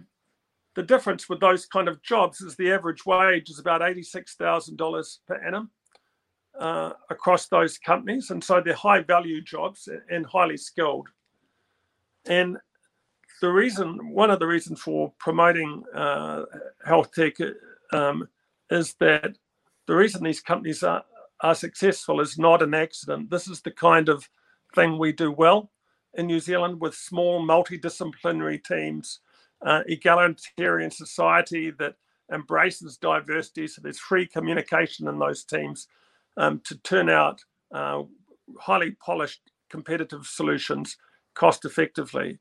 the 0.74 0.82
difference 0.82 1.28
with 1.28 1.40
those 1.40 1.66
kind 1.66 1.88
of 1.88 2.02
jobs 2.02 2.40
is 2.40 2.56
the 2.56 2.72
average 2.72 3.04
wage 3.04 3.50
is 3.50 3.58
about 3.58 3.80
$86,000 3.80 5.18
per 5.26 5.46
annum 5.46 5.70
uh, 6.58 6.92
across 7.10 7.48
those 7.48 7.78
companies. 7.78 8.30
And 8.30 8.42
so 8.42 8.60
they're 8.60 8.74
high 8.74 9.00
value 9.00 9.40
jobs 9.42 9.88
and 10.10 10.24
highly 10.26 10.56
skilled. 10.56 11.08
And 12.26 12.56
the 13.42 13.50
reason, 13.50 14.12
one 14.12 14.30
of 14.30 14.38
the 14.38 14.46
reasons 14.46 14.80
for 14.80 15.12
promoting 15.18 15.82
uh, 15.92 16.44
health 16.86 17.10
tech 17.12 17.34
um, 17.92 18.28
is 18.70 18.94
that 19.00 19.36
the 19.88 19.96
reason 19.96 20.22
these 20.22 20.40
companies 20.40 20.84
are, 20.84 21.02
are 21.40 21.56
successful 21.56 22.20
is 22.20 22.38
not 22.38 22.62
an 22.62 22.72
accident. 22.72 23.30
This 23.30 23.48
is 23.48 23.60
the 23.60 23.72
kind 23.72 24.08
of 24.08 24.28
thing 24.76 24.96
we 24.96 25.10
do 25.10 25.32
well 25.32 25.72
in 26.14 26.28
New 26.28 26.38
Zealand 26.38 26.80
with 26.80 26.94
small 26.94 27.44
multidisciplinary 27.44 28.62
teams 28.62 29.18
uh, 29.66 29.82
egalitarian 29.86 30.92
society 30.92 31.72
that 31.72 31.96
embraces 32.32 32.96
diversity. 32.96 33.66
So 33.66 33.80
there's 33.82 33.98
free 33.98 34.26
communication 34.26 35.08
in 35.08 35.18
those 35.18 35.42
teams 35.42 35.88
um, 36.36 36.60
to 36.64 36.76
turn 36.78 37.08
out 37.08 37.40
uh, 37.74 38.04
highly 38.60 38.92
polished, 39.04 39.40
competitive 39.68 40.26
solutions 40.26 40.96
cost 41.34 41.64
effectively. 41.64 42.38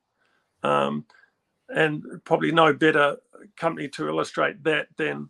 Um, 0.63 1.05
and 1.69 2.03
probably 2.25 2.51
no 2.51 2.73
better 2.73 3.17
company 3.57 3.87
to 3.89 4.07
illustrate 4.07 4.63
that 4.63 4.87
than 4.97 5.29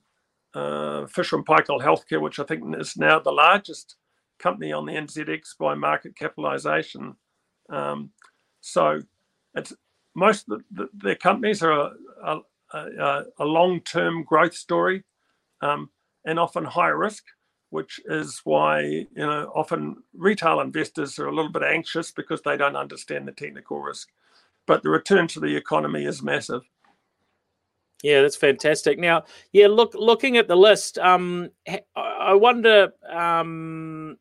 uh, 0.53 1.05
Fisher 1.07 1.37
and 1.37 1.45
Paykel 1.45 1.81
Healthcare, 1.81 2.21
which 2.21 2.39
I 2.39 2.43
think 2.43 2.75
is 2.77 2.97
now 2.97 3.19
the 3.19 3.31
largest 3.31 3.95
company 4.39 4.71
on 4.71 4.85
the 4.85 4.93
NZX 4.93 5.57
by 5.59 5.75
market 5.75 6.15
capitalization. 6.15 7.15
Um, 7.69 8.11
so 8.61 9.01
it's 9.55 9.73
most 10.15 10.49
of 10.49 10.61
the, 10.71 10.83
the, 10.83 10.89
their 10.93 11.15
companies 11.15 11.63
are 11.63 11.71
a, 11.71 11.91
a, 12.23 12.41
a, 12.73 13.23
a 13.39 13.45
long-term 13.45 14.23
growth 14.23 14.55
story 14.55 15.03
um, 15.61 15.89
and 16.25 16.39
often 16.39 16.65
high 16.65 16.87
risk, 16.89 17.23
which 17.69 17.99
is 18.05 18.41
why 18.43 18.81
you 18.81 19.07
know 19.15 19.51
often 19.55 19.97
retail 20.13 20.59
investors 20.59 21.17
are 21.19 21.27
a 21.27 21.35
little 21.35 21.51
bit 21.51 21.63
anxious 21.63 22.11
because 22.11 22.41
they 22.41 22.57
don't 22.57 22.75
understand 22.75 23.27
the 23.27 23.31
technical 23.31 23.79
risk. 23.79 24.09
But 24.67 24.83
the 24.83 24.89
return 24.89 25.27
to 25.29 25.39
the 25.39 25.55
economy 25.55 26.05
is 26.05 26.21
massive. 26.21 26.61
Yeah, 28.03 28.21
that's 28.21 28.35
fantastic. 28.35 28.97
Now, 28.97 29.23
yeah, 29.51 29.67
look, 29.67 29.93
looking 29.93 30.37
at 30.37 30.47
the 30.47 30.55
list, 30.55 30.97
um, 30.97 31.49
I 31.95 32.33
wonder 32.33 32.93
um, 33.09 34.17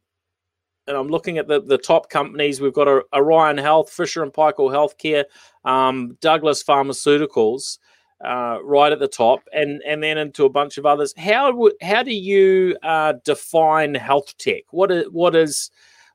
and 0.91 0.97
I'm 0.97 1.09
looking 1.09 1.38
at 1.38 1.47
the, 1.47 1.62
the 1.62 1.78
top 1.78 2.11
companies. 2.11 2.61
We've 2.61 2.74
got 2.74 3.05
Orion 3.14 3.59
Health, 3.59 3.91
Fisher 3.91 4.22
and 4.22 4.32
Paykel 4.32 4.72
Healthcare, 4.72 5.24
um, 5.64 6.16
Douglas 6.20 6.64
Pharmaceuticals, 6.64 7.78
uh, 8.24 8.59
right 8.62 8.93
at 8.93 8.99
the 8.99 9.09
top, 9.09 9.41
and 9.53 9.80
and 9.86 10.03
then 10.03 10.18
into 10.18 10.45
a 10.45 10.51
bunch 10.51 10.78
of 10.78 10.86
others. 10.86 11.14
How 11.16 11.70
how 11.80 12.03
do 12.03 12.12
you 12.12 12.76
uh, 12.82 13.14
define 13.24 13.95
health 13.95 14.36
tech? 14.36 14.64
What 14.70 14.91
is 14.91 15.05
what 15.11 15.36
is 15.36 15.70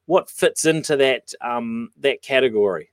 what 0.05 0.29
fits 0.29 0.65
into 0.65 0.97
that 0.97 1.31
um, 1.41 1.89
that 1.97 2.21
category? 2.21 2.89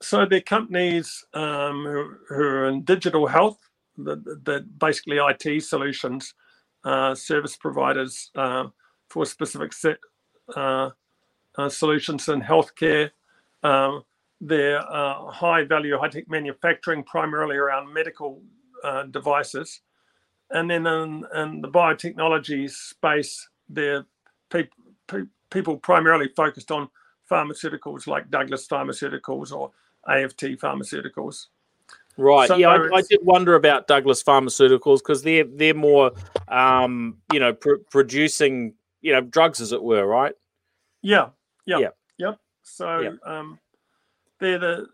So 0.00 0.26
they're 0.26 0.40
companies 0.40 1.24
um, 1.34 1.84
who, 1.84 2.14
who, 2.28 2.42
are 2.42 2.68
in 2.68 2.84
digital 2.84 3.26
health, 3.26 3.58
the, 3.96 4.64
basically 4.78 5.18
IT 5.18 5.62
solutions, 5.62 6.34
uh, 6.84 7.14
service 7.14 7.56
providers 7.56 8.30
uh, 8.36 8.66
for 9.10 9.26
specific 9.26 9.72
set, 9.72 9.98
uh, 10.54 10.90
uh, 11.56 11.68
solutions 11.68 12.28
in 12.28 12.40
healthcare. 12.40 13.10
Um, 13.64 14.02
they're 14.40 14.80
high 14.80 15.64
value, 15.64 15.98
high 15.98 16.08
tech 16.08 16.28
manufacturing, 16.28 17.02
primarily 17.02 17.56
around 17.56 17.92
medical 17.92 18.40
uh, 18.84 19.02
devices. 19.04 19.80
And 20.50 20.70
then 20.70 20.86
in, 20.86 21.24
in, 21.34 21.60
the 21.60 21.68
biotechnology 21.68 22.70
space, 22.70 23.48
they're 23.68 24.06
pe- 24.50 24.68
pe- 25.08 25.32
people 25.50 25.76
primarily 25.76 26.30
focused 26.36 26.70
on 26.70 26.88
pharmaceuticals 27.30 28.06
like 28.06 28.30
Douglas 28.30 28.66
Pharmaceuticals 28.66 29.52
or 29.52 29.72
AFT 30.08 30.58
Pharmaceuticals. 30.60 31.46
Right. 32.16 32.48
So 32.48 32.56
yeah, 32.56 32.70
I, 32.70 32.96
I, 32.96 33.02
did 33.02 33.20
wonder 33.22 33.54
about 33.54 33.86
Douglas 33.86 34.24
Pharmaceuticals 34.24 34.98
because 34.98 35.22
they're 35.22 35.44
they're 35.44 35.72
more, 35.72 36.10
um, 36.48 37.18
you 37.32 37.38
know, 37.38 37.54
pr- 37.54 37.76
producing 37.90 38.74
you 39.02 39.12
know 39.12 39.20
drugs 39.20 39.60
as 39.60 39.70
it 39.70 39.82
were, 39.82 40.04
right? 40.04 40.34
Yeah. 41.00 41.28
Yeah. 41.64 41.78
Yep. 41.78 41.96
yep. 42.18 42.38
So 42.62 43.00
yep. 43.00 43.18
Um, 43.24 43.60
they're 44.40 44.58
the 44.58 44.86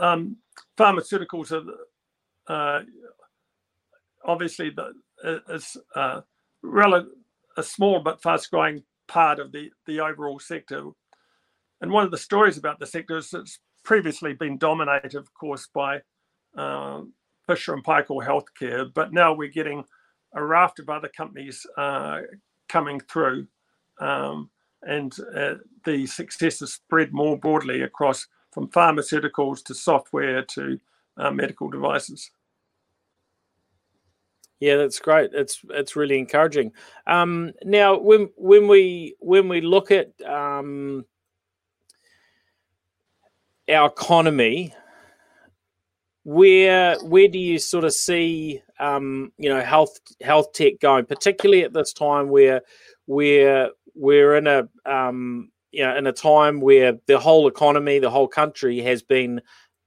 um, 0.00 0.38
pharmaceuticals 0.78 1.52
are 1.52 1.60
the, 1.60 2.52
uh, 2.52 2.82
obviously 4.24 4.70
the 4.70 4.92
it's 5.48 5.76
uh, 5.94 6.20
relative, 6.62 7.12
a 7.56 7.62
small 7.62 8.00
but 8.00 8.22
fast 8.22 8.50
growing 8.50 8.82
part 9.06 9.38
of 9.38 9.52
the 9.52 9.70
the 9.86 10.00
overall 10.00 10.38
sector. 10.38 10.90
And 11.80 11.90
one 11.92 12.04
of 12.04 12.10
the 12.10 12.18
stories 12.18 12.56
about 12.56 12.78
the 12.78 12.86
sector 12.86 13.18
is 13.18 13.32
it's 13.34 13.58
previously 13.84 14.32
been 14.32 14.58
dominated, 14.58 15.14
of 15.14 15.32
course, 15.34 15.68
by 15.72 16.00
uh, 16.56 17.02
Fisher 17.46 17.74
and 17.74 17.84
Paykel 17.84 18.24
Healthcare, 18.24 18.92
but 18.92 19.12
now 19.12 19.32
we're 19.32 19.48
getting 19.48 19.84
a 20.34 20.44
raft 20.44 20.80
of 20.80 20.88
other 20.88 21.08
companies 21.08 21.64
uh, 21.76 22.20
coming 22.68 23.00
through. 23.00 23.46
Um, 24.00 24.50
and 24.82 25.14
uh, 25.34 25.54
the 25.84 26.06
success 26.06 26.60
has 26.60 26.72
spread 26.72 27.12
more 27.12 27.38
broadly 27.38 27.82
across 27.82 28.26
from 28.52 28.68
pharmaceuticals 28.68 29.64
to 29.64 29.74
software 29.74 30.42
to 30.42 30.78
uh, 31.16 31.30
medical 31.30 31.70
devices. 31.70 32.30
Yeah, 34.60 34.76
that's 34.76 34.98
great. 34.98 35.30
It's 35.34 35.60
it's 35.70 35.96
really 35.96 36.18
encouraging. 36.18 36.72
Um, 37.06 37.52
now, 37.64 37.98
when 37.98 38.30
when 38.36 38.68
we 38.68 39.16
when 39.18 39.48
we 39.48 39.60
look 39.60 39.90
at 39.90 40.12
um, 40.24 41.04
our 43.68 43.88
economy, 43.88 44.74
where 46.24 46.96
where 47.00 47.28
do 47.28 47.38
you 47.38 47.58
sort 47.58 47.84
of 47.84 47.92
see 47.92 48.62
um, 48.80 49.32
you 49.38 49.48
know 49.48 49.60
health 49.60 49.98
health 50.22 50.52
tech 50.52 50.74
going, 50.80 51.04
particularly 51.06 51.62
at 51.62 51.72
this 51.72 51.92
time 51.92 52.28
where 52.28 52.62
where 53.06 53.70
we're 53.94 54.36
in 54.36 54.46
a 54.46 54.68
um, 54.86 55.50
you 55.70 55.84
know 55.84 55.96
in 55.96 56.06
a 56.06 56.12
time 56.12 56.60
where 56.60 56.94
the 57.06 57.18
whole 57.18 57.46
economy, 57.46 57.98
the 57.98 58.10
whole 58.10 58.28
country 58.28 58.80
has 58.80 59.02
been 59.02 59.40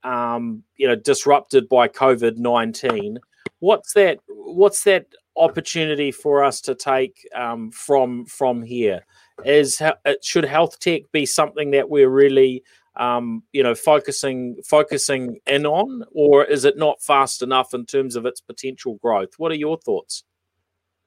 um, 0.04 0.64
you 0.78 0.88
know 0.88 0.96
disrupted 0.96 1.68
by 1.70 1.88
COVID 1.88 2.38
nineteen. 2.38 3.20
What's 3.60 3.94
that? 3.94 4.20
What's 4.28 4.84
that 4.84 5.08
opportunity 5.36 6.12
for 6.12 6.44
us 6.44 6.62
to 6.62 6.76
take 6.76 7.28
um, 7.36 7.72
from 7.72 8.26
from 8.26 8.62
here? 8.62 9.06
Is 9.46 9.82
should 10.22 10.46
health 10.46 10.80
tech 10.80 11.04
be 11.12 11.26
something 11.26 11.72
that 11.72 11.90
we're 11.90 12.10
really 12.10 12.64
um, 12.98 13.44
you 13.54 13.64
know 13.64 13.76
focusing 13.76 14.58
focusing 14.66 15.40
in 15.46 15.66
on, 15.66 16.04
or 16.12 16.44
is 16.44 16.66
it 16.66 16.78
not 16.78 17.02
fast 17.02 17.42
enough 17.42 17.74
in 17.74 17.86
terms 17.86 18.16
of 18.16 18.26
its 18.26 18.42
potential 18.42 18.96
growth? 19.02 19.34
What 19.38 19.52
are 19.52 19.56
your 19.56 19.78
thoughts? 19.78 20.24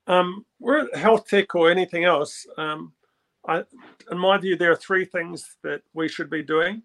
Um, 0.07 0.45
we're 0.59 0.95
health 0.97 1.29
tech 1.29 1.55
or 1.55 1.71
anything 1.71 2.05
else. 2.05 2.47
Um, 2.57 2.93
I, 3.47 3.65
in 4.11 4.19
my 4.19 4.39
view, 4.39 4.57
there 4.57 4.73
are 4.73 4.77
three 4.77 5.05
things 5.05 5.57
that 5.63 5.83
we 5.95 6.09
should 6.09 6.31
be 6.31 6.43
doing. 6.43 6.83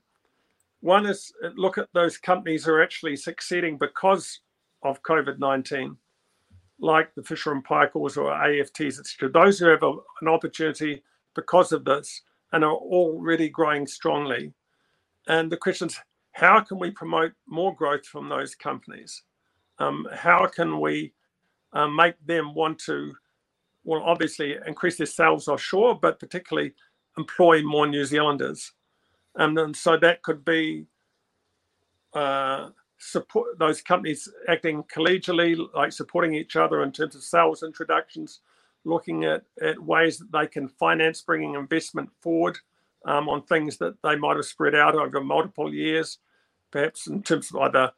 One 0.81 1.05
is 1.05 1.33
uh, 1.43 1.49
look 1.55 1.77
at 1.77 1.89
those 1.93 2.17
companies 2.17 2.65
who 2.65 2.71
are 2.73 2.83
actually 2.83 3.15
succeeding 3.15 3.77
because 3.77 4.41
of 4.83 5.01
COVID 5.03 5.39
19, 5.39 5.97
like 6.79 7.13
the 7.15 7.23
Fisher 7.23 7.51
and 7.51 7.65
Paykel's 7.65 8.17
or 8.17 8.31
AFTs, 8.31 8.99
etc. 8.99 9.29
Those 9.31 9.59
who 9.59 9.67
have 9.67 9.83
a, 9.83 9.93
an 10.21 10.27
opportunity 10.27 11.03
because 11.35 11.71
of 11.71 11.85
this 11.85 12.21
and 12.51 12.63
are 12.63 12.75
already 12.75 13.49
growing 13.49 13.87
strongly. 13.87 14.53
And 15.27 15.51
the 15.51 15.57
question 15.57 15.87
is, 15.87 15.99
how 16.31 16.59
can 16.59 16.79
we 16.79 16.91
promote 16.91 17.31
more 17.47 17.73
growth 17.73 18.05
from 18.05 18.29
those 18.29 18.55
companies? 18.55 19.23
Um, 19.79 20.07
how 20.13 20.45
can 20.47 20.79
we 20.79 21.13
um, 21.73 21.95
make 21.95 22.15
them 22.25 22.53
want 22.53 22.79
to, 22.79 23.13
well, 23.83 24.03
obviously 24.03 24.55
increase 24.67 24.97
their 24.97 25.07
sales 25.07 25.47
offshore, 25.47 25.99
but 25.99 26.19
particularly 26.19 26.73
employ 27.17 27.63
more 27.63 27.87
New 27.87 28.05
Zealanders? 28.05 28.73
And 29.35 29.75
so 29.75 29.97
that 29.97 30.23
could 30.23 30.45
be 30.45 30.85
uh, 32.13 32.69
support 32.97 33.59
those 33.59 33.81
companies 33.81 34.29
acting 34.47 34.83
collegially, 34.83 35.57
like 35.73 35.91
supporting 35.91 36.33
each 36.33 36.55
other 36.55 36.83
in 36.83 36.91
terms 36.91 37.15
of 37.15 37.23
sales 37.23 37.63
introductions, 37.63 38.39
looking 38.85 39.25
at, 39.25 39.43
at 39.61 39.79
ways 39.79 40.17
that 40.17 40.31
they 40.31 40.47
can 40.47 40.67
finance 40.67 41.21
bringing 41.21 41.55
investment 41.55 42.09
forward 42.21 42.57
um, 43.05 43.29
on 43.29 43.43
things 43.43 43.77
that 43.77 43.95
they 44.03 44.15
might 44.15 44.35
have 44.35 44.45
spread 44.45 44.75
out 44.75 44.95
over 44.95 45.21
multiple 45.21 45.73
years, 45.73 46.17
perhaps 46.71 47.07
in 47.07 47.23
terms 47.23 47.51
of 47.51 47.61
either 47.61 47.91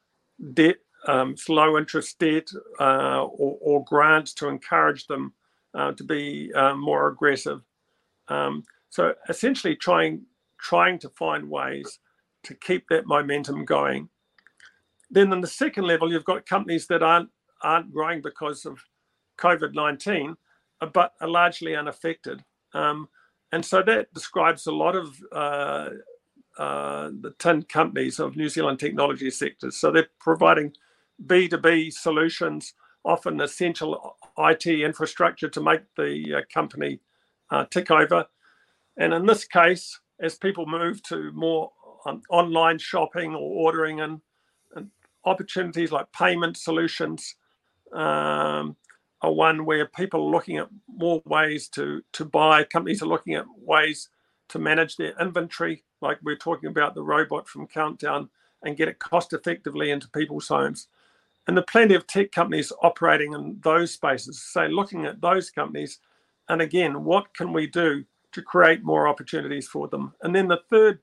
debt, 0.53 0.77
um, 1.07 1.35
low 1.47 1.77
interest 1.77 2.19
debt, 2.19 2.49
uh, 2.79 3.23
or, 3.23 3.57
or, 3.61 3.85
grants 3.85 4.33
to 4.33 4.47
encourage 4.47 5.07
them 5.07 5.33
uh, 5.73 5.91
to 5.93 6.03
be 6.03 6.51
uh, 6.53 6.75
more 6.75 7.07
aggressive. 7.07 7.61
Um, 8.27 8.63
so 8.89 9.13
essentially, 9.29 9.75
trying 9.75 10.23
trying 10.59 10.99
to 10.99 11.09
find 11.09 11.49
ways 11.49 11.99
to 12.43 12.55
keep 12.55 12.87
that 12.89 13.05
momentum 13.05 13.63
going. 13.63 14.09
Then, 15.09 15.31
in 15.31 15.41
the 15.41 15.47
second 15.47 15.85
level, 15.85 16.11
you've 16.11 16.25
got 16.25 16.45
companies 16.45 16.87
that 16.87 17.03
aren't 17.03 17.29
aren't 17.61 17.93
growing 17.93 18.21
because 18.21 18.65
of 18.65 18.79
COVID 19.37 19.73
nineteen, 19.73 20.35
but 20.93 21.13
are 21.21 21.27
largely 21.27 21.75
unaffected. 21.75 22.43
Um, 22.73 23.07
and 23.51 23.63
so 23.63 23.81
that 23.83 24.13
describes 24.13 24.67
a 24.67 24.71
lot 24.71 24.95
of 24.95 25.17
uh, 25.31 25.89
uh, 26.57 27.09
the 27.21 27.33
10 27.39 27.63
companies 27.63 28.19
of 28.19 28.35
New 28.35 28.49
Zealand 28.49 28.79
technology 28.79 29.29
sectors. 29.29 29.77
So 29.77 29.91
they're 29.91 30.09
providing 30.19 30.73
B2B 31.25 31.93
solutions, 31.93 32.73
often 33.05 33.39
essential 33.39 34.17
IT 34.37 34.67
infrastructure 34.67 35.49
to 35.49 35.61
make 35.61 35.81
the 35.95 36.37
uh, 36.37 36.41
company 36.53 36.99
uh, 37.51 37.65
tick 37.69 37.91
over. 37.91 38.25
And 38.97 39.13
in 39.13 39.25
this 39.25 39.45
case, 39.45 39.99
as 40.19 40.35
people 40.35 40.65
move 40.65 41.01
to 41.03 41.31
more 41.31 41.71
um, 42.05 42.21
online 42.29 42.79
shopping 42.79 43.33
or 43.33 43.65
ordering 43.65 44.01
and, 44.01 44.21
and, 44.75 44.89
opportunities 45.25 45.91
like 45.91 46.09
payment 46.13 46.55
solutions, 46.55 47.35
um, 47.91 48.77
are 49.21 49.31
one 49.31 49.65
where 49.65 49.85
people 49.87 50.27
are 50.27 50.31
looking 50.31 50.57
at 50.57 50.69
more 50.87 51.21
ways 51.25 51.67
to 51.69 52.01
to 52.13 52.25
buy. 52.25 52.63
Companies 52.63 53.01
are 53.01 53.07
looking 53.07 53.35
at 53.35 53.45
ways 53.57 54.09
to 54.49 54.59
manage 54.59 54.95
their 54.95 55.13
inventory, 55.19 55.83
like 56.01 56.19
we're 56.23 56.35
talking 56.35 56.69
about 56.69 56.95
the 56.95 57.03
robot 57.03 57.47
from 57.47 57.67
Countdown, 57.67 58.29
and 58.63 58.77
get 58.77 58.87
it 58.87 58.99
cost 58.99 59.33
effectively 59.33 59.91
into 59.91 60.09
people's 60.09 60.47
homes. 60.47 60.87
And 61.47 61.55
there 61.55 61.63
are 61.63 61.65
plenty 61.65 61.95
of 61.95 62.07
tech 62.07 62.31
companies 62.31 62.71
operating 62.81 63.33
in 63.33 63.59
those 63.63 63.91
spaces. 63.93 64.41
So 64.41 64.65
looking 64.65 65.05
at 65.05 65.21
those 65.21 65.49
companies, 65.49 65.99
and 66.49 66.61
again, 66.61 67.03
what 67.03 67.33
can 67.33 67.53
we 67.53 67.67
do 67.67 68.03
to 68.33 68.41
create 68.41 68.83
more 68.83 69.07
opportunities 69.07 69.67
for 69.67 69.87
them? 69.87 70.13
And 70.21 70.35
then 70.35 70.47
the 70.47 70.61
third 70.69 70.99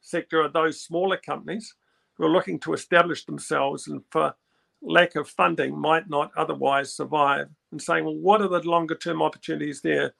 sector 0.00 0.42
are 0.42 0.48
those 0.48 0.80
smaller 0.80 1.16
companies 1.16 1.74
who 2.14 2.24
are 2.24 2.30
looking 2.30 2.58
to 2.60 2.72
establish 2.72 3.24
themselves 3.24 3.88
and 3.88 4.02
for 4.10 4.34
lack 4.82 5.14
of 5.16 5.28
funding 5.28 5.78
might 5.78 6.08
not 6.08 6.30
otherwise 6.36 6.94
survive 6.94 7.48
and 7.70 7.80
saying, 7.80 8.04
well, 8.04 8.14
what 8.14 8.40
are 8.40 8.48
the 8.48 8.60
longer 8.60 8.94
term 8.94 9.22
opportunities 9.22 9.80
there? 9.80 10.14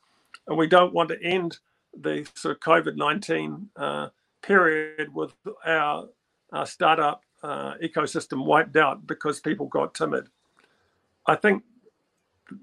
And 0.46 0.58
we 0.58 0.66
don't 0.66 0.92
want 0.92 1.08
to 1.10 1.22
end 1.22 1.58
the 1.96 2.26
sort 2.34 2.56
of 2.56 2.60
COVID 2.60 2.96
19 2.96 3.68
uh, 3.76 4.08
period 4.42 5.14
with 5.14 5.32
our, 5.64 6.08
our 6.52 6.66
startup 6.66 7.22
uh, 7.42 7.74
ecosystem 7.82 8.44
wiped 8.44 8.76
out 8.76 9.06
because 9.06 9.40
people 9.40 9.66
got 9.66 9.94
timid. 9.94 10.28
I 11.26 11.36
think 11.36 11.62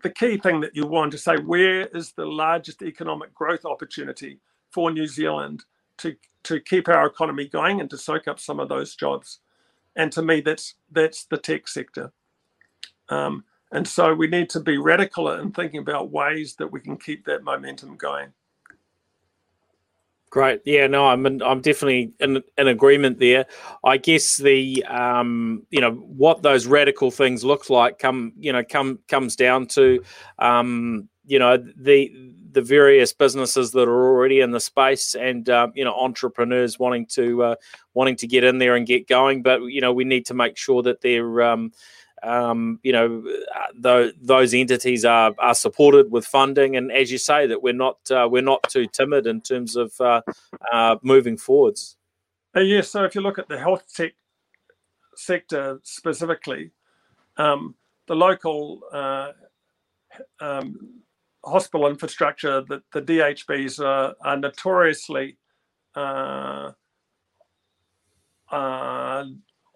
the 0.03 0.09
key 0.09 0.37
thing 0.37 0.61
that 0.61 0.75
you 0.75 0.85
want 0.85 1.11
to 1.13 1.17
say 1.17 1.37
where 1.37 1.87
is 1.87 2.11
the 2.11 2.25
largest 2.25 2.81
economic 2.81 3.33
growth 3.33 3.65
opportunity 3.65 4.39
for 4.69 4.91
New 4.91 5.07
Zealand 5.07 5.63
to, 5.97 6.15
to 6.43 6.59
keep 6.59 6.87
our 6.89 7.07
economy 7.07 7.47
going 7.47 7.79
and 7.79 7.89
to 7.89 7.97
soak 7.97 8.27
up 8.27 8.39
some 8.39 8.59
of 8.59 8.69
those 8.69 8.95
jobs? 8.95 9.39
And 9.97 10.11
to 10.11 10.21
me 10.21 10.39
that's 10.39 10.75
that's 10.91 11.25
the 11.25 11.37
tech 11.37 11.67
sector 11.67 12.11
um, 13.09 13.43
and 13.71 13.85
so 13.85 14.13
we 14.13 14.27
need 14.27 14.49
to 14.49 14.61
be 14.61 14.77
radical 14.77 15.29
in 15.31 15.51
thinking 15.51 15.79
about 15.79 16.11
ways 16.11 16.55
that 16.55 16.71
we 16.71 16.79
can 16.79 16.95
keep 16.95 17.25
that 17.25 17.43
momentum 17.43 17.97
going 17.97 18.31
Great. 20.29 20.61
Yeah, 20.65 20.87
no, 20.87 21.07
I'm 21.07 21.25
in, 21.25 21.41
I'm 21.41 21.61
definitely 21.61 22.11
in, 22.19 22.43
in 22.57 22.67
agreement 22.67 23.17
there. 23.17 23.45
I 23.83 23.95
guess 23.95 24.35
the 24.35 24.83
um, 24.83 25.65
you 25.69 25.79
know 25.79 25.91
what 25.91 26.41
those 26.41 26.67
radical 26.67 27.11
things 27.11 27.45
look 27.45 27.69
like 27.69 27.97
come 27.97 28.33
you 28.37 28.51
know 28.51 28.61
come 28.61 28.99
comes 29.07 29.37
down 29.37 29.67
to 29.67 30.03
um, 30.37 31.07
you 31.25 31.39
know 31.39 31.55
the 31.57 32.11
the 32.51 32.61
various 32.61 33.13
businesses 33.13 33.71
that 33.71 33.87
are 33.87 34.09
already 34.09 34.39
in 34.39 34.51
the 34.51 34.59
space 34.59 35.15
and 35.15 35.49
uh, 35.49 35.67
you 35.75 35.83
know 35.83 35.93
entrepreneurs 35.93 36.79
wanting 36.79 37.05
to 37.05 37.43
uh, 37.43 37.55
wanting 37.93 38.15
to 38.17 38.27
get 38.27 38.43
in 38.43 38.57
there 38.57 38.75
and 38.75 38.87
get 38.87 39.07
going. 39.07 39.41
But 39.41 39.61
you 39.63 39.81
know 39.81 39.93
we 39.93 40.03
need 40.03 40.25
to 40.27 40.33
make 40.33 40.57
sure 40.57 40.81
that 40.83 41.01
they're 41.01 41.41
um, 41.41 41.71
um, 42.23 42.79
you 42.83 42.91
know 42.91 43.23
th- 43.81 44.15
those 44.21 44.53
entities 44.53 45.05
are 45.05 45.33
are 45.39 45.55
supported 45.55 46.11
with 46.11 46.25
funding. 46.25 46.75
And 46.75 46.91
as 46.91 47.11
you 47.11 47.17
say 47.17 47.47
that 47.47 47.61
we're 47.61 47.73
not 47.73 47.99
uh, 48.11 48.27
we're 48.29 48.41
not 48.41 48.67
too 48.69 48.87
timid 48.87 49.27
in 49.27 49.41
terms 49.41 49.75
of 49.75 49.99
uh, 49.99 50.21
uh, 50.71 50.97
moving 51.01 51.37
forwards. 51.37 51.97
Uh, 52.55 52.61
yes. 52.61 52.89
So 52.89 53.03
if 53.03 53.15
you 53.15 53.21
look 53.21 53.39
at 53.39 53.47
the 53.47 53.59
health 53.59 53.83
tech 53.95 54.13
sector 55.15 55.79
specifically 55.83 56.71
um, 57.37 57.75
the 58.07 58.15
local 58.15 58.81
um, 60.39 61.01
hospital 61.47 61.87
infrastructure 61.87 62.61
that 62.61 62.83
the 62.93 63.01
DHBs 63.01 63.83
are, 63.83 64.15
are 64.21 64.37
notoriously 64.37 65.37
uh, 65.95 66.71
uh, 68.51 69.25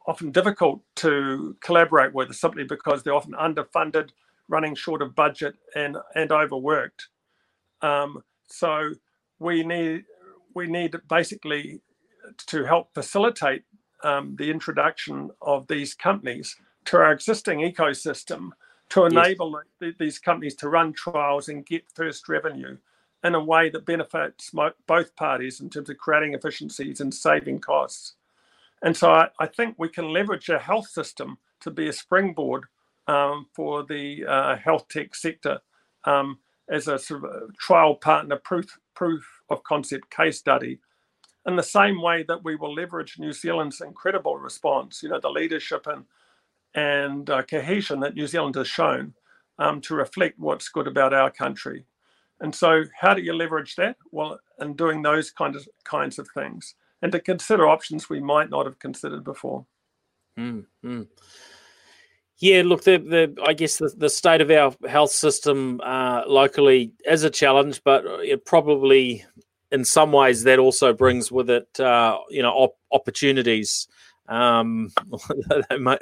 often 0.07 0.31
difficult 0.31 0.81
to 0.97 1.55
collaborate 1.61 2.13
with 2.13 2.33
simply 2.35 2.63
because 2.63 3.03
they're 3.03 3.13
often 3.13 3.33
underfunded, 3.33 4.09
running 4.47 4.75
short 4.75 5.01
of 5.01 5.15
budget, 5.15 5.55
and 5.75 5.97
and 6.15 6.31
overworked. 6.31 7.07
Um, 7.81 8.23
so 8.47 8.93
we 9.39 9.63
need 9.63 10.03
we 10.53 10.67
need 10.67 10.95
basically 11.09 11.81
to 12.47 12.63
help 12.65 12.93
facilitate 12.93 13.63
um, 14.03 14.35
the 14.37 14.49
introduction 14.49 15.29
of 15.41 15.67
these 15.67 15.93
companies 15.93 16.55
to 16.85 16.97
our 16.97 17.11
existing 17.11 17.59
ecosystem 17.59 18.49
to 18.91 19.05
enable 19.05 19.59
yes. 19.79 19.93
these 19.99 20.19
companies 20.19 20.55
to 20.55 20.69
run 20.69 20.91
trials 20.91 21.47
and 21.47 21.65
get 21.65 21.89
first 21.93 22.27
revenue 22.27 22.77
in 23.23 23.35
a 23.35 23.43
way 23.43 23.69
that 23.69 23.85
benefits 23.85 24.51
both 24.87 25.15
parties 25.15 25.61
in 25.61 25.69
terms 25.69 25.89
of 25.89 25.97
creating 25.97 26.33
efficiencies 26.33 26.99
and 26.99 27.13
saving 27.13 27.59
costs. 27.59 28.15
And 28.83 28.95
so 28.95 29.11
I, 29.11 29.29
I 29.39 29.45
think 29.45 29.75
we 29.77 29.89
can 29.89 30.11
leverage 30.11 30.49
a 30.49 30.59
health 30.59 30.87
system 30.87 31.37
to 31.61 31.71
be 31.71 31.87
a 31.87 31.93
springboard 31.93 32.65
um, 33.07 33.45
for 33.53 33.83
the 33.83 34.25
uh, 34.25 34.55
health 34.57 34.87
tech 34.89 35.15
sector 35.15 35.59
um, 36.03 36.39
as 36.69 36.87
a 36.87 36.99
sort 36.99 37.23
of 37.23 37.29
a 37.29 37.47
trial 37.59 37.95
partner 37.95 38.37
proof, 38.37 38.77
proof 38.93 39.25
of 39.49 39.63
concept 39.63 40.09
case 40.09 40.39
study 40.39 40.79
in 41.47 41.55
the 41.55 41.63
same 41.63 42.01
way 42.01 42.23
that 42.23 42.43
we 42.43 42.55
will 42.55 42.73
leverage 42.73 43.17
New 43.19 43.33
Zealand's 43.33 43.81
incredible 43.81 44.37
response, 44.37 45.01
you 45.01 45.09
know, 45.09 45.19
the 45.19 45.29
leadership 45.29 45.87
and 45.87 46.05
and 46.75 47.29
uh, 47.29 47.43
cohesion 47.43 47.99
that 48.01 48.15
New 48.15 48.27
Zealand 48.27 48.55
has 48.55 48.67
shown 48.67 49.13
um, 49.59 49.81
to 49.81 49.95
reflect 49.95 50.39
what's 50.39 50.69
good 50.69 50.87
about 50.87 51.13
our 51.13 51.29
country. 51.29 51.85
And 52.39 52.53
so, 52.53 52.83
how 52.99 53.13
do 53.13 53.21
you 53.21 53.33
leverage 53.33 53.75
that? 53.75 53.97
Well, 54.11 54.39
in 54.59 54.75
doing 54.75 55.01
those 55.01 55.29
kind 55.31 55.55
of 55.55 55.67
kinds 55.83 56.17
of 56.17 56.27
things, 56.33 56.75
and 57.01 57.11
to 57.11 57.19
consider 57.19 57.67
options 57.67 58.09
we 58.09 58.19
might 58.19 58.49
not 58.49 58.65
have 58.65 58.79
considered 58.79 59.23
before. 59.23 59.65
Mm, 60.37 60.65
mm. 60.83 61.07
Yeah, 62.39 62.63
look, 62.65 62.83
the, 62.83 62.97
the 62.97 63.35
I 63.45 63.53
guess 63.53 63.77
the, 63.77 63.93
the 63.95 64.09
state 64.09 64.41
of 64.41 64.49
our 64.49 64.73
health 64.89 65.11
system 65.11 65.79
uh, 65.83 66.23
locally 66.25 66.93
is 67.05 67.23
a 67.23 67.29
challenge, 67.29 67.81
but 67.83 68.03
it 68.05 68.45
probably, 68.45 69.23
in 69.71 69.85
some 69.85 70.11
ways, 70.11 70.43
that 70.43 70.57
also 70.57 70.91
brings 70.91 71.31
with 71.31 71.51
it, 71.51 71.79
uh, 71.79 72.17
you 72.31 72.41
know, 72.41 72.51
op- 72.51 72.79
opportunities. 72.91 73.87
Um, 74.31 74.89
may, 75.79 75.97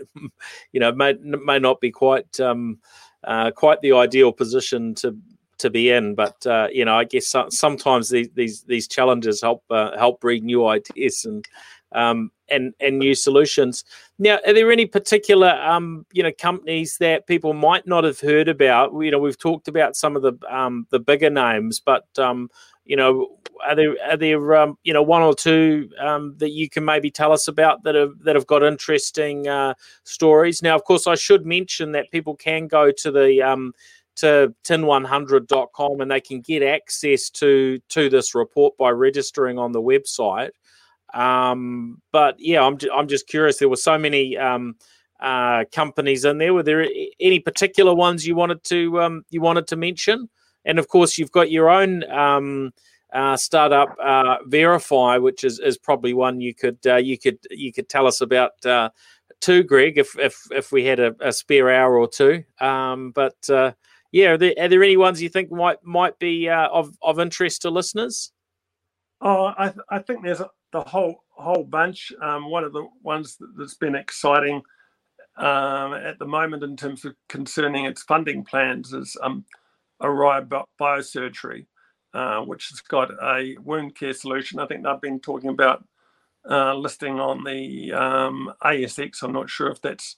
you 0.71 0.79
know, 0.79 0.91
may 0.93 1.13
may 1.21 1.59
not 1.59 1.81
be 1.81 1.91
quite 1.91 2.39
um, 2.39 2.77
uh, 3.23 3.51
quite 3.51 3.81
the 3.81 3.93
ideal 3.93 4.31
position 4.31 4.93
to 4.95 5.17
to 5.57 5.69
be 5.69 5.89
in, 5.89 6.15
but 6.15 6.45
uh, 6.45 6.67
you 6.71 6.85
know, 6.85 6.95
I 6.95 7.03
guess 7.03 7.35
sometimes 7.49 8.09
these 8.09 8.29
these 8.35 8.61
these 8.63 8.87
challenges 8.87 9.41
help 9.41 9.63
uh, 9.69 9.97
help 9.97 10.21
breed 10.21 10.43
new 10.43 10.67
ideas 10.67 11.25
and 11.25 11.45
um, 11.91 12.31
and 12.49 12.73
and 12.79 12.99
new 12.99 13.15
solutions. 13.15 13.83
Now, 14.19 14.39
are 14.45 14.53
there 14.53 14.71
any 14.71 14.85
particular 14.85 15.49
um, 15.49 16.05
you 16.13 16.23
know 16.23 16.31
companies 16.31 16.97
that 16.99 17.27
people 17.27 17.53
might 17.53 17.87
not 17.87 18.03
have 18.03 18.19
heard 18.19 18.47
about? 18.47 18.91
You 18.93 19.11
know, 19.11 19.19
we've 19.19 19.39
talked 19.39 19.67
about 19.67 19.95
some 19.95 20.15
of 20.15 20.21
the 20.21 20.33
um, 20.49 20.85
the 20.91 20.99
bigger 20.99 21.29
names, 21.29 21.79
but 21.79 22.05
um, 22.17 22.49
you 22.89 22.95
know, 22.95 23.37
are 23.63 23.75
there 23.75 23.95
are 24.09 24.17
there 24.17 24.55
um, 24.55 24.75
you 24.83 24.93
know 24.93 25.03
one 25.03 25.21
or 25.21 25.35
two 25.35 25.89
um, 25.99 26.33
that 26.37 26.49
you 26.49 26.67
can 26.67 26.83
maybe 26.83 27.11
tell 27.11 27.31
us 27.31 27.47
about 27.47 27.83
that 27.83 27.93
have 27.93 28.17
that 28.23 28.35
have 28.35 28.47
got 28.47 28.63
interesting 28.63 29.47
uh, 29.47 29.75
stories? 30.05 30.63
Now, 30.63 30.75
of 30.75 30.83
course, 30.85 31.05
I 31.05 31.13
should 31.13 31.45
mention 31.45 31.91
that 31.91 32.09
people 32.09 32.35
can 32.35 32.67
go 32.67 32.91
to 32.91 33.11
the 33.11 33.43
um, 33.43 33.73
to 34.15 34.55
tin100.com 34.65 36.01
and 36.01 36.09
they 36.09 36.19
can 36.19 36.41
get 36.41 36.63
access 36.63 37.29
to 37.29 37.79
to 37.89 38.09
this 38.09 38.33
report 38.33 38.75
by 38.75 38.89
registering 38.89 39.59
on 39.59 39.71
the 39.71 39.81
website. 39.81 40.49
Um, 41.13 42.01
but 42.11 42.37
yeah, 42.39 42.63
I'm 42.63 42.79
I'm 42.91 43.07
just 43.07 43.27
curious. 43.27 43.59
There 43.59 43.69
were 43.69 43.75
so 43.75 43.99
many 43.99 44.35
um, 44.35 44.77
uh, 45.19 45.65
companies 45.71 46.25
in 46.25 46.39
there. 46.39 46.55
Were 46.55 46.63
there 46.63 46.87
any 47.19 47.39
particular 47.39 47.93
ones 47.93 48.25
you 48.25 48.33
wanted 48.33 48.63
to 48.63 48.99
um, 48.99 49.25
you 49.29 49.41
wanted 49.41 49.67
to 49.67 49.75
mention? 49.75 50.27
And 50.65 50.79
of 50.79 50.87
course, 50.87 51.17
you've 51.17 51.31
got 51.31 51.51
your 51.51 51.69
own 51.69 52.09
um, 52.11 52.71
uh, 53.13 53.37
startup, 53.37 53.95
uh, 54.03 54.37
Verify, 54.45 55.17
which 55.17 55.43
is, 55.43 55.59
is 55.59 55.77
probably 55.77 56.13
one 56.13 56.41
you 56.41 56.53
could 56.53 56.79
uh, 56.85 56.97
you 56.97 57.17
could 57.17 57.39
you 57.49 57.73
could 57.73 57.89
tell 57.89 58.05
us 58.07 58.21
about 58.21 58.63
uh, 58.65 58.89
too, 59.39 59.63
Greg, 59.63 59.97
if 59.97 60.17
if 60.19 60.39
if 60.51 60.71
we 60.71 60.85
had 60.85 60.99
a, 60.99 61.15
a 61.21 61.31
spare 61.31 61.69
hour 61.71 61.97
or 61.97 62.07
two. 62.07 62.43
Um, 62.59 63.11
but 63.11 63.49
uh, 63.49 63.71
yeah, 64.11 64.31
are 64.31 64.37
there, 64.37 64.53
are 64.59 64.67
there 64.67 64.83
any 64.83 64.97
ones 64.97 65.21
you 65.21 65.29
think 65.29 65.51
might 65.51 65.83
might 65.83 66.19
be 66.19 66.49
uh, 66.49 66.67
of 66.69 66.95
of 67.01 67.19
interest 67.19 67.63
to 67.63 67.69
listeners? 67.69 68.31
Oh, 69.21 69.53
I, 69.57 69.69
th- 69.69 69.85
I 69.89 69.99
think 69.99 70.23
there's 70.23 70.39
a, 70.39 70.49
the 70.71 70.81
whole 70.81 71.23
whole 71.29 71.63
bunch. 71.63 72.11
Um, 72.21 72.49
one 72.49 72.63
of 72.63 72.73
the 72.73 72.87
ones 73.01 73.37
that's 73.57 73.75
been 73.75 73.95
exciting 73.95 74.61
um, 75.37 75.93
at 75.93 76.19
the 76.19 76.25
moment 76.25 76.63
in 76.63 76.75
terms 76.75 77.05
of 77.05 77.15
concerning 77.27 77.85
its 77.85 78.03
funding 78.03 78.43
plans 78.43 78.93
is 78.93 79.15
um, 79.23 79.45
Aroa 80.01 80.45
Biosurgery, 80.79 81.65
uh, 82.13 82.41
which 82.41 82.69
has 82.69 82.81
got 82.81 83.11
a 83.21 83.57
wound 83.63 83.95
care 83.95 84.13
solution. 84.13 84.59
I 84.59 84.65
think 84.65 84.83
they've 84.83 85.01
been 85.01 85.19
talking 85.19 85.49
about 85.49 85.85
uh, 86.49 86.73
listing 86.73 87.19
on 87.19 87.43
the 87.43 87.93
um, 87.93 88.53
ASX. 88.63 89.21
I'm 89.23 89.33
not 89.33 89.49
sure 89.49 89.69
if 89.69 89.81
that's 89.81 90.17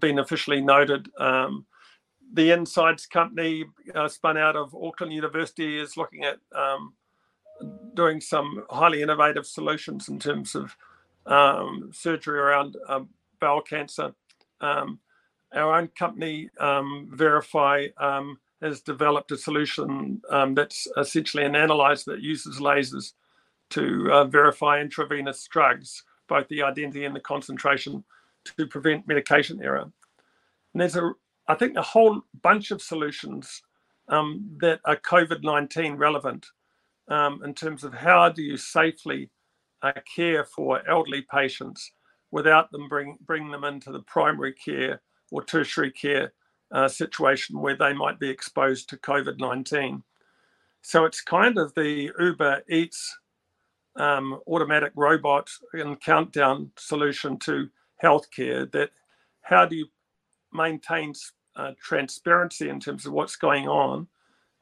been 0.00 0.18
officially 0.18 0.60
noted. 0.60 1.08
Um, 1.18 1.66
the 2.32 2.50
Insights 2.50 3.06
company 3.06 3.64
uh, 3.94 4.08
spun 4.08 4.36
out 4.36 4.56
of 4.56 4.74
Auckland 4.74 5.12
University 5.12 5.80
is 5.80 5.96
looking 5.96 6.24
at 6.24 6.38
um, 6.54 6.94
doing 7.94 8.20
some 8.20 8.64
highly 8.70 9.02
innovative 9.02 9.46
solutions 9.46 10.08
in 10.08 10.18
terms 10.18 10.54
of 10.54 10.76
um, 11.26 11.90
surgery 11.92 12.38
around 12.38 12.76
um, 12.88 13.08
bowel 13.40 13.62
cancer. 13.62 14.12
Um, 14.60 15.00
our 15.54 15.78
own 15.78 15.88
company, 15.88 16.50
um, 16.60 17.08
Verify, 17.10 17.86
um, 17.96 18.38
has 18.62 18.80
developed 18.80 19.30
a 19.32 19.36
solution 19.36 20.20
um, 20.30 20.54
that's 20.54 20.86
essentially 20.96 21.44
an 21.44 21.54
analyzer 21.54 22.12
that 22.12 22.22
uses 22.22 22.58
lasers 22.58 23.12
to 23.70 24.08
uh, 24.10 24.24
verify 24.24 24.80
intravenous 24.80 25.46
drugs, 25.46 26.02
both 26.28 26.48
the 26.48 26.62
identity 26.62 27.04
and 27.04 27.14
the 27.14 27.20
concentration, 27.20 28.04
to 28.44 28.66
prevent 28.66 29.06
medication 29.06 29.62
error. 29.62 29.82
And 30.72 30.80
there's 30.80 30.96
a, 30.96 31.12
I 31.46 31.54
think, 31.54 31.76
a 31.76 31.82
whole 31.82 32.22
bunch 32.42 32.70
of 32.70 32.82
solutions 32.82 33.62
that 34.08 34.80
are 34.84 34.96
COVID 34.96 35.42
19 35.42 35.96
relevant 35.96 36.46
um, 37.08 37.42
in 37.44 37.54
terms 37.54 37.84
of 37.84 37.94
how 37.94 38.28
do 38.28 38.42
you 38.42 38.56
safely 38.56 39.30
uh, 39.82 39.92
care 40.14 40.44
for 40.44 40.88
elderly 40.88 41.24
patients 41.30 41.92
without 42.30 42.70
them 42.72 42.88
bring 42.88 43.16
bring 43.26 43.50
them 43.50 43.64
into 43.64 43.92
the 43.92 44.00
primary 44.00 44.52
care 44.52 45.00
or 45.30 45.44
tertiary 45.44 45.90
care 45.90 46.32
uh, 46.72 46.88
situation 46.88 47.60
where 47.60 47.76
they 47.76 47.92
might 47.92 48.18
be 48.18 48.30
exposed 48.30 48.88
to 48.88 48.96
COVID 48.96 49.38
nineteen. 49.38 50.02
So 50.82 51.04
it's 51.04 51.20
kind 51.20 51.58
of 51.58 51.74
the 51.74 52.10
Uber 52.18 52.62
Eats 52.68 53.18
um, 53.96 54.40
automatic 54.46 54.92
robot 54.94 55.50
and 55.72 56.00
countdown 56.00 56.70
solution 56.76 57.38
to 57.40 57.68
healthcare. 58.02 58.70
That 58.72 58.90
how 59.42 59.66
do 59.66 59.76
you 59.76 59.86
maintain 60.52 61.12
uh, 61.56 61.72
transparency 61.82 62.68
in 62.68 62.80
terms 62.80 63.06
of 63.06 63.12
what's 63.12 63.36
going 63.36 63.68
on 63.68 64.06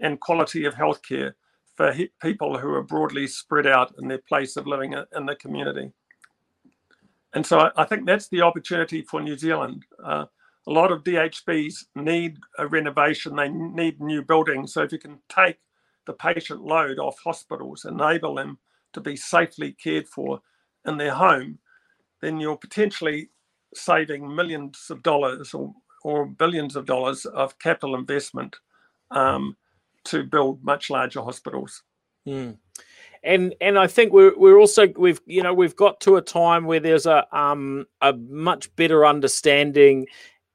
and 0.00 0.20
quality 0.20 0.64
of 0.64 0.74
healthcare 0.74 1.34
for 1.76 1.92
he- 1.92 2.10
people 2.22 2.56
who 2.58 2.70
are 2.70 2.82
broadly 2.82 3.26
spread 3.26 3.66
out 3.66 3.94
in 3.98 4.08
their 4.08 4.22
place 4.28 4.56
of 4.56 4.66
living 4.66 4.94
in 5.14 5.26
the 5.26 5.36
community. 5.36 5.92
And 7.34 7.44
so 7.44 7.58
I, 7.58 7.70
I 7.76 7.84
think 7.84 8.06
that's 8.06 8.28
the 8.28 8.42
opportunity 8.42 9.02
for 9.02 9.20
New 9.20 9.36
Zealand. 9.36 9.84
Uh, 10.02 10.26
a 10.66 10.72
lot 10.72 10.90
of 10.90 11.04
DHBs 11.04 11.84
need 11.94 12.38
a 12.58 12.66
renovation, 12.66 13.36
they 13.36 13.48
need 13.48 14.00
new 14.00 14.22
buildings. 14.22 14.72
So 14.72 14.82
if 14.82 14.92
you 14.92 14.98
can 14.98 15.18
take 15.28 15.58
the 16.06 16.12
patient 16.12 16.62
load 16.62 16.98
off 16.98 17.18
hospitals, 17.22 17.84
enable 17.84 18.34
them 18.34 18.58
to 18.92 19.00
be 19.00 19.16
safely 19.16 19.72
cared 19.72 20.08
for 20.08 20.40
in 20.86 20.96
their 20.96 21.14
home, 21.14 21.58
then 22.20 22.40
you're 22.40 22.56
potentially 22.56 23.30
saving 23.74 24.34
millions 24.34 24.86
of 24.90 25.02
dollars 25.02 25.52
or, 25.54 25.72
or 26.02 26.26
billions 26.26 26.76
of 26.76 26.86
dollars 26.86 27.26
of 27.26 27.58
capital 27.58 27.94
investment 27.94 28.56
um, 29.10 29.56
to 30.04 30.24
build 30.24 30.62
much 30.64 30.90
larger 30.90 31.20
hospitals. 31.20 31.82
Mm. 32.26 32.58
And 33.22 33.54
and 33.60 33.78
I 33.78 33.86
think 33.86 34.12
we're 34.12 34.36
we're 34.36 34.58
also 34.58 34.88
we've 34.96 35.20
you 35.26 35.42
know 35.42 35.54
we've 35.54 35.74
got 35.74 36.00
to 36.02 36.16
a 36.16 36.22
time 36.22 36.64
where 36.64 36.78
there's 36.78 37.06
a 37.06 37.26
um 37.36 37.86
a 38.00 38.12
much 38.12 38.74
better 38.76 39.04
understanding 39.04 40.06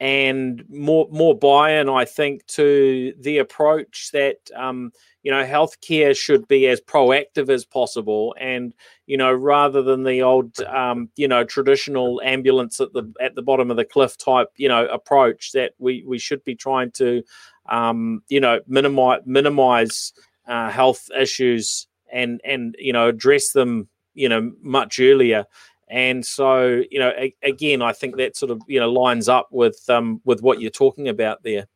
and 0.02 0.64
more 0.68 1.08
more 1.12 1.38
buy-in 1.38 1.88
I 1.88 2.06
think 2.06 2.44
to 2.48 3.14
the 3.20 3.38
approach 3.38 4.10
that 4.14 4.38
um 4.58 4.92
you 5.22 5.32
know 5.32 5.44
healthcare 5.44 6.18
should 6.18 6.48
be 6.48 6.68
as 6.68 6.82
proactive 6.82 7.50
as 7.50 7.66
possible 7.66 8.36
and 8.40 8.74
you 9.06 9.16
know 9.16 9.32
rather 9.32 9.84
than 9.84 10.04
the 10.04 10.24
old 10.24 10.60
um, 10.62 11.10
you 11.18 11.28
know 11.28 11.44
traditional 11.44 12.20
ambulance 12.26 12.80
at 12.82 12.92
the 12.94 13.14
at 13.22 13.36
the 13.36 13.44
bottom 13.44 13.70
of 13.70 13.78
the 13.78 13.86
cliff 13.86 14.18
type 14.18 14.48
you 14.58 14.68
know 14.68 14.88
approach 14.88 15.52
that 15.52 15.74
we 15.78 16.04
we 16.08 16.18
should 16.18 16.44
be 16.44 16.56
trying 16.56 16.90
to 16.90 17.22
um, 17.70 18.24
you 18.28 18.40
know 18.40 18.60
minimize 18.68 19.22
minimize 19.28 20.14
uh, 20.48 20.72
health 20.72 21.10
issues 21.16 21.88
and 22.12 22.42
and 22.44 22.76
you 22.80 22.92
know 22.92 23.10
address 23.10 23.52
them 23.52 23.88
you 24.16 24.28
know 24.28 24.52
much 24.64 25.00
earlier 25.00 25.46
and 25.92 26.26
so 26.26 26.82
you 26.90 27.00
know 27.00 27.12
a, 27.18 27.36
again 27.44 27.82
i 27.82 27.92
think 27.92 28.16
that 28.18 28.36
sort 28.36 28.50
of 28.50 28.62
you 28.68 28.80
know 28.80 28.92
lines 28.92 29.30
up 29.30 29.48
with 29.52 29.80
um 29.90 30.22
with 30.26 30.42
what 30.42 30.60
you're 30.60 30.72
talking 30.72 31.10
about 31.10 31.44
there. 31.44 31.68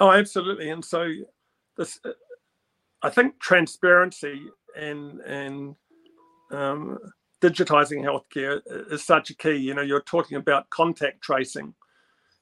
Oh 0.00 0.10
absolutely. 0.10 0.70
And 0.70 0.84
so 0.84 1.12
this 1.76 2.00
I 3.02 3.10
think 3.10 3.38
transparency 3.40 4.40
and 4.76 5.20
and 5.20 5.74
um, 6.50 6.98
digitizing 7.40 8.02
healthcare 8.02 8.60
is 8.92 9.04
such 9.04 9.30
a 9.30 9.36
key. 9.36 9.56
You 9.56 9.74
know, 9.74 9.82
you're 9.82 10.02
talking 10.02 10.36
about 10.36 10.70
contact 10.70 11.22
tracing, 11.22 11.74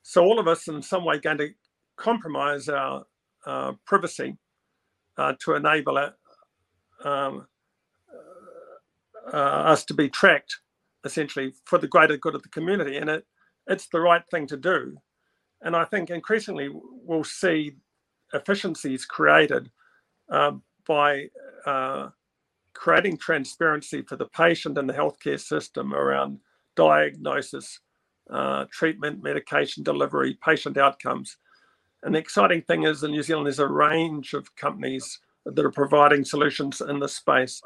so 0.02 0.22
all 0.22 0.38
of 0.38 0.48
us 0.48 0.68
in 0.68 0.82
some 0.82 1.04
way 1.04 1.18
going 1.18 1.38
to 1.38 1.50
compromise 1.96 2.68
our 2.68 3.04
uh, 3.46 3.72
privacy 3.86 4.36
uh, 5.16 5.34
to 5.40 5.54
enable 5.54 5.96
it, 5.98 6.12
um, 7.04 7.46
uh, 9.32 9.36
us 9.36 9.84
to 9.86 9.94
be 9.94 10.08
tracked, 10.08 10.60
essentially 11.04 11.52
for 11.64 11.78
the 11.78 11.88
greater 11.88 12.16
good 12.16 12.34
of 12.34 12.42
the 12.42 12.48
community, 12.48 12.96
and 12.96 13.10
it 13.10 13.26
it's 13.66 13.88
the 13.88 14.00
right 14.00 14.22
thing 14.30 14.46
to 14.48 14.56
do. 14.56 14.96
And 15.62 15.76
I 15.76 15.84
think 15.84 16.10
increasingly 16.10 16.70
we'll 16.72 17.24
see 17.24 17.76
efficiencies 18.32 19.04
created 19.04 19.70
uh, 20.30 20.52
by 20.86 21.26
uh, 21.66 22.08
creating 22.74 23.18
transparency 23.18 24.02
for 24.02 24.16
the 24.16 24.26
patient 24.26 24.78
and 24.78 24.88
the 24.88 24.94
healthcare 24.94 25.40
system 25.40 25.92
around 25.94 26.38
diagnosis, 26.76 27.80
uh, 28.30 28.64
treatment, 28.72 29.22
medication 29.22 29.82
delivery, 29.82 30.38
patient 30.44 30.76
outcomes. 30.78 31.36
And 32.02 32.14
the 32.14 32.18
exciting 32.18 32.62
thing 32.62 32.84
is 32.84 33.02
in 33.02 33.10
New 33.10 33.22
Zealand, 33.22 33.46
there's 33.46 33.58
a 33.58 33.66
range 33.66 34.32
of 34.32 34.54
companies 34.56 35.18
that 35.44 35.64
are 35.64 35.70
providing 35.70 36.24
solutions 36.24 36.80
in 36.80 36.98
this 36.98 37.16
space 37.16 37.60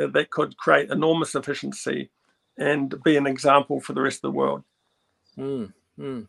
uh, 0.00 0.06
that 0.08 0.30
could 0.30 0.56
create 0.56 0.90
enormous 0.90 1.34
efficiency 1.34 2.10
and 2.60 3.02
be 3.02 3.16
an 3.16 3.26
example 3.26 3.80
for 3.80 3.94
the 3.94 4.02
rest 4.02 4.18
of 4.18 4.22
the 4.22 4.38
world. 4.38 4.62
Mm, 5.36 5.72
mm. 5.98 6.26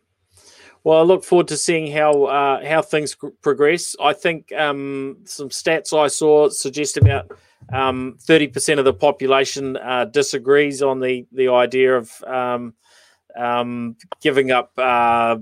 Well, 0.84 0.98
I 0.98 1.02
look 1.02 1.24
forward 1.24 1.50
to 1.50 1.58
seeing 1.58 1.92
how 1.92 2.24
uh, 2.24 2.66
how 2.66 2.82
things 2.82 3.16
progress. 3.42 3.96
I 4.02 4.14
think 4.14 4.52
um, 4.54 5.18
some 5.26 5.50
stats 5.50 5.96
I 5.96 6.08
saw 6.08 6.50
suggest 6.50 6.98
about 6.98 7.32
um, 7.72 8.18
thirty 8.20 8.48
percent 8.48 8.80
of 8.80 8.86
the 8.86 8.94
population 8.94 9.78
uh, 9.78 10.06
disagrees 10.06 10.82
on 10.82 11.00
the 11.00 11.28
the 11.32 11.50
idea 11.50 11.98
of 11.98 12.24
um, 12.24 12.74
um, 13.38 13.96
giving 14.22 14.52
up 14.52 14.72
uh, 14.78 15.38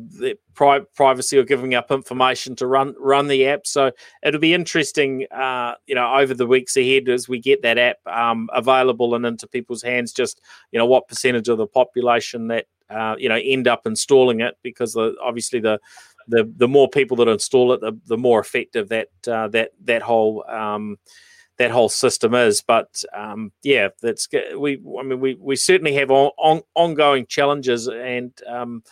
pri- 0.53 0.85
privacy 0.95 1.37
or 1.37 1.43
giving 1.43 1.75
up 1.75 1.91
information 1.91 2.55
to 2.57 2.67
run 2.67 2.95
run 2.99 3.27
the 3.27 3.47
app. 3.47 3.65
So 3.65 3.91
it'll 4.23 4.39
be 4.39 4.53
interesting, 4.53 5.25
uh, 5.31 5.75
you 5.87 5.95
know, 5.95 6.15
over 6.15 6.33
the 6.33 6.47
weeks 6.47 6.77
ahead 6.77 7.09
as 7.09 7.27
we 7.27 7.39
get 7.39 7.61
that 7.63 7.77
app 7.77 7.97
um, 8.07 8.49
available 8.53 9.15
and 9.15 9.25
into 9.25 9.47
people's 9.47 9.83
hands. 9.83 10.13
Just 10.13 10.41
you 10.71 10.79
know, 10.79 10.85
what 10.85 11.07
percentage 11.07 11.49
of 11.49 11.57
the 11.57 11.67
population 11.67 12.47
that 12.47 12.65
uh, 12.89 13.15
you 13.17 13.29
know 13.29 13.39
end 13.43 13.67
up 13.67 13.85
installing 13.85 14.41
it 14.41 14.55
because 14.63 14.93
the, 14.93 15.15
obviously 15.23 15.59
the 15.59 15.79
the 16.27 16.51
the 16.57 16.67
more 16.67 16.87
people 16.87 17.17
that 17.17 17.27
install 17.27 17.73
it, 17.73 17.81
the, 17.81 17.97
the 18.05 18.17
more 18.17 18.39
effective 18.39 18.89
that 18.89 19.09
uh, 19.27 19.47
that 19.49 19.71
that 19.83 20.01
whole 20.01 20.43
um, 20.49 20.97
that 21.59 21.71
whole 21.71 21.89
system 21.89 22.33
is. 22.33 22.61
But 22.61 23.03
um, 23.13 23.51
yeah, 23.61 23.89
that's 24.01 24.27
we. 24.57 24.81
I 24.99 25.03
mean, 25.03 25.19
we 25.19 25.35
we 25.35 25.55
certainly 25.55 25.93
have 25.93 26.09
on, 26.09 26.31
on, 26.37 26.61
ongoing 26.73 27.27
challenges, 27.27 27.87
and 27.87 28.31
um, 28.47 28.83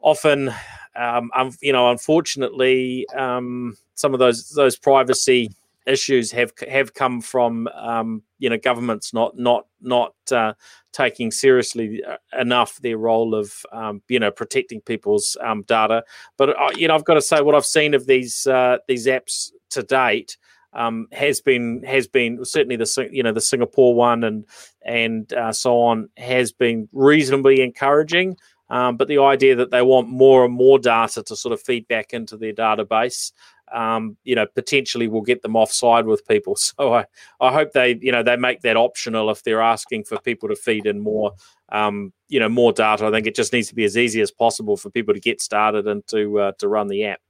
often, 0.00 0.52
um, 0.94 1.30
you 1.60 1.72
know, 1.72 1.90
unfortunately, 1.90 3.06
um, 3.16 3.76
some 3.94 4.12
of 4.12 4.20
those 4.20 4.50
those 4.50 4.76
privacy 4.76 5.50
issues 5.86 6.32
have 6.32 6.52
have 6.68 6.94
come 6.94 7.20
from 7.20 7.68
um, 7.68 8.22
you 8.38 8.50
know 8.50 8.58
governments 8.58 9.14
not 9.14 9.38
not 9.38 9.66
not 9.80 10.14
uh, 10.30 10.52
taking 10.92 11.30
seriously 11.30 12.02
uh, 12.04 12.16
enough 12.38 12.76
their 12.82 12.98
role 12.98 13.34
of 13.34 13.64
um, 13.72 14.02
you 14.08 14.20
know 14.20 14.30
protecting 14.30 14.82
people's 14.82 15.36
um, 15.40 15.62
data. 15.62 16.04
But 16.36 16.50
uh, 16.50 16.70
you 16.76 16.86
know 16.86 16.94
I've 16.94 17.04
got 17.04 17.14
to 17.14 17.22
say 17.22 17.40
what 17.40 17.54
I've 17.54 17.64
seen 17.66 17.94
of 17.94 18.06
these 18.06 18.46
uh, 18.46 18.78
these 18.86 19.06
apps 19.06 19.52
to 19.70 19.82
date 19.82 20.36
um, 20.76 21.08
has 21.10 21.40
been 21.40 21.82
has 21.84 22.06
been 22.06 22.44
certainly 22.44 22.76
the 22.76 23.08
you 23.10 23.22
know 23.22 23.32
the 23.32 23.40
Singapore 23.40 23.94
one 23.94 24.22
and 24.22 24.44
and 24.82 25.32
uh, 25.32 25.52
so 25.52 25.80
on 25.80 26.08
has 26.16 26.52
been 26.52 26.88
reasonably 26.92 27.62
encouraging. 27.62 28.36
Um, 28.68 28.96
but 28.96 29.08
the 29.08 29.18
idea 29.18 29.54
that 29.56 29.70
they 29.70 29.82
want 29.82 30.08
more 30.08 30.44
and 30.44 30.52
more 30.52 30.78
data 30.78 31.22
to 31.22 31.36
sort 31.36 31.52
of 31.52 31.62
feed 31.62 31.86
back 31.86 32.12
into 32.12 32.36
their 32.36 32.52
database, 32.52 33.30
um, 33.72 34.16
you 34.24 34.34
know, 34.34 34.46
potentially 34.54 35.06
will 35.06 35.22
get 35.22 35.42
them 35.42 35.56
offside 35.56 36.06
with 36.06 36.26
people. 36.26 36.56
So 36.78 36.94
I, 36.94 37.04
I 37.40 37.52
hope 37.52 37.72
they, 37.72 37.96
you 38.00 38.10
know, 38.10 38.24
they 38.24 38.36
make 38.36 38.62
that 38.62 38.76
optional 38.76 39.30
if 39.30 39.44
they're 39.44 39.62
asking 39.62 40.04
for 40.04 40.18
people 40.18 40.48
to 40.48 40.56
feed 40.56 40.84
in 40.84 40.98
more, 40.98 41.32
um, 41.70 42.12
you 42.28 42.40
know, 42.40 42.48
more 42.48 42.72
data. 42.72 43.06
I 43.06 43.10
think 43.12 43.28
it 43.28 43.36
just 43.36 43.52
needs 43.52 43.68
to 43.68 43.74
be 43.74 43.84
as 43.84 43.96
easy 43.96 44.20
as 44.20 44.32
possible 44.32 44.76
for 44.76 44.90
people 44.90 45.14
to 45.14 45.20
get 45.20 45.40
started 45.40 45.86
and 45.86 46.04
to 46.08 46.40
uh, 46.40 46.52
to 46.58 46.68
run 46.68 46.88
the 46.88 47.04
app. 47.04 47.20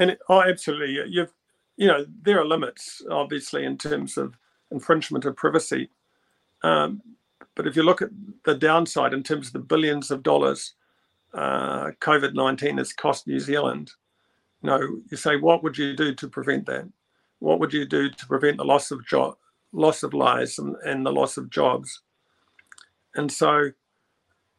And 0.00 0.16
oh, 0.28 0.42
absolutely, 0.42 0.98
you've 1.08 1.32
you 1.80 1.86
know, 1.86 2.04
there 2.22 2.38
are 2.38 2.44
limits, 2.44 3.00
obviously, 3.10 3.64
in 3.64 3.78
terms 3.78 4.18
of 4.18 4.36
infringement 4.70 5.24
of 5.24 5.34
privacy. 5.34 5.88
Um, 6.62 7.00
but 7.56 7.66
if 7.66 7.74
you 7.74 7.82
look 7.82 8.02
at 8.02 8.10
the 8.44 8.54
downside 8.54 9.14
in 9.14 9.22
terms 9.22 9.46
of 9.46 9.54
the 9.54 9.60
billions 9.60 10.10
of 10.10 10.22
dollars 10.22 10.74
uh, 11.32 11.92
COVID 12.02 12.34
19 12.34 12.76
has 12.76 12.92
cost 12.92 13.26
New 13.26 13.40
Zealand, 13.40 13.92
you 14.62 14.68
know, 14.68 14.80
you 15.10 15.16
say, 15.16 15.36
what 15.36 15.62
would 15.62 15.78
you 15.78 15.96
do 15.96 16.14
to 16.16 16.28
prevent 16.28 16.66
that? 16.66 16.86
What 17.38 17.60
would 17.60 17.72
you 17.72 17.86
do 17.86 18.10
to 18.10 18.26
prevent 18.26 18.58
the 18.58 18.64
loss 18.64 18.90
of 18.90 19.06
job, 19.06 19.36
loss 19.72 20.02
of 20.02 20.12
lives 20.12 20.58
and, 20.58 20.76
and 20.84 21.06
the 21.06 21.12
loss 21.12 21.38
of 21.38 21.48
jobs? 21.48 22.02
And 23.14 23.32
so, 23.32 23.70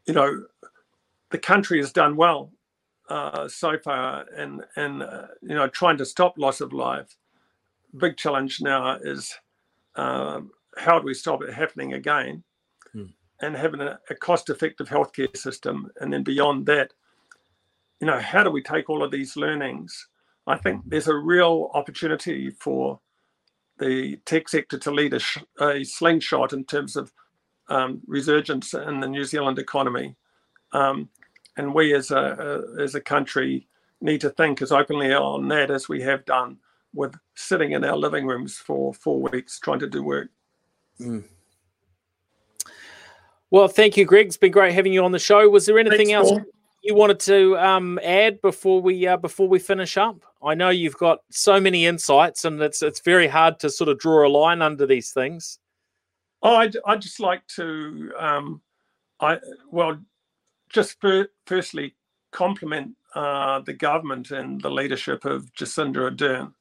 you 0.07 0.15
know, 0.15 0.45
the 1.29 1.37
country 1.37 1.77
has 1.77 1.91
done 1.91 2.15
well 2.15 2.51
uh, 3.11 3.47
so 3.49 3.77
far, 3.77 4.25
and 4.37 4.63
and 4.77 5.03
uh, 5.03 5.27
you 5.41 5.53
know 5.53 5.67
trying 5.67 5.97
to 5.97 6.05
stop 6.05 6.37
loss 6.37 6.61
of 6.61 6.71
life. 6.71 7.17
Big 7.97 8.15
challenge 8.15 8.61
now 8.61 8.95
is 8.95 9.37
uh, 9.95 10.39
how 10.77 10.97
do 10.97 11.05
we 11.05 11.13
stop 11.13 11.43
it 11.43 11.53
happening 11.53 11.93
again, 11.93 12.41
hmm. 12.93 13.07
and 13.41 13.57
having 13.57 13.81
a, 13.81 13.99
a 14.09 14.15
cost-effective 14.15 14.87
healthcare 14.87 15.35
system, 15.35 15.91
and 15.99 16.13
then 16.13 16.23
beyond 16.23 16.65
that, 16.67 16.93
you 17.99 18.07
know 18.07 18.19
how 18.19 18.43
do 18.43 18.49
we 18.49 18.63
take 18.63 18.89
all 18.89 19.03
of 19.03 19.11
these 19.11 19.35
learnings? 19.35 20.07
I 20.47 20.55
think 20.55 20.81
there's 20.85 21.09
a 21.09 21.15
real 21.15 21.69
opportunity 21.73 22.49
for 22.49 23.01
the 23.77 24.17
tech 24.25 24.47
sector 24.47 24.77
to 24.77 24.91
lead 24.91 25.13
a, 25.13 25.19
sh- 25.19 25.43
a 25.59 25.83
slingshot 25.83 26.53
in 26.53 26.63
terms 26.63 26.95
of 26.95 27.11
um, 27.67 28.01
resurgence 28.07 28.73
in 28.73 29.01
the 29.01 29.07
New 29.07 29.25
Zealand 29.25 29.59
economy. 29.59 30.15
Um, 30.71 31.09
and 31.61 31.75
we 31.75 31.93
as 31.93 32.09
a, 32.09 32.63
as 32.79 32.95
a 32.95 33.01
country 33.01 33.67
need 34.01 34.19
to 34.21 34.31
think 34.31 34.63
as 34.63 34.71
openly 34.71 35.13
on 35.13 35.47
that 35.49 35.69
as 35.69 35.87
we 35.87 36.01
have 36.01 36.25
done 36.25 36.57
with 36.93 37.15
sitting 37.35 37.73
in 37.73 37.83
our 37.83 37.95
living 37.95 38.25
rooms 38.25 38.57
for 38.57 38.93
four 38.95 39.21
weeks 39.21 39.59
trying 39.59 39.79
to 39.79 39.87
do 39.87 40.03
work. 40.03 40.29
Mm. 40.99 41.23
Well, 43.51 43.67
thank 43.67 43.95
you, 43.95 44.05
Greg. 44.05 44.25
It's 44.25 44.37
been 44.37 44.51
great 44.51 44.73
having 44.73 44.91
you 44.91 45.03
on 45.05 45.11
the 45.11 45.19
show. 45.19 45.47
Was 45.49 45.67
there 45.67 45.77
anything 45.77 46.07
Thanks, 46.07 46.29
else 46.29 46.29
Paul. 46.31 46.41
you 46.81 46.95
wanted 46.95 47.19
to 47.21 47.57
um, 47.59 47.99
add 48.01 48.41
before 48.41 48.81
we 48.81 49.05
uh, 49.05 49.17
before 49.17 49.47
we 49.47 49.59
finish 49.59 49.97
up? 49.97 50.17
I 50.43 50.55
know 50.55 50.69
you've 50.69 50.97
got 50.97 51.19
so 51.29 51.59
many 51.59 51.85
insights, 51.85 52.43
and 52.43 52.59
it's 52.61 52.81
it's 52.81 53.01
very 53.01 53.27
hard 53.27 53.59
to 53.59 53.69
sort 53.69 53.89
of 53.89 53.99
draw 53.99 54.25
a 54.25 54.29
line 54.29 54.61
under 54.61 54.87
these 54.87 55.11
things. 55.11 55.59
Oh, 56.41 56.55
I 56.55 56.71
I 56.85 56.95
just 56.95 57.19
like 57.19 57.45
to 57.57 58.13
um, 58.17 58.61
I 59.19 59.37
well 59.69 59.99
just 60.73 60.97
firstly 61.45 61.95
compliment 62.31 62.95
uh, 63.15 63.59
the 63.59 63.73
government 63.73 64.31
and 64.31 64.61
the 64.61 64.71
leadership 64.71 65.25
of 65.25 65.53
Jacinda 65.53 66.09
Ardern. 66.09 66.53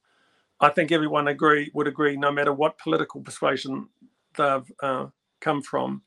I 0.59 0.69
think 0.69 0.91
everyone 0.91 1.27
agree 1.27 1.71
would 1.73 1.87
agree, 1.87 2.17
no 2.17 2.31
matter 2.31 2.53
what 2.53 2.77
political 2.77 3.21
persuasion 3.21 3.89
they've 4.37 4.71
uh, 4.81 5.07
come 5.39 5.61
from, 5.61 6.03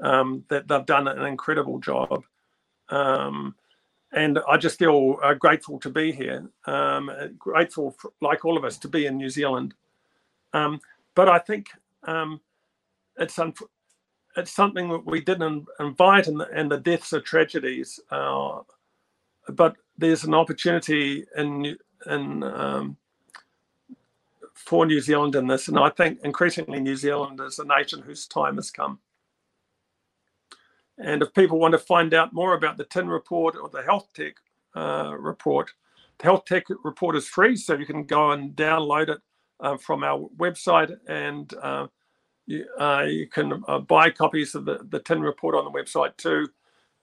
um, 0.00 0.44
that 0.48 0.68
they've 0.68 0.84
done 0.86 1.08
an 1.08 1.24
incredible 1.24 1.78
job. 1.78 2.24
Um, 2.90 3.54
and 4.12 4.38
I 4.48 4.56
just 4.56 4.78
feel 4.78 5.18
uh, 5.22 5.34
grateful 5.34 5.78
to 5.80 5.90
be 5.90 6.12
here, 6.12 6.48
um, 6.66 7.10
grateful, 7.38 7.92
for, 7.92 8.12
like 8.20 8.44
all 8.44 8.56
of 8.56 8.64
us, 8.64 8.78
to 8.78 8.88
be 8.88 9.06
in 9.06 9.16
New 9.16 9.30
Zealand. 9.30 9.74
Um, 10.52 10.80
but 11.14 11.28
I 11.28 11.38
think 11.38 11.68
um, 12.04 12.40
it's 13.18 13.38
un- 13.38 13.54
it's 14.36 14.52
something 14.52 14.88
that 14.90 15.06
we 15.06 15.20
didn't 15.20 15.66
invite, 15.80 16.26
and 16.26 16.40
the, 16.40 16.66
the 16.68 16.78
deaths 16.78 17.12
are 17.12 17.20
tragedies. 17.20 17.98
Uh, 18.10 18.60
but 19.48 19.76
there's 19.98 20.24
an 20.24 20.34
opportunity 20.34 21.24
in 21.36 21.76
in 22.06 22.42
um, 22.42 22.96
for 24.54 24.86
New 24.86 25.00
Zealand 25.00 25.34
in 25.34 25.46
this, 25.46 25.68
and 25.68 25.78
I 25.78 25.90
think 25.90 26.20
increasingly 26.24 26.80
New 26.80 26.96
Zealand 26.96 27.40
is 27.40 27.58
a 27.58 27.64
nation 27.64 28.02
whose 28.02 28.26
time 28.26 28.56
has 28.56 28.70
come. 28.70 28.98
And 30.98 31.22
if 31.22 31.32
people 31.34 31.58
want 31.58 31.72
to 31.72 31.78
find 31.78 32.14
out 32.14 32.32
more 32.32 32.54
about 32.54 32.78
the 32.78 32.84
TIN 32.84 33.08
report 33.08 33.54
or 33.56 33.68
the 33.68 33.82
health 33.82 34.08
tech 34.14 34.34
uh, 34.74 35.14
report, 35.18 35.70
the 36.18 36.24
health 36.24 36.46
tech 36.46 36.64
report 36.84 37.16
is 37.16 37.28
free, 37.28 37.56
so 37.56 37.74
you 37.74 37.86
can 37.86 38.04
go 38.04 38.32
and 38.32 38.56
download 38.56 39.10
it 39.10 39.20
uh, 39.60 39.76
from 39.76 40.02
our 40.02 40.28
website 40.36 40.96
and 41.06 41.52
uh, 41.62 41.86
you, 42.46 42.66
uh, 42.78 43.04
you 43.08 43.26
can 43.26 43.62
uh, 43.68 43.78
buy 43.78 44.10
copies 44.10 44.54
of 44.54 44.64
the, 44.64 44.86
the 44.90 45.00
TIN 45.00 45.20
report 45.20 45.54
on 45.54 45.64
the 45.64 45.70
website 45.70 46.16
too. 46.16 46.48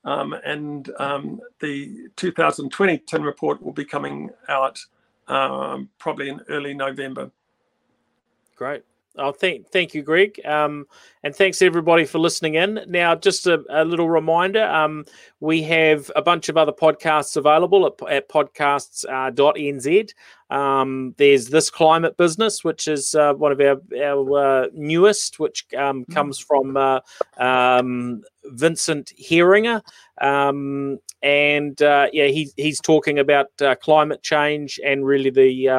Um, 0.06 0.34
and 0.34 0.90
um, 1.00 1.40
the 1.62 2.10
2020 2.18 2.98
TIN 3.00 3.24
report 3.24 3.62
will 3.62 3.72
be 3.72 3.86
coming 3.86 4.30
out 4.50 4.80
um, 5.28 5.90
probably 6.00 6.30
in 6.30 6.42
early 6.50 6.74
November. 6.74 7.32
Great. 8.56 8.84
Oh, 9.16 9.32
thank, 9.32 9.70
thank 9.70 9.94
you, 9.94 10.02
Greg. 10.02 10.42
Um, 10.44 10.88
and 11.24 11.36
thanks 11.36 11.62
everybody 11.62 12.04
for 12.04 12.18
listening 12.18 12.56
in. 12.56 12.80
Now, 12.88 13.14
just 13.14 13.46
a, 13.46 13.64
a 13.70 13.86
little 13.86 14.10
reminder 14.10 14.64
um, 14.64 15.06
we 15.40 15.62
have 15.64 16.10
a 16.16 16.22
bunch 16.22 16.50
of 16.50 16.58
other 16.58 16.72
podcasts 16.72 17.38
available 17.38 17.86
at, 17.86 17.94
at 18.12 18.28
podcasts.nz. 18.28 20.12
Uh, 20.50 20.54
um, 20.54 21.14
there's 21.18 21.48
This 21.48 21.70
Climate 21.70 22.18
Business, 22.18 22.64
which 22.64 22.88
is 22.88 23.14
uh, 23.14 23.34
one 23.34 23.52
of 23.52 23.62
our, 23.62 23.80
our 24.04 24.64
uh, 24.64 24.68
newest, 24.74 25.40
which 25.40 25.66
um, 25.78 26.06
mm. 26.06 26.14
comes 26.14 26.40
from 26.40 26.76
uh, 26.76 27.00
um, 27.38 28.24
Vincent 28.46 29.14
Heeringa. 29.22 29.82
Um, 30.22 31.00
and 31.22 31.80
uh, 31.84 32.08
yeah, 32.12 32.28
he, 32.28 32.52
he's 32.58 32.82
talking 32.82 33.20
about 33.20 33.48
uh, 33.62 33.76
climate 33.76 34.24
change 34.24 34.80
and 34.84 35.06
really 35.06 35.30
the 35.30 35.70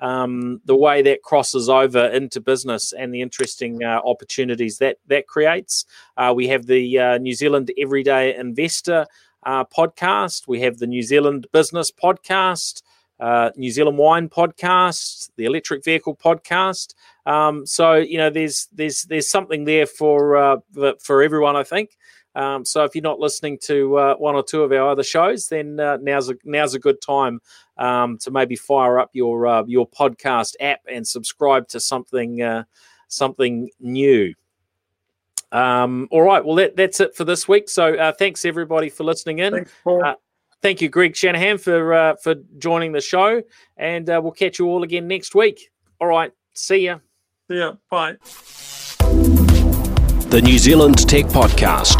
um, 0.00 0.60
the 0.64 0.76
way 0.76 1.02
that 1.02 1.22
crosses 1.22 1.68
over 1.68 2.06
into 2.06 2.40
business 2.40 2.92
and 2.92 3.14
the 3.14 3.20
interesting 3.20 3.84
uh, 3.84 4.00
opportunities 4.04 4.78
that 4.78 4.98
that 5.06 5.26
creates. 5.26 5.84
Uh, 6.16 6.32
we 6.34 6.48
have 6.48 6.66
the 6.66 6.98
uh, 6.98 7.18
New 7.18 7.34
Zealand 7.34 7.70
Everyday 7.78 8.34
Investor 8.36 9.06
uh, 9.44 9.64
podcast. 9.64 10.48
We 10.48 10.60
have 10.60 10.78
the 10.78 10.86
New 10.86 11.02
Zealand 11.02 11.46
Business 11.52 11.90
podcast. 11.90 12.82
Uh, 13.18 13.50
New 13.54 13.70
Zealand 13.70 13.98
Wine 13.98 14.30
podcast, 14.30 15.30
the 15.36 15.44
Electric 15.44 15.84
Vehicle 15.84 16.16
podcast. 16.16 16.94
Um, 17.26 17.66
so 17.66 17.96
you 17.96 18.16
know, 18.16 18.30
there's 18.30 18.66
there's 18.72 19.02
there's 19.02 19.28
something 19.28 19.64
there 19.64 19.84
for 19.84 20.38
uh, 20.38 20.56
for 20.98 21.22
everyone, 21.22 21.54
I 21.54 21.62
think. 21.62 21.98
Um, 22.34 22.64
so 22.64 22.84
if 22.84 22.94
you're 22.94 23.02
not 23.02 23.18
listening 23.18 23.58
to 23.62 23.96
uh, 23.96 24.14
one 24.16 24.34
or 24.34 24.42
two 24.42 24.62
of 24.62 24.72
our 24.72 24.88
other 24.88 25.02
shows, 25.02 25.48
then 25.48 25.80
uh, 25.80 25.98
now's 26.00 26.30
a 26.30 26.36
now's 26.44 26.74
a 26.74 26.78
good 26.78 27.00
time 27.00 27.40
um, 27.76 28.18
to 28.18 28.30
maybe 28.30 28.56
fire 28.56 28.98
up 28.98 29.10
your 29.12 29.46
uh, 29.46 29.64
your 29.66 29.88
podcast 29.88 30.54
app 30.60 30.80
and 30.90 31.06
subscribe 31.06 31.66
to 31.68 31.80
something 31.80 32.42
uh, 32.42 32.64
something 33.08 33.68
new. 33.80 34.34
Um, 35.52 36.06
all 36.12 36.22
right, 36.22 36.44
well 36.44 36.54
that, 36.56 36.76
that's 36.76 37.00
it 37.00 37.16
for 37.16 37.24
this 37.24 37.48
week. 37.48 37.68
So 37.68 37.94
uh, 37.94 38.12
thanks 38.12 38.44
everybody 38.44 38.88
for 38.88 39.02
listening 39.02 39.40
in. 39.40 39.52
Thanks, 39.52 39.72
Paul. 39.82 40.04
Uh, 40.04 40.14
thank 40.62 40.80
you, 40.80 40.88
Greg 40.88 41.16
Shanahan, 41.16 41.58
for 41.58 42.16
for 42.22 42.36
joining 42.58 42.92
the 42.92 43.00
show, 43.00 43.42
and 43.76 44.06
we'll 44.06 44.30
catch 44.30 44.60
you 44.60 44.66
all 44.66 44.84
again 44.84 45.08
next 45.08 45.34
week. 45.34 45.70
All 46.00 46.06
right, 46.06 46.32
see 46.54 46.86
ya. 46.86 46.98
See 47.50 47.58
ya. 47.58 47.74
Bye. 47.90 48.16
The 50.30 50.40
New 50.40 50.58
Zealand 50.58 51.08
Tech 51.08 51.24
Podcast, 51.24 51.99